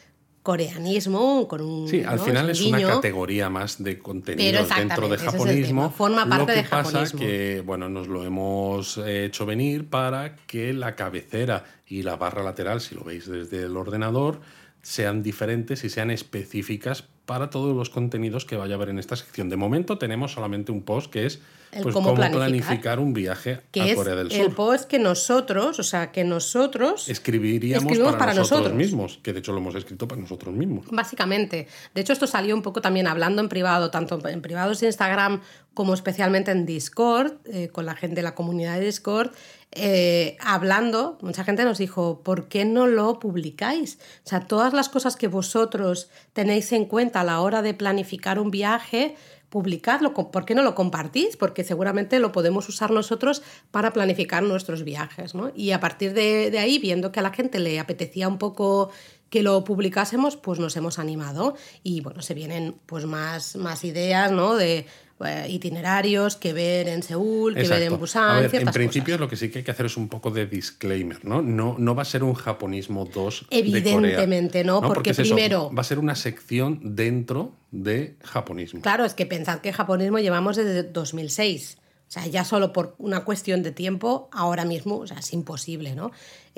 [0.43, 2.23] coreanismo con un Sí, al ¿no?
[2.25, 5.81] final un es una categoría más de Pero contenidos dentro de es japonismo.
[5.83, 7.19] tema, forma Lo parte que de pasa japonismo.
[7.19, 12.81] que, bueno, nos lo hemos hecho venir para que la cabecera y la barra lateral,
[12.81, 14.41] si lo veis desde el ordenador,
[14.81, 19.15] sean diferentes y sean específicas para todos los contenidos que vaya a haber en esta
[19.15, 19.49] sección.
[19.49, 21.39] De momento tenemos solamente un post que es
[21.71, 22.49] El pues, cómo cómo, planificar.
[22.49, 22.99] planificar.
[22.99, 24.55] un viaje que a es Corea del el Sur.
[24.55, 28.73] post que nosotros, o sea, que nosotros Escribiríamos para, para nosotros, nosotros.
[28.73, 30.87] mismos, que de hecho lo hemos escrito para nosotros mismos.
[30.89, 31.67] Básicamente.
[31.93, 35.41] De hecho, esto salió un poco también hablando en privado, tanto en privados de Instagram
[35.75, 39.31] como especialmente en Discord, eh, con la gente de la comunidad de Discord,
[39.71, 43.99] eh, hablando, mucha gente nos dijo, ¿por qué no lo publicáis?
[44.25, 48.39] O sea, todas las cosas que vosotros tenéis en cuenta a la hora de planificar
[48.39, 49.15] un viaje,
[49.49, 50.13] publicadlo.
[50.13, 51.37] ¿Por qué no lo compartís?
[51.37, 55.35] Porque seguramente lo podemos usar nosotros para planificar nuestros viajes.
[55.35, 55.51] ¿no?
[55.55, 58.91] Y a partir de, ahí, viendo que a la gente le apetecía un poco
[59.29, 64.31] que lo publicásemos, pues nos hemos animado y bueno, se vienen pues más, más ideas,
[64.31, 64.55] ¿no?
[64.55, 64.87] De
[65.25, 67.97] eh, itinerarios que ver en Seúl, que ver en.
[67.99, 69.19] Busan, A ver, en principio cosas.
[69.19, 71.41] lo que sí que hay que hacer es un poco de disclaimer, ¿no?
[71.41, 75.35] No, no va a ser un japonismo 2 de Evidentemente Corea, no, porque es eso,
[75.35, 78.81] primero- va a ser una sección dentro de japonismo.
[78.81, 81.77] Claro, es que pensad que japonismo llevamos desde 2006.
[82.07, 85.93] O sea, ya solo por una cuestión de tiempo, ahora mismo, o sea, es imposible,
[85.93, 86.11] ¿no?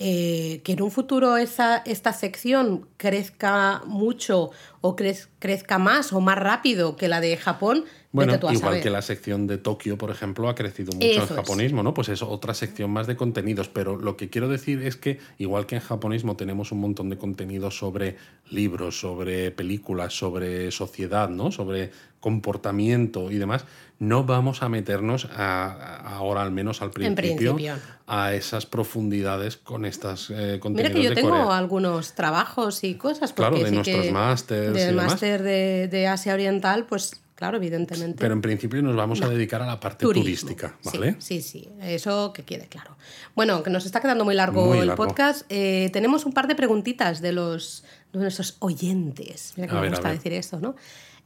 [0.04, 4.50] Eh, que en un futuro esa, esta sección crezca mucho
[4.82, 8.70] o crez- crezca más o más rápido que la de Japón, Bueno, tú a igual
[8.72, 8.84] saber.
[8.84, 11.30] que la sección de Tokio, por ejemplo, ha crecido mucho Eso es.
[11.32, 11.94] japonismo, ¿no?
[11.94, 13.68] Pues es otra sección más de contenidos.
[13.70, 17.18] Pero lo que quiero decir es que, igual que en japonismo tenemos un montón de
[17.18, 18.18] contenidos sobre
[18.50, 21.52] libros, sobre películas, sobre sociedad, ¿no?
[21.52, 23.66] Sobre comportamiento y demás,
[24.00, 27.76] no vamos a meternos a- a- ahora, al menos al principio, principio.
[28.14, 31.58] A esas profundidades con estas eh, Mira contenidos que yo de tengo Corea.
[31.58, 33.32] algunos trabajos y cosas.
[33.32, 38.18] Claro, porque de sí nuestros y Del máster de, de Asia Oriental, pues claro, evidentemente.
[38.20, 40.24] Pero en principio nos vamos a dedicar a la parte Turismo.
[40.24, 41.16] turística, ¿vale?
[41.20, 42.98] Sí, sí, eso que quede claro.
[43.34, 45.46] Bueno, que nos está quedando muy largo Muy el podcast.
[45.48, 49.54] Eh, tenemos un par de preguntitas de los de nuestros oyentes.
[49.56, 50.76] Mira que A me ver, gusta decir esto, ¿no?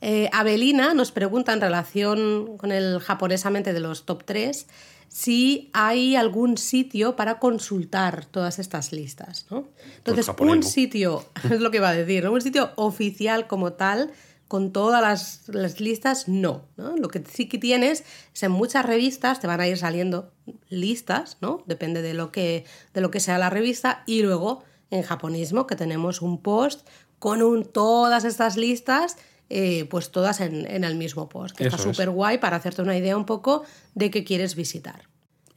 [0.02, 4.68] Eh, Abelina nos pregunta en relación con el japonesamente de los top 3
[5.16, 9.70] si hay algún sitio para consultar todas estas listas, ¿no?
[10.00, 12.34] Entonces, un sitio, es lo que va a decir, ¿no?
[12.34, 14.12] un sitio oficial como tal,
[14.50, 18.86] con todas las, las listas, no, no, Lo que sí que tienes es en muchas
[18.86, 20.34] revistas te van a ir saliendo
[20.68, 21.64] listas, ¿no?
[21.66, 25.78] Depende de lo que, de lo que sea la revista, y luego en japonismo que
[25.78, 26.86] tenemos un post
[27.20, 29.16] con un, todas estas listas
[29.50, 33.16] eh, pues todas en, el mismo post, que está súper guay para hacerte una idea
[33.16, 33.64] un poco
[33.94, 35.04] de qué quieres visitar.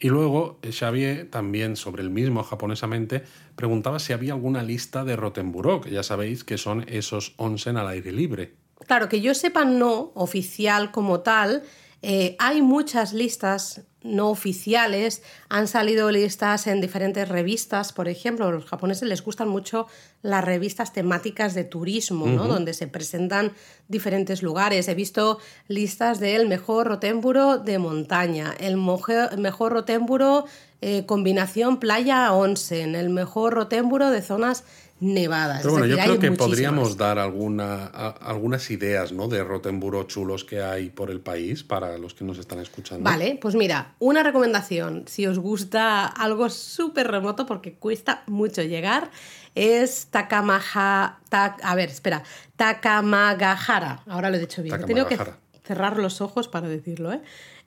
[0.00, 3.24] Y luego eh, Xavier, también sobre el mismo japonesamente,
[3.56, 7.88] preguntaba si había alguna lista de Rotenburó, que ya sabéis que son esos onsen al
[7.88, 8.54] aire libre.
[8.86, 11.62] Claro, que yo sepa no, oficial como tal,
[12.02, 18.52] eh, hay muchas listas no oficiales, han salido listas en diferentes revistas, por ejemplo, a
[18.52, 19.86] los japoneses les gustan mucho
[20.22, 22.46] las revistas temáticas de turismo, ¿no?
[22.46, 23.52] donde se presentan
[23.88, 24.86] diferentes lugares.
[24.86, 30.44] He visto listas del mejor rotémburo de montaña, el mejor rotémburo
[30.80, 34.62] eh, combinación playa-onsen, el mejor rotémburo de zonas
[35.00, 35.62] nevadas.
[35.62, 39.28] Pero bueno, yo creo que podríamos dar alguna, algunas ideas ¿no?
[39.28, 43.04] de Rotemburo chulos que hay por el país para los que nos están escuchando.
[43.04, 49.10] Vale, pues mira, una recomendación, si os gusta algo súper remoto porque cuesta mucho llegar,
[49.54, 51.20] es Takamaha...
[51.30, 52.22] a ver, espera,
[52.56, 54.02] Takamagahara.
[54.06, 54.80] Ahora lo he dicho bien.
[54.80, 55.18] He tenido que
[55.64, 57.20] cerrar los ojos para decirlo, ¿eh?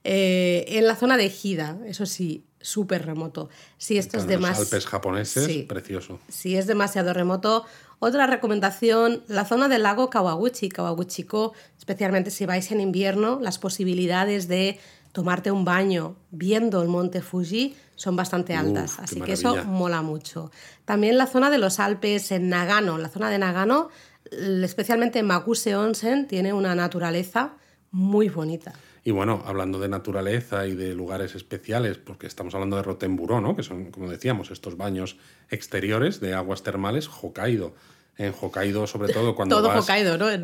[0.04, 3.50] Eh, en la zona de Hida, eso sí, súper remoto.
[3.78, 4.64] Si esto es demasiado.
[4.64, 6.20] Alpes japoneses, precioso.
[6.30, 7.66] Si es demasiado remoto.
[8.04, 14.48] Otra recomendación, la zona del lago Kawaguchi, Kawaguchiko, especialmente si vais en invierno, las posibilidades
[14.48, 14.80] de
[15.12, 20.52] tomarte un baño viendo el monte Fuji son bastante altas, así que eso mola mucho.
[20.86, 23.90] También la zona de los Alpes en Nagano, la zona de Nagano,
[24.32, 27.54] especialmente Maguse Onsen, tiene una naturaleza
[27.92, 28.74] muy bonita.
[29.04, 33.56] Y bueno, hablando de naturaleza y de lugares especiales, porque estamos hablando de Rotenburó, ¿no?
[33.56, 35.18] que son, como decíamos, estos baños
[35.50, 37.74] exteriores de aguas termales, Hokkaido.
[38.18, 39.88] En Hokkaido, sobre todo, cuando, vas,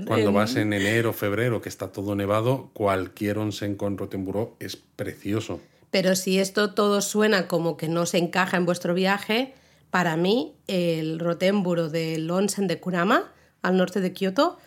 [0.08, 5.60] cuando vas en enero, febrero, que está todo nevado, cualquier onsen con Rotenburó es precioso.
[5.92, 9.54] Pero si esto todo suena como que no se encaja en vuestro viaje,
[9.92, 13.32] para mí el Rotenburo del onsen de Kurama,
[13.62, 14.58] al norte de Kioto,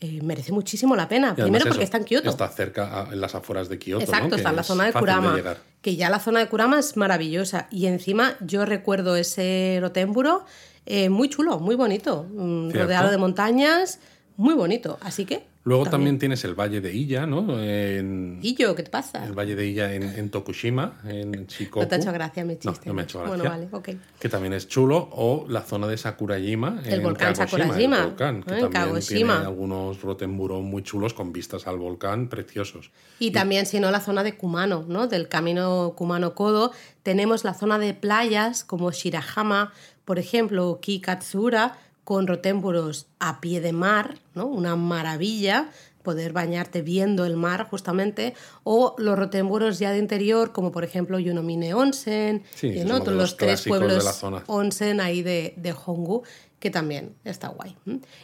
[0.00, 1.34] eh, merece muchísimo la pena.
[1.34, 2.30] Primero porque está en Kioto.
[2.30, 4.02] Está cerca, en las afueras de Kioto.
[4.02, 5.38] Exacto, está en la zona de Kurama.
[5.82, 7.68] que ya la zona de Kurama es maravillosa.
[7.70, 10.44] Y encima yo recuerdo ese Rotenburo
[10.86, 12.26] eh, muy chulo, muy bonito.
[12.32, 14.00] Mm, rodeado de montañas,
[14.36, 14.98] muy bonito.
[15.02, 16.18] Así que Luego también.
[16.18, 17.62] tienes el Valle de Illa, ¿no?
[17.62, 18.74] En, ¿Illo?
[18.74, 19.24] ¿Qué te pasa?
[19.24, 21.80] El Valle de Illa en, Tokushima, en Shikoku.
[21.80, 22.80] No te ha hecho gracia mi chiste.
[22.86, 23.36] No, no me ha hecho gracia.
[23.36, 23.88] Bueno, vale, ok.
[24.18, 25.08] Que también es chulo.
[25.12, 26.80] O la zona de Sakurajima.
[26.86, 27.98] El volcán Sakurajima.
[27.98, 32.90] El volcán, que también tiene algunos rotenburo muy chulos con vistas al volcán preciosos.
[33.18, 35.08] Y, también, si no, la zona de Kumano, ¿no?
[35.08, 36.72] Del camino Kumano-Kodo.
[37.02, 39.72] Tenemos la zona de playas como Shirahama,
[40.06, 44.46] por ejemplo, o Kikatsura, con rotémburos a pie de mar, ¿no?
[44.46, 45.70] una maravilla
[46.02, 51.18] poder bañarte viendo el mar justamente, o los rotémburos ya de interior, como por ejemplo
[51.18, 52.98] Yunomine Onsen, y ¿no?
[53.04, 56.22] los, tres pueblos onsen ahí de, de Hongu,
[56.58, 57.76] que también está guay.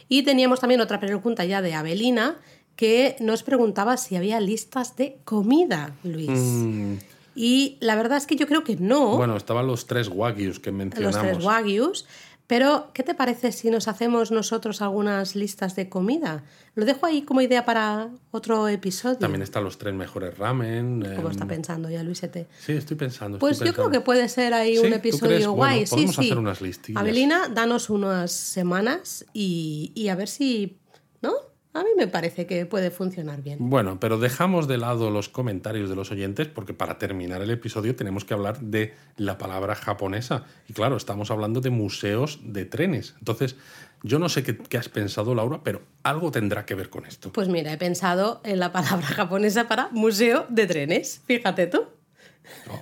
[0.07, 2.37] Y teníamos también otra pregunta ya de Abelina,
[2.75, 6.29] que nos preguntaba si había listas de comida, Luis.
[6.29, 6.95] Mm.
[7.35, 9.15] Y la verdad es que yo creo que no.
[9.15, 11.15] Bueno, estaban los tres wagyus que mencionamos.
[11.15, 12.05] Los tres wagyus,
[12.47, 16.45] pero, ¿qué te parece si nos hacemos nosotros algunas listas de comida?
[16.75, 19.17] Lo dejo ahí como idea para otro episodio.
[19.17, 21.03] También están los tres mejores ramen.
[21.17, 22.47] ¿Cómo está em, pensando ya, Luisete?
[22.57, 23.37] Sí, estoy pensando.
[23.37, 25.85] Pues yo creo que puede ser ahí un episodio guay.
[25.85, 26.21] sí, sí.
[26.21, 27.01] hacer unas listillas.
[27.01, 30.77] Abelina, danos unas semanas y, y a ver si.
[31.21, 31.33] ¿No?
[31.77, 33.57] A mí me parece que puede funcionar bien.
[33.69, 37.95] Bueno, pero dejamos de lado los comentarios de los oyentes porque para terminar el episodio
[37.95, 40.45] tenemos que hablar de la palabra japonesa.
[40.67, 43.13] Y claro, estamos hablando de museos de trenes.
[43.19, 43.55] Entonces,
[44.01, 47.31] yo no sé qué, has pensado, Laura, pero algo tendrá que ver con esto.
[47.31, 51.21] Pues mira, he pensado en la palabra japonesa para museo de trenes.
[51.25, 51.85] Fíjate tú.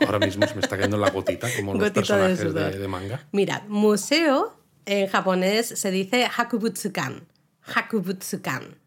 [0.05, 3.25] Ahora mismo se me está cayendo la gotita, como los personajes de, de, manga.
[3.31, 4.55] Mira, museo
[4.85, 7.25] en japonés se dice hakubutsukan.
[7.61, 8.84] Hakubutsukan.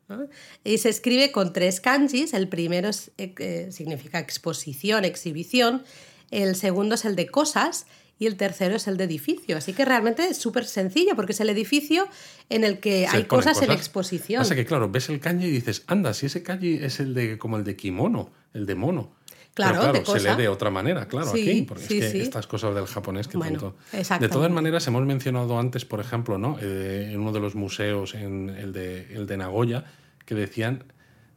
[0.64, 2.35] Y se escribe con tres kanjis.
[2.35, 5.85] El primero eh, eh, significa exposición, exhibición.
[6.30, 7.86] El segundo es el de cosas
[8.18, 9.56] y el tercero es el de edificio.
[9.56, 12.09] Así que realmente es súper sencillo porque es el edificio
[12.48, 14.40] en el que hay cosas, en exposición.
[14.40, 17.39] Pasa que, claro, ves el kanji y dices, anda, si ese kanji es el de
[17.39, 19.18] como el de kimono, el de mono.
[19.59, 22.86] Claro, claro se lee de otra manera, claro, aquí, porque es que estas cosas del
[22.86, 23.74] japonés que tanto...
[24.20, 26.56] De todas maneras, hemos mencionado antes, por ejemplo, ¿no?
[26.60, 29.85] Eh, en uno de los museos, en el de, el de Nagoya,
[30.24, 30.85] que decían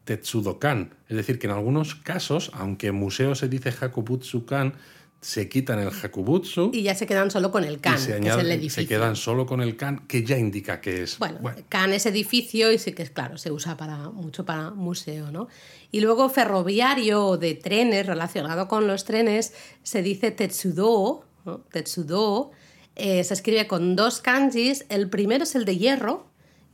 [0.04, 0.94] Tetsudokan.
[1.10, 4.74] Es decir, que en algunos casos, aunque museo se dice Hakubutsukan,
[5.22, 8.36] se quitan el Hakubutsu Y ya se quedan solo con el Kan, se, que es
[8.36, 8.88] el se edificio.
[8.88, 11.20] quedan solo con el Kan, que ya indica que es.
[11.20, 11.40] Bueno,
[11.70, 15.48] Kan es edificio y sí que es claro, se usa para mucho para museo, ¿no?
[15.92, 19.54] Y luego ferroviario o de trenes, relacionado con los trenes,
[19.84, 21.60] se dice Tetsudo, ¿no?
[21.72, 22.52] Tetsudo,
[22.96, 26.26] eh, se escribe con dos kanjis, el primero es el de hierro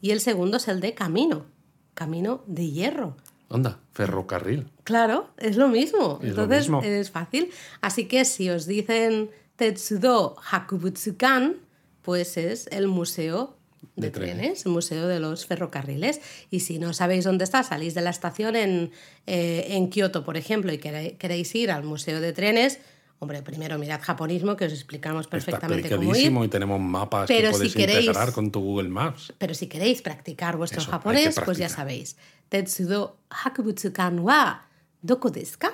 [0.02, 1.48] y el segundo es el de camino,
[1.94, 3.18] camino de hierro.
[3.50, 4.68] Onda, ferrocarril.
[4.84, 6.20] Claro, es lo mismo.
[6.22, 6.82] Es lo Entonces mismo.
[6.84, 7.50] es fácil.
[7.82, 11.56] Así que si os dicen Tetsudo Hakubutsukan,
[12.02, 13.56] pues es el museo
[13.96, 14.36] de, De trenes.
[14.38, 16.20] trenes, el museo de los ferrocarriles.
[16.52, 18.92] Y si no sabéis dónde está, salís de la estación en,
[19.28, 22.80] eh, en Kioto, por ejemplo, y queréis ir al museo de trenes,
[23.20, 26.32] hombre, primero mirad japonismo, que os explicamos Está perfectamente cómo ir.
[26.46, 29.34] y tenemos mapas Pero que si puedes queréis- integrar con tu Google Maps.
[29.38, 32.16] Pero si queréis practicar vuestro Eso, japonés, pues ya sabéis.
[32.50, 34.66] Tetsudo Hakubutsukan wa
[35.02, 35.72] doko desu ka?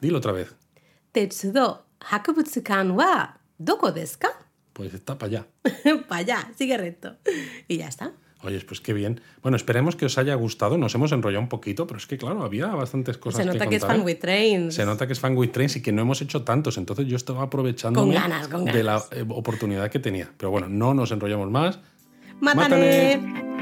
[0.00, 0.54] Dilo otra vez.
[1.12, 4.28] Tetsudo Hakubutsukan wa doko desu ka?
[4.72, 5.46] Pues está para allá.
[6.08, 7.16] Para allá, sigue recto.
[7.66, 8.12] Y ya está.
[8.46, 9.20] Oye, pues qué bien.
[9.42, 10.78] Bueno, esperemos que os haya gustado.
[10.78, 13.70] Nos hemos enrollado un poquito, pero es que, claro, había bastantes cosas Se nota que,
[13.70, 14.74] que es fan with trains.
[14.74, 16.78] Se nota que es fan with trains y que no hemos hecho tantos.
[16.78, 19.08] Entonces yo estaba aprovechando Con ganas, con de la ganas.
[19.12, 20.30] eh, oportunidad que tenía.
[20.36, 21.80] Pero bueno, no nos enrollamos más.
[22.40, 23.55] ¡Mátane!